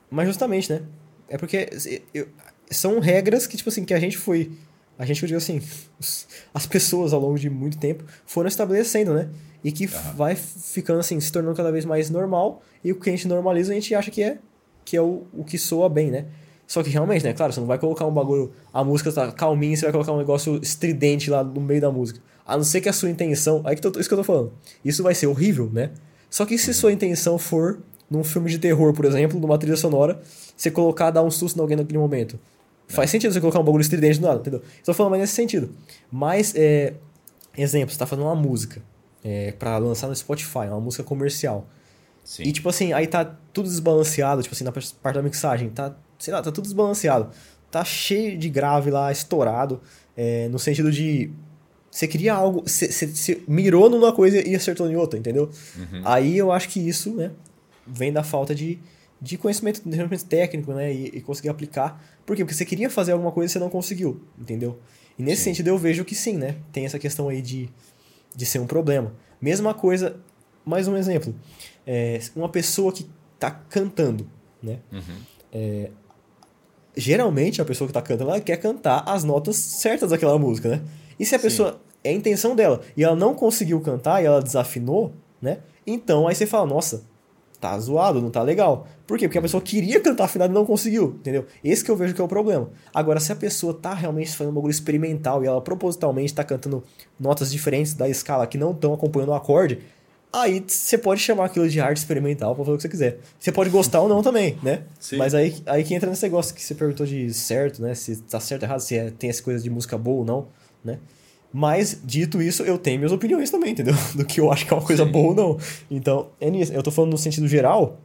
[0.09, 0.81] mas justamente, né?
[1.27, 1.69] É porque
[2.13, 2.29] eu,
[2.71, 4.53] são regras que, tipo assim, que a gente foi...
[4.97, 5.61] A gente, eu digo assim,
[6.53, 9.29] as pessoas ao longo de muito tempo foram estabelecendo, né?
[9.61, 10.13] E que uhum.
[10.15, 12.63] vai ficando assim, se tornando cada vez mais normal.
[12.81, 14.37] E o que a gente normaliza, a gente acha que é,
[14.85, 16.25] que é o, o que soa bem, né?
[16.67, 17.33] Só que realmente, né?
[17.33, 18.51] Claro, você não vai colocar um bagulho.
[18.73, 22.19] A música tá calminha, você vai colocar um negócio estridente lá no meio da música.
[22.45, 23.61] A não ser que a sua intenção.
[23.65, 24.53] Aí que tô, isso que eu tô falando.
[24.83, 25.91] Isso vai ser horrível, né?
[26.29, 26.73] Só que se uhum.
[26.73, 30.19] sua intenção for, num filme de terror, por exemplo, numa trilha sonora,
[30.55, 32.39] você colocar, dar um susto em alguém naquele momento.
[32.87, 34.61] Faz sentido você colocar um bagulho estridente do nada, entendeu?
[34.77, 35.69] Estou falando mais nesse sentido.
[36.11, 36.93] Mas, é,
[37.57, 38.81] exemplo, você tá fazendo uma música
[39.23, 41.67] é, para lançar no Spotify, uma música comercial.
[42.23, 42.43] Sim.
[42.43, 46.33] E tipo assim, aí tá tudo desbalanceado, tipo assim, na parte da mixagem, tá, sei
[46.33, 47.29] lá, tá tudo desbalanceado.
[47.69, 49.81] Tá cheio de grave lá, estourado,
[50.15, 51.31] é, no sentido de
[51.89, 55.49] você queria algo, você mirou numa coisa e acertou em outra, entendeu?
[55.77, 56.01] Uhum.
[56.05, 57.31] Aí eu acho que isso, né,
[57.85, 58.79] vem da falta de,
[59.21, 62.03] de conhecimento, de conhecimento técnico, né, e, e, conseguir aplicar.
[62.25, 62.43] Por quê?
[62.43, 64.79] Porque você queria fazer alguma coisa e você não conseguiu, entendeu?
[65.19, 65.51] E nesse sim.
[65.51, 67.69] sentido eu vejo que sim, né, tem essa questão aí de
[68.35, 69.13] de ser um problema.
[69.39, 70.17] Mesma coisa,
[70.65, 71.35] mais um exemplo.
[71.85, 74.27] É, uma pessoa que está cantando,
[74.61, 74.79] né?
[74.91, 75.17] Uhum.
[75.51, 75.91] É,
[76.95, 80.81] geralmente a pessoa que está cantando ela quer cantar as notas certas daquela música, né?
[81.19, 81.43] E se a Sim.
[81.43, 85.59] pessoa é a intenção dela e ela não conseguiu cantar e ela desafinou, né?
[85.85, 87.03] Então aí você fala, nossa,
[87.63, 88.87] tá zoado, não tá legal.
[89.07, 89.27] Por quê?
[89.27, 91.45] Porque a pessoa queria cantar afinado e não conseguiu, entendeu?
[91.63, 92.69] Esse que eu vejo que é o problema.
[92.93, 96.83] Agora, se a pessoa tá realmente fazendo um bagulho experimental e ela propositalmente tá cantando
[97.17, 99.79] notas diferentes da escala que não estão acompanhando o acorde,
[100.33, 103.19] aí você pode chamar aquilo de arte experimental pra fazer o que você quiser.
[103.39, 104.81] Você pode gostar ou não também, né?
[104.99, 105.17] Sim.
[105.17, 107.93] Mas aí, aí que entra nesse negócio que você perguntou de certo, né?
[107.93, 110.47] Se tá certo ou errado, se é, tem essa coisa de música boa ou não,
[110.83, 110.97] né?
[111.53, 113.93] Mas, dito isso, eu tenho minhas opiniões também, entendeu?
[114.15, 115.11] Do que eu acho que é uma coisa Sim.
[115.11, 115.59] boa ou não.
[115.89, 116.73] Então, é nisso.
[116.73, 117.99] Eu tô falando no sentido geral,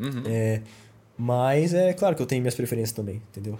[0.00, 0.22] uhum.
[0.24, 0.62] é,
[1.18, 3.58] mas é claro que eu tenho minhas preferências também, entendeu?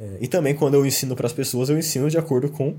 [0.00, 2.76] É, e também, quando eu ensino para as pessoas, eu ensino de acordo com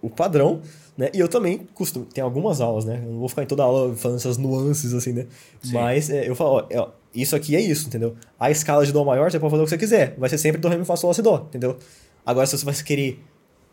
[0.00, 0.60] o padrão,
[0.96, 1.10] né?
[1.12, 2.04] E eu também costumo...
[2.06, 3.02] Tem algumas aulas, né?
[3.04, 5.26] Eu não vou ficar em toda aula falando essas nuances, assim, né?
[5.62, 5.72] Sim.
[5.72, 8.14] Mas é, eu falo, ó, isso aqui é isso, entendeu?
[8.38, 10.14] A escala de Dó maior, você pode fazer o que você quiser.
[10.18, 11.76] Vai ser sempre Dó, Ré, Mi, Fá, Sol, Lá, Si, Dó, entendeu?
[12.24, 13.22] Agora, se você vai querer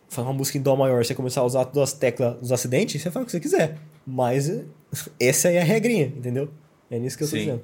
[0.09, 3.01] fazer uma música em Dó maior, você começar a usar todas as teclas dos acidentes,
[3.01, 3.77] você faz o que você quiser.
[4.05, 4.49] Mas
[5.19, 6.49] essa aí é a regrinha, entendeu?
[6.89, 7.39] É nisso que eu tô sim.
[7.39, 7.61] dizendo.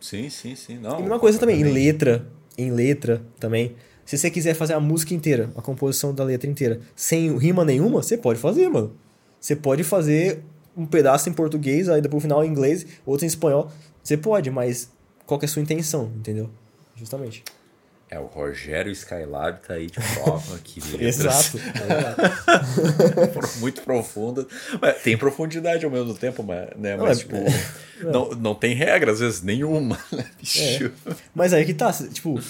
[0.00, 0.78] Sim, sim, sim.
[0.78, 2.26] Não, e uma coisa também, em letra,
[2.58, 3.74] em letra também.
[4.06, 8.02] Se você quiser fazer a música inteira, a composição da letra inteira, sem rima nenhuma,
[8.02, 8.96] você pode fazer, mano.
[9.40, 10.42] Você pode fazer
[10.76, 13.70] um pedaço em português, aí depois o final em inglês, outro em espanhol.
[14.02, 14.90] Você pode, mas
[15.26, 16.48] qual que é a sua intenção, entendeu?
[16.94, 17.42] Justamente.
[18.08, 21.58] É, o Rogério Skylab tá aí de prova que Exato.
[23.58, 24.46] Muito profunda.
[24.80, 26.96] Mas tem profundidade ao mesmo tempo, mas, né?
[26.96, 30.92] mas tipo, é, não, não tem regra, às vezes, nenhuma, né, bicho?
[31.04, 31.14] É.
[31.34, 32.42] Mas aí que tá, tipo, é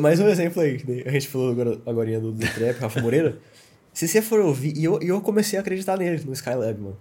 [0.00, 3.38] mais um exemplo aí, a gente falou agora, agora do, do Trap, Rafa Moreira.
[3.92, 6.96] Se você for ouvir, e eu, eu comecei a acreditar nele, no Skylab, mano.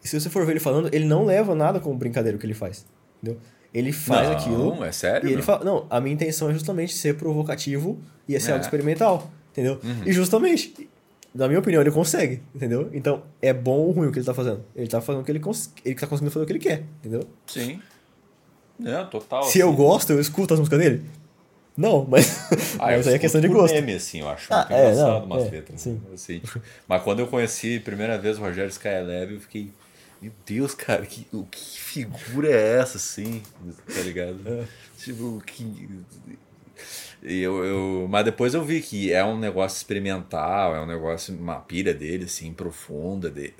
[0.00, 2.54] Se você for ver ele falando, ele não leva nada como brincadeira o que ele
[2.54, 2.86] faz,
[3.20, 3.40] entendeu?
[3.74, 4.76] Ele faz não, aquilo.
[4.76, 5.28] Não, é sério?
[5.28, 8.52] E ele fala, não, a minha intenção é justamente ser provocativo e ser é.
[8.52, 9.80] algo experimental, entendeu?
[9.82, 10.02] Uhum.
[10.06, 10.88] E justamente,
[11.34, 12.88] na minha opinião, ele consegue, entendeu?
[12.92, 14.64] Então, é bom ou ruim o que ele tá fazendo?
[14.74, 15.72] Ele tá fazendo o que ele, cons...
[15.84, 17.22] ele tá conseguindo fazer o que ele quer, entendeu?
[17.46, 17.80] Sim.
[18.84, 19.42] É, total.
[19.42, 19.58] Se assim.
[19.60, 21.02] eu gosto, eu escuto as músicas dele?
[21.80, 23.72] Não, mas, ah, mas aí é questão de gosto.
[23.72, 25.80] Meme, assim, eu acho ah, é, engraçado não, umas é, letras.
[25.80, 26.02] Sim.
[26.12, 29.72] Assim, tipo, mas quando eu conheci a primeira vez o Rogério Skylab, eu fiquei
[30.20, 33.42] meu Deus, cara, que, que figura é essa, assim?
[33.86, 34.38] Tá ligado?
[34.46, 34.64] É.
[34.98, 35.88] Tipo, que.
[37.22, 41.60] Eu, eu, mas depois eu vi que é um negócio experimental, é um negócio, uma
[41.60, 43.30] pira dele, assim, profunda.
[43.30, 43.54] De,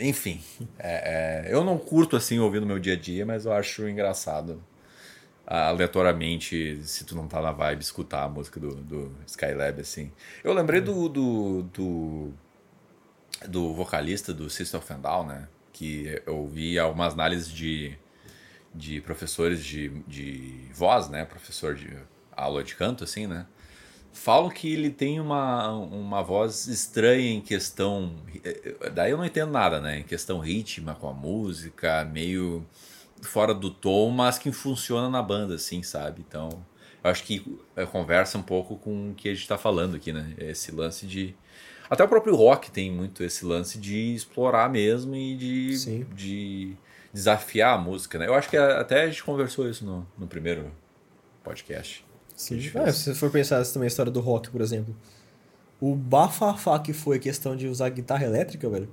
[0.00, 0.40] enfim,
[0.76, 3.88] é, é, eu não curto assim ouvir no meu dia a dia, mas eu acho
[3.88, 4.60] engraçado
[5.46, 10.10] aleatoriamente, se tu não tá na vibe, escutar a música do, do Skylab, assim.
[10.42, 12.34] Eu lembrei do, do, do
[13.48, 15.48] do vocalista do System of Down, né?
[15.72, 17.96] Que eu vi algumas análises de,
[18.74, 21.24] de professores de, de voz, né?
[21.24, 21.90] Professor de
[22.32, 23.46] aula de canto, assim, né?
[24.12, 28.14] Falam que ele tem uma, uma voz estranha em questão.
[28.92, 29.98] Daí eu não entendo nada, né?
[29.98, 32.64] Em questão rítmica com a música, meio
[33.26, 36.24] fora do tom, mas que funciona na banda, assim, sabe?
[36.26, 36.48] Então,
[37.02, 37.58] eu acho que
[37.90, 40.34] conversa um pouco com o que a gente está falando aqui, né?
[40.38, 41.34] Esse lance de
[41.88, 46.76] até o próprio rock tem muito esse lance de explorar mesmo e de, de
[47.12, 48.26] desafiar a música, né?
[48.26, 50.72] Eu acho que até a gente conversou isso no, no primeiro
[51.42, 52.04] podcast.
[52.34, 52.58] Sim.
[52.74, 54.96] Ah, se você for pensar também a história do rock, por exemplo.
[55.80, 58.88] O bafafá que foi a questão de usar guitarra elétrica, velho.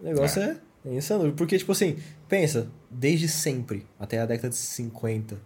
[0.00, 1.32] O negócio é, é insano.
[1.32, 1.98] Porque, tipo assim,
[2.30, 5.36] pensa, desde sempre, até a década de 50,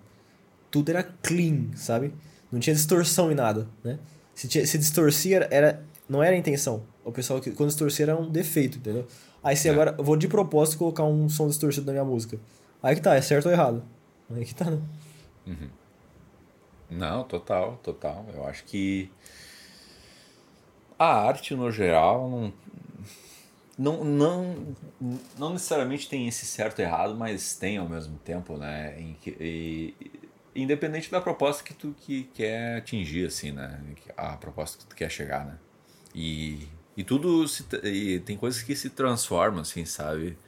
[0.71, 2.13] tudo era clean, sabe?
[2.53, 3.99] Não tinha distorção em nada, né?
[4.35, 6.85] Se, tinha, se distorcia, era, não era a intenção.
[7.03, 9.07] O pessoal que quando distorcia era um defeito, entendeu?
[9.43, 9.73] Aí se é.
[9.73, 12.39] agora eu vou de propósito colocar um som distorcido na minha música.
[12.83, 13.83] Aí que tá, é certo ou errado?
[14.31, 14.81] Aí que tá, né?
[15.47, 15.69] Uhum.
[16.91, 18.27] Não, total, total.
[18.35, 19.11] Eu acho que
[20.99, 22.53] a arte no geral não,
[23.79, 24.77] não, não,
[25.39, 29.01] não necessariamente tem esse certo e errado, mas tem ao mesmo tempo, né?
[29.01, 29.95] Em que, e,
[30.55, 33.81] independente da proposta que tu que quer atingir, assim, né?
[34.17, 35.59] A proposta que tu quer chegar, né?
[36.15, 40.39] E, e tudo se, e tem coisas que se transformam, assim, sabe?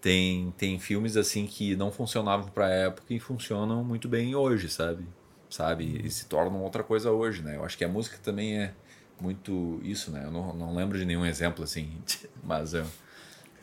[0.00, 5.06] Tem, tem filmes assim que não funcionavam para época e funcionam muito bem hoje, sabe?
[5.48, 6.00] Sabe?
[6.04, 7.56] E se tornam outra coisa hoje, né?
[7.56, 8.74] Eu acho que a música também é
[9.22, 10.22] muito isso, né?
[10.24, 11.92] Eu não, não lembro de nenhum exemplo assim,
[12.42, 12.84] mas eu,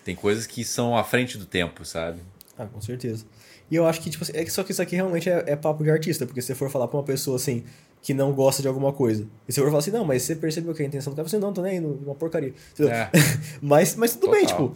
[0.05, 2.21] tem coisas que são à frente do tempo, sabe?
[2.57, 3.25] Ah, com certeza.
[3.69, 5.91] E eu acho que, tipo, é só que isso aqui realmente é, é papo de
[5.91, 7.63] artista, porque se você for falar pra uma pessoa assim,
[8.01, 9.23] que não gosta de alguma coisa.
[9.47, 11.37] E eu for falar assim, não, mas você percebeu que a intenção do cara, você
[11.37, 12.53] não, tô nem aí, uma porcaria.
[12.79, 13.09] É.
[13.61, 14.39] mas, mas tudo Total.
[14.39, 14.73] bem, tipo,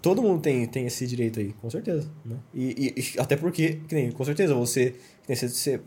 [0.00, 2.08] todo mundo tem, tem esse direito aí, com certeza.
[2.24, 2.36] Né?
[2.54, 4.94] E, e, até porque, nem, com certeza, você,
[5.26, 5.80] nem, você, você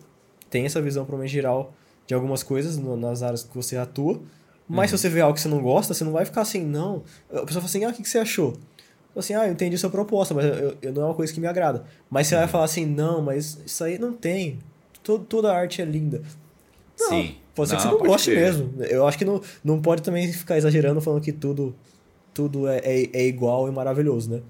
[0.49, 1.73] tem essa visão provavelmente geral
[2.05, 4.21] de algumas coisas no, nas áreas que você atua,
[4.67, 4.97] mas uhum.
[4.97, 7.03] se você vê algo que você não gosta, você não vai ficar assim, não.
[7.29, 8.57] A pessoa fala assim, ah, o que, que você achou?
[9.15, 11.47] assim, ah, eu entendi sua proposta, mas eu, eu, não é uma coisa que me
[11.47, 11.85] agrada.
[12.09, 12.41] Mas você uhum.
[12.41, 14.59] vai falar assim, não, mas isso aí não tem.
[15.01, 16.21] Todo, toda arte é linda.
[16.99, 17.35] Não, Sim.
[17.53, 18.35] Pode ser não, que você não goste ver.
[18.41, 18.83] mesmo.
[18.83, 21.73] Eu acho que não, não pode também ficar exagerando falando que tudo,
[22.33, 24.41] tudo é, é, é igual e maravilhoso, né?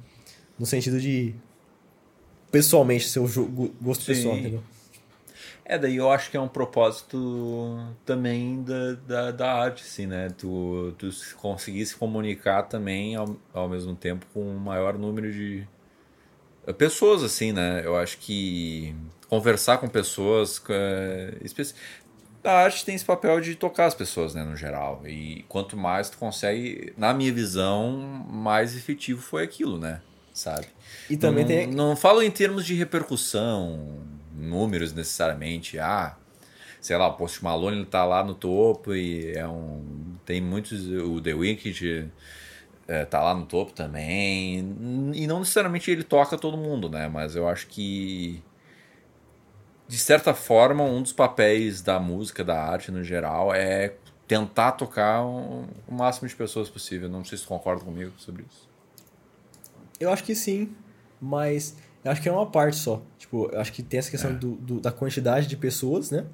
[0.57, 1.35] No sentido de
[2.51, 3.23] pessoalmente, seu
[3.81, 4.13] gosto Sim.
[4.13, 4.63] pessoal, entendeu?
[5.67, 10.29] É, daí eu acho que é um propósito também da, da, da arte, assim, né?
[10.37, 15.67] Tu, tu conseguir se comunicar também ao, ao mesmo tempo com um maior número de
[16.77, 17.81] pessoas, assim, né?
[17.83, 18.95] Eu acho que
[19.27, 20.61] conversar com pessoas.
[20.69, 21.33] É,
[22.43, 25.01] a arte tem esse papel de tocar as pessoas, né, no geral.
[25.05, 27.97] E quanto mais tu consegue, na minha visão,
[28.29, 30.01] mais efetivo foi aquilo, né?
[30.31, 30.67] Sabe?
[31.09, 31.67] E também não, tem.
[31.67, 33.97] Não falo em termos de repercussão,
[34.37, 35.79] números necessariamente.
[35.79, 36.17] Ah,
[36.81, 40.15] sei lá, o Post Malone ele tá lá no topo e é um.
[40.25, 40.87] Tem muitos.
[40.87, 42.11] O The Wicked
[42.87, 44.59] é, tá lá no topo também.
[45.13, 47.07] E não necessariamente ele toca todo mundo, né?
[47.07, 48.43] Mas eu acho que
[49.87, 53.93] de certa forma, um dos papéis da música, da arte no geral, é
[54.27, 57.07] tentar tocar o máximo de pessoas possível.
[57.07, 58.67] Não sei se tu concorda comigo sobre isso.
[59.99, 60.75] Eu acho que sim,
[61.21, 63.01] mas eu acho que é uma parte só.
[63.17, 64.33] Tipo, eu acho que tem essa questão é.
[64.33, 66.25] do, do, da quantidade de pessoas, né?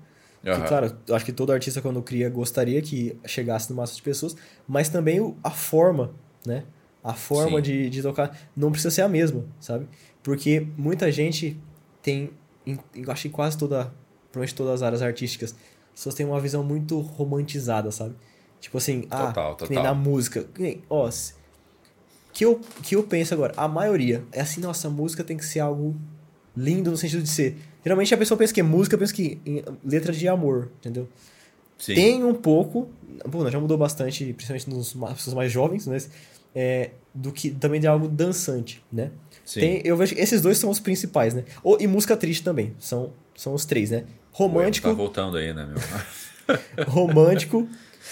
[0.45, 0.53] Uhum.
[0.53, 4.03] Que, claro, eu acho que todo artista, quando cria, gostaria que chegasse no máximo de
[4.03, 4.35] pessoas,
[4.67, 6.13] mas também o, a forma,
[6.45, 6.63] né?
[7.03, 9.87] A forma de, de tocar não precisa ser a mesma, sabe?
[10.21, 11.59] Porque muita gente
[12.01, 12.31] tem
[12.65, 13.91] em, eu acho que quase toda,
[14.31, 18.15] provavelmente todas as áreas artísticas, as pessoas têm uma visão muito romantizada, sabe?
[18.59, 19.67] Tipo assim, ah, total, total.
[19.67, 20.45] que nem na música.
[20.89, 21.09] Ó,
[22.33, 25.59] que eu, que eu penso agora, a maioria é assim, nossa, música tem que ser
[25.59, 25.95] algo
[26.55, 27.57] lindo no sentido de ser.
[27.83, 31.07] Geralmente a pessoa pensa que é música, pensa que em letra de amor, entendeu?
[31.77, 31.95] Sim.
[31.95, 32.89] Tem um pouco,
[33.27, 36.09] bom, já mudou bastante, principalmente nas pessoas mais jovens, mas
[36.53, 39.11] é, do que também de algo dançante, né?
[39.51, 41.43] Tem, eu vejo que esses dois são os principais, né?
[41.63, 42.73] Ou, e música triste também.
[42.79, 44.05] São, são os três, né?
[44.31, 44.87] Romântico.
[44.87, 46.85] Ué, tá voltando aí, né, meu?
[46.87, 47.67] romântico,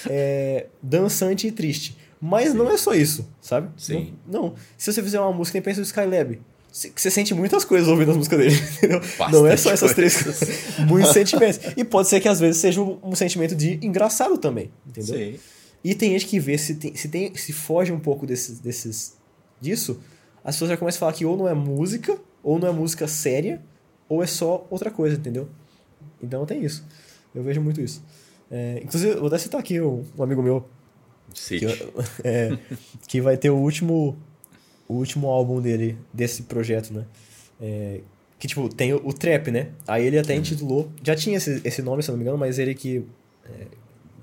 [0.09, 1.97] é, dançante e triste.
[2.21, 2.57] Mas Sim.
[2.57, 3.69] não é só isso, sabe?
[3.77, 4.13] Sim.
[4.27, 4.55] Não, não.
[4.77, 6.39] Se você fizer uma música, nem pensa no Skylab.
[6.71, 8.99] Você sente muitas coisas ouvindo as músicas dele, entendeu?
[8.99, 10.49] Bastante não é só essas três coisas.
[10.87, 11.59] Muitos sentimentos.
[11.75, 15.15] E pode ser que às vezes seja um, um sentimento de engraçado também, entendeu?
[15.15, 15.39] Sim.
[15.83, 19.17] E tem gente que vê se, tem, se, tem, se foge um pouco desses, desses,
[19.59, 19.99] disso,
[20.43, 23.07] as pessoas já começam a falar que ou não é música, ou não é música
[23.07, 23.61] séria,
[24.07, 25.49] ou é só outra coisa, entendeu?
[26.21, 26.85] Então tem isso.
[27.33, 28.03] Eu vejo muito isso.
[28.51, 30.67] É, inclusive, vou até citar aqui um, um amigo meu.
[31.33, 31.65] Que,
[32.23, 32.57] é,
[33.07, 34.17] que vai ter o último,
[34.87, 37.05] o último álbum dele, desse projeto, né?
[37.61, 38.01] É,
[38.37, 39.69] que, tipo, tem o, o, Trap, né?
[39.87, 40.39] Aí ele até uhum.
[40.39, 40.91] intitulou...
[41.03, 43.03] Já tinha esse, esse nome, se não me engano, mas ele que
[43.45, 43.67] é,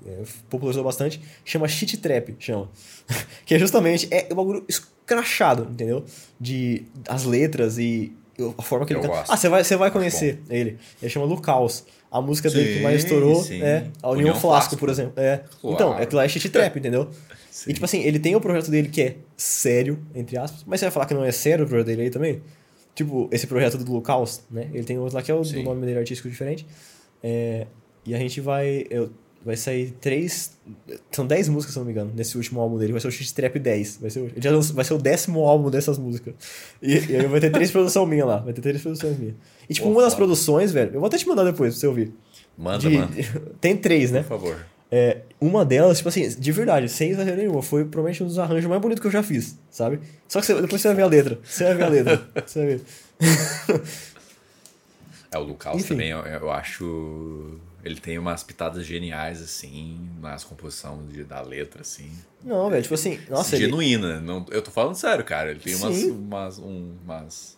[0.07, 2.69] é, popularizou bastante, chama Shit Trap, chama.
[3.45, 6.05] que é justamente é um bagulho escrachado, entendeu?
[6.39, 8.11] De as letras e
[8.57, 9.25] a forma que Eu ele canta.
[9.27, 10.77] Ah, você vai, você vai conhecer ele.
[11.01, 11.85] Ele chama Lucaus.
[12.09, 13.61] A música sim, dele que mais estourou sim.
[13.61, 15.13] é a União, União Flasco, Flasco, por exemplo.
[15.17, 15.43] É.
[15.59, 15.75] Claro.
[15.75, 17.09] Então, é que lá é shit trap, entendeu?
[17.51, 17.71] Sim.
[17.71, 20.85] E tipo assim, ele tem o projeto dele que é sério, entre aspas, mas você
[20.85, 22.41] vai falar que não é sério o projeto dele aí também?
[22.95, 24.69] Tipo, esse projeto do Lucaus, né?
[24.73, 26.65] Ele tem outro lá que é o nome dele artístico diferente.
[27.21, 27.67] É,
[28.05, 28.85] e a gente vai.
[28.89, 29.11] Eu,
[29.45, 30.51] vai sair três.
[31.11, 32.91] São dez músicas, se não me engano, nesse último álbum dele.
[32.91, 33.97] Vai ser o X-Trap 10.
[34.01, 36.33] Vai ser, o, já vai ser o décimo álbum dessas músicas.
[36.81, 38.37] E, e aí vai ter três produções minhas lá.
[38.37, 39.35] Vai ter três produções minhas.
[39.69, 42.13] E tipo, uma das produções, velho, eu vou até te mandar depois pra você ouvir.
[42.57, 43.13] Manda, De- manda.
[43.61, 44.21] Tem três, né?
[44.21, 44.57] Por favor.
[44.89, 48.69] É, uma delas, tipo assim, de verdade, sem exagero nenhuma, foi provavelmente um dos arranjos
[48.69, 49.99] mais bonitos que eu já fiz, sabe?
[50.29, 51.39] Só que você- depois você vai ver a letra.
[51.43, 52.27] Você vai ver a letra.
[52.47, 52.81] Você vai ver.
[55.31, 55.87] É, o Enfim.
[55.89, 57.59] também, eu, eu acho.
[57.87, 62.11] Ele tem umas pitadas geniais, assim, nas composições de- da letra, assim.
[62.43, 64.19] Não, velho, tipo assim, nossa, ele, genuína.
[64.21, 65.51] Não, eu tô falando sério, cara.
[65.51, 67.57] Ele tem umas, umas, um- umas-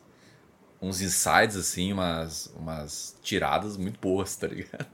[0.82, 4.88] uns insights, assim, umas, umas tiradas muito boas, tá ligado?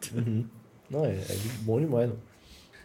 [0.89, 2.17] Não, é, é bom demais, não.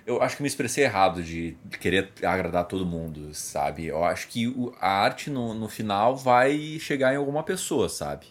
[0.07, 3.87] Eu acho que me expressei errado de querer agradar todo mundo, sabe?
[3.87, 8.27] Eu acho que a arte no, no final vai chegar em alguma pessoa, sabe?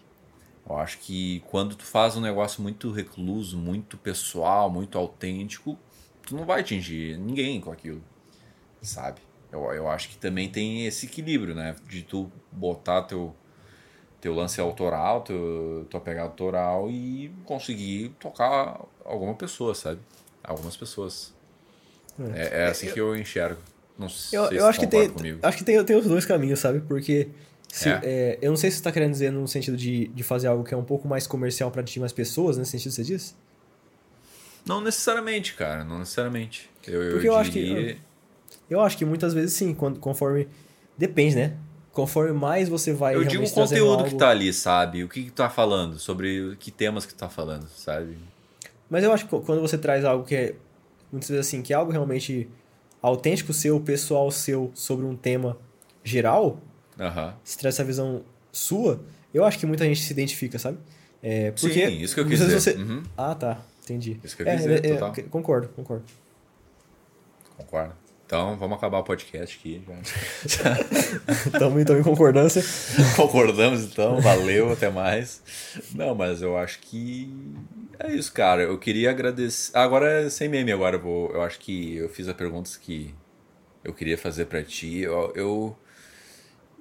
[0.69, 5.77] Eu acho que quando tu faz um negócio muito recluso, muito pessoal, muito autêntico,
[6.21, 8.03] tu não vai atingir ninguém com aquilo,
[8.81, 9.19] sabe?
[9.51, 11.75] Eu, eu acho que também tem esse equilíbrio, né?
[11.87, 13.33] De tu botar teu,
[14.21, 19.99] teu lance autoral, teu, tua pegada autoral e conseguir tocar alguma pessoa, sabe?
[20.43, 21.33] Algumas pessoas.
[22.35, 23.59] É, é assim que eu enxergo.
[23.97, 25.39] Não sei Eu, se eu acho que tem, comigo.
[25.41, 26.79] acho que tem, tem os dois caminhos, sabe?
[26.81, 27.29] Porque
[27.69, 27.99] se- É?
[28.03, 30.63] é, eu não sei se você tá querendo dizer no sentido de, de fazer algo
[30.63, 33.33] que é um pouco mais comercial pra atingir mais pessoas, nesse sentido que você disse?
[34.65, 35.83] Não necessariamente, cara.
[35.83, 36.69] Não necessariamente.
[36.87, 37.97] Eu, eu Porque eu acho que- diria...
[38.69, 40.47] Eu acho que muitas vezes sim, quando, conforme.
[40.97, 41.57] Depende, né?
[41.91, 43.15] Conforme mais você vai.
[43.15, 45.03] Eu digo o conteúdo algo- que tá ali, sabe?
[45.03, 48.15] O que que tu tá falando, sobre que temas que tu tá falando, sabe?
[48.87, 50.55] Mas eu acho que quando você traz algo que é,
[51.11, 52.47] muitas vezes assim, que é algo realmente
[53.01, 55.57] autêntico seu, pessoal seu, sobre um tema
[56.03, 56.59] geral,
[56.99, 57.33] Aham.
[57.43, 59.01] se traz essa visão sua,
[59.33, 60.77] eu acho que muita gente se identifica, sabe?
[61.21, 62.59] É, porque Sim, isso que eu quis dizer.
[62.59, 62.71] Você...
[62.73, 63.03] Uhum.
[63.17, 63.61] Ah, tá.
[63.83, 64.19] Entendi.
[64.23, 65.13] Isso que eu É, quis dizer, é, é, total.
[65.29, 66.03] concordo, concordo.
[67.57, 67.93] Concordo.
[68.25, 69.81] Então, vamos acabar o podcast aqui.
[70.45, 72.61] Estamos então em concordância.
[73.17, 74.21] Concordamos, então.
[74.21, 75.41] Valeu, até mais.
[75.95, 77.33] Não, mas eu acho que
[77.97, 78.61] é isso, cara.
[78.61, 79.75] Eu queria agradecer.
[79.75, 81.31] Agora, é sem meme, agora eu vou.
[81.31, 83.15] Eu acho que eu fiz as perguntas que
[83.83, 84.99] eu queria fazer pra ti.
[84.99, 85.75] Eu, eu,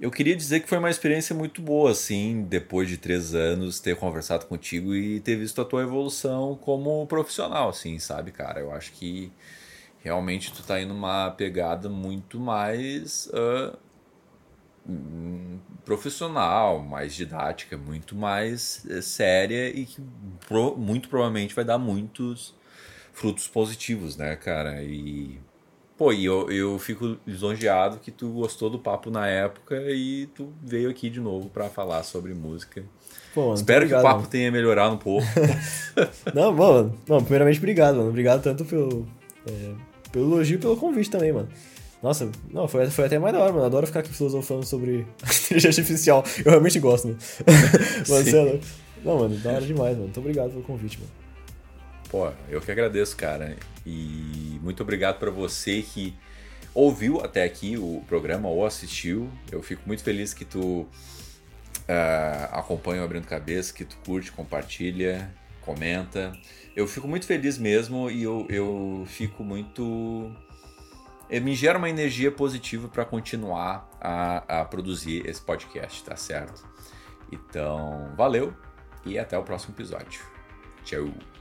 [0.01, 3.97] eu queria dizer que foi uma experiência muito boa, assim, depois de três anos, ter
[3.97, 8.61] conversado contigo e ter visto a tua evolução como profissional, assim, sabe, cara?
[8.61, 9.33] Eu acho que
[10.03, 13.29] realmente tu tá indo numa pegada muito mais.
[14.87, 20.01] hum, profissional, mais didática, muito mais eh, séria e que
[20.47, 22.55] pro- muito provavelmente vai dar muitos
[23.12, 24.83] frutos positivos, né, cara?
[24.83, 25.39] E
[25.99, 30.53] pô, e eu, eu fico lisonjeado que tu gostou do papo na época e tu
[30.62, 32.85] veio aqui de novo pra falar sobre música.
[33.35, 35.27] Pô, mano, Espero muito que o obrigado, papo tenha melhorado um pouco.
[35.27, 36.11] mano.
[36.33, 38.09] Não, mano, não, primeiramente, obrigado, mano.
[38.11, 39.07] Obrigado tanto pelo,
[39.47, 39.73] é,
[40.12, 41.49] pelo elogio e pelo convite também, mano.
[42.01, 43.65] Nossa, não, foi, foi até mais da hora, mano.
[43.66, 45.05] Adoro ficar aqui filosofando sobre
[45.47, 46.25] inteligência artificial.
[46.45, 47.19] Eu realmente gosto, mano.
[48.09, 48.61] mano é.
[49.05, 50.05] Não, mano, da hora demais, mano.
[50.05, 51.11] Muito obrigado pelo convite, mano.
[52.11, 53.57] Pô, eu que agradeço, cara.
[53.85, 56.15] E muito obrigado para você que
[56.75, 59.31] ouviu até aqui o programa ou assistiu.
[59.51, 60.87] Eu fico muito feliz que tu
[61.87, 66.33] ah, acompanha o Abrindo Cabeça, que tu curte, compartilha, comenta.
[66.75, 70.33] Eu fico muito feliz mesmo e eu, eu fico muito.
[71.29, 76.65] eh, Me gera uma energia positiva para continuar a, a produzir esse podcast, tá certo?
[77.31, 78.55] Então, valeu
[79.05, 80.23] e até o próximo episódio.
[80.85, 81.38] Tchau.